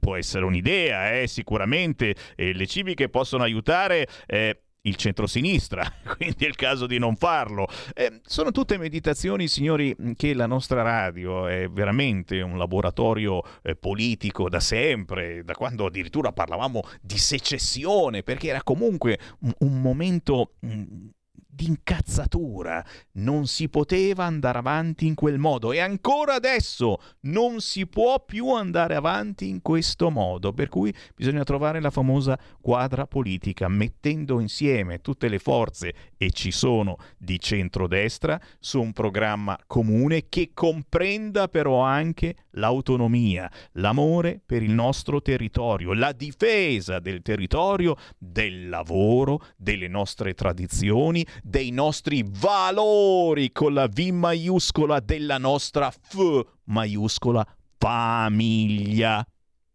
[0.00, 2.16] può essere un'idea, eh, sicuramente.
[2.34, 7.66] le civiche possono aiutare eh, il centrosinistra, quindi è il caso di non farlo.
[7.94, 14.48] Eh, sono tutte meditazioni, signori, che la nostra radio è veramente un laboratorio eh, politico
[14.48, 20.54] da sempre, da quando addirittura parlavamo di secessione, perché era comunque un, un momento...
[20.60, 21.08] Mh,
[21.54, 22.84] di incazzatura.
[23.12, 28.50] Non si poteva andare avanti in quel modo e ancora adesso non si può più
[28.50, 35.00] andare avanti in questo modo, per cui bisogna trovare la famosa quadra politica, mettendo insieme
[35.00, 41.80] tutte le forze, e ci sono di centrodestra, su un programma comune che comprenda però
[41.80, 50.34] anche l'autonomia, l'amore per il nostro territorio, la difesa del territorio, del lavoro, delle nostre
[50.34, 57.46] tradizioni, dei nostri valori con la V maiuscola della nostra F maiuscola
[57.78, 59.22] famiglia.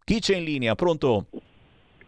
[0.04, 0.74] Chi c'è in linea?
[0.74, 1.28] Pronto?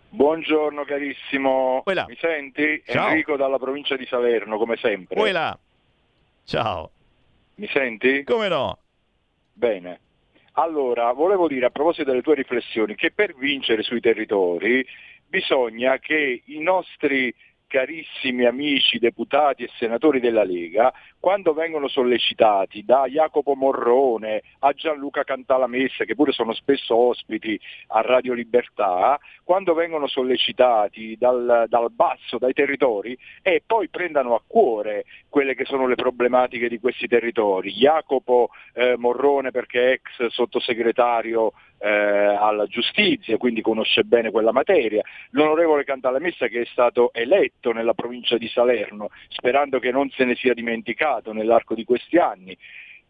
[0.09, 2.05] Buongiorno carissimo, Uela.
[2.07, 2.81] mi senti?
[2.87, 3.09] Ciao.
[3.09, 5.19] Enrico dalla provincia di Salerno, come sempre.
[5.19, 5.57] Uela.
[6.43, 6.91] Ciao.
[7.55, 8.23] Mi senti?
[8.23, 8.79] Come no?
[9.53, 9.99] Bene.
[10.53, 14.83] Allora, volevo dire a proposito delle tue riflessioni che per vincere sui territori
[15.27, 17.33] bisogna che i nostri
[17.71, 20.91] carissimi amici deputati e senatori della Lega,
[21.21, 27.57] quando vengono sollecitati da Jacopo Morrone a Gianluca Cantalamessa, che pure sono spesso ospiti
[27.87, 34.43] a Radio Libertà, quando vengono sollecitati dal, dal basso, dai territori, e poi prendano a
[34.45, 37.71] cuore quelle che sono le problematiche di questi territori.
[37.71, 45.01] Jacopo eh, Morrone perché è ex sottosegretario eh, alla giustizia, quindi conosce bene quella materia,
[45.31, 50.35] l'onorevole Cantalamessa che è stato eletto nella provincia di Salerno, sperando che non se ne
[50.35, 52.55] sia dimenticato nell'arco di questi anni.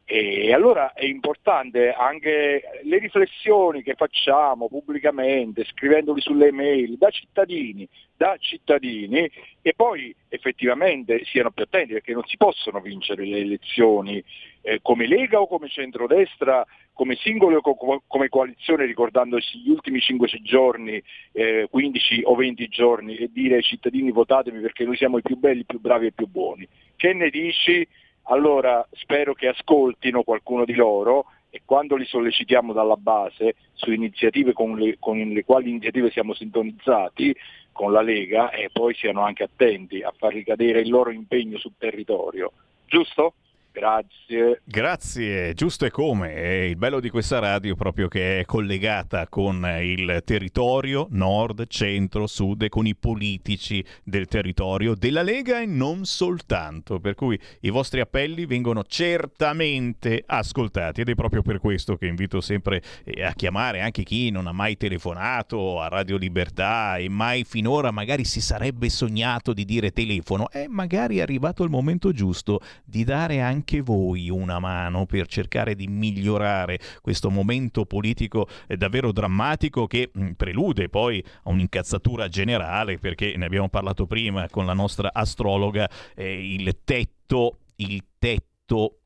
[0.04, 7.88] E allora è importante anche le riflessioni che facciamo pubblicamente, scrivendoli sulle mail, da cittadini,
[8.18, 9.32] da cittadini
[9.62, 14.22] e poi effettivamente siano più attenti perché non si possono vincere le elezioni
[14.64, 20.00] eh, come Lega o come centrodestra, come singoli o co- come coalizione ricordandosi gli ultimi
[20.00, 21.02] 5 giorni,
[21.32, 25.38] eh, 15 o 20 giorni e dire ai cittadini votatemi perché noi siamo i più
[25.38, 26.68] belli, i più bravi e i più buoni.
[26.96, 27.88] Che ne dici?
[28.24, 34.54] allora spero che ascoltino qualcuno di loro e quando li sollecitiamo dalla base su iniziative
[34.54, 37.36] con le, con le quali iniziative siamo sintonizzati
[37.72, 41.74] con la Lega e poi siano anche attenti a far ricadere il loro impegno sul
[41.78, 42.52] territorio.
[42.86, 43.34] Giusto?
[43.74, 44.62] Grazie.
[44.66, 46.34] Grazie, giusto e come.
[46.34, 52.28] È il bello di questa radio proprio che è collegata con il territorio nord, centro,
[52.28, 57.00] sud e con i politici del territorio della Lega e non soltanto.
[57.00, 62.42] Per cui i vostri appelli vengono certamente ascoltati ed è proprio per questo che invito
[62.42, 67.46] sempre eh, a chiamare anche chi non ha mai telefonato a Radio Libertà e mai
[67.46, 72.60] finora magari si sarebbe sognato di dire telefono e magari è arrivato il momento giusto
[72.84, 78.76] di dare anche anche voi una mano per cercare di migliorare questo momento politico eh,
[78.76, 84.66] davvero drammatico che mm, prelude poi a un'incazzatura generale perché ne abbiamo parlato prima con
[84.66, 88.98] la nostra astrologa eh, il tetto il tetto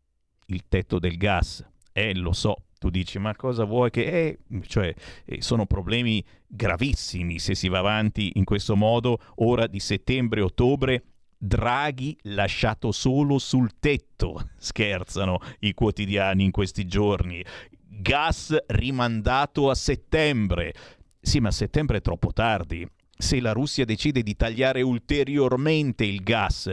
[0.48, 1.68] il tetto del gas.
[1.91, 4.38] Eh lo so tu dici ma cosa vuoi che è
[4.68, 4.94] cioè
[5.26, 9.19] eh, sono problemi gravissimi se si va avanti in questo modo.
[9.36, 11.03] Ora di settembre ottobre
[11.37, 17.43] Draghi lasciato solo sul tetto, scherzano i quotidiani in questi giorni.
[17.87, 20.73] Gas rimandato a settembre.
[21.19, 22.87] Sì, ma settembre è troppo tardi.
[23.17, 26.69] se la Russia decide di tagliare ulteriormente il gas,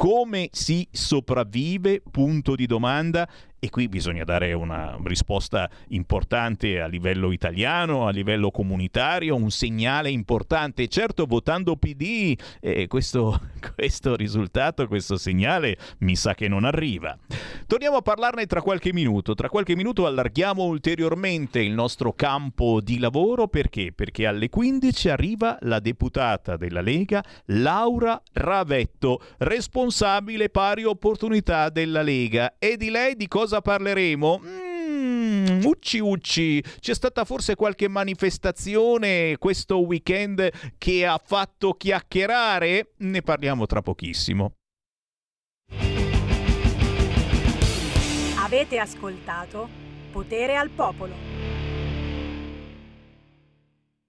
[0.00, 2.00] come si sopravvive?
[2.10, 3.28] Punto di domanda.
[3.62, 10.08] E qui bisogna dare una risposta importante a livello italiano, a livello comunitario, un segnale
[10.08, 10.88] importante.
[10.88, 13.38] Certo, votando PD, eh, questo,
[13.76, 17.14] questo risultato, questo segnale mi sa che non arriva.
[17.66, 19.34] Torniamo a parlarne tra qualche minuto.
[19.34, 23.92] Tra qualche minuto allarghiamo ulteriormente il nostro campo di lavoro perché?
[23.94, 32.54] Perché alle 15 arriva la deputata della Lega Laura Ravetto, responsabile pari opportunità della Lega.
[32.58, 34.40] E di lei di cosa parleremo?
[34.44, 40.48] Mm, ucci ucci, c'è stata forse qualche manifestazione questo weekend
[40.78, 42.92] che ha fatto chiacchierare?
[42.98, 44.52] Ne parliamo tra pochissimo.
[48.38, 49.68] Avete ascoltato
[50.12, 51.29] Potere al Popolo.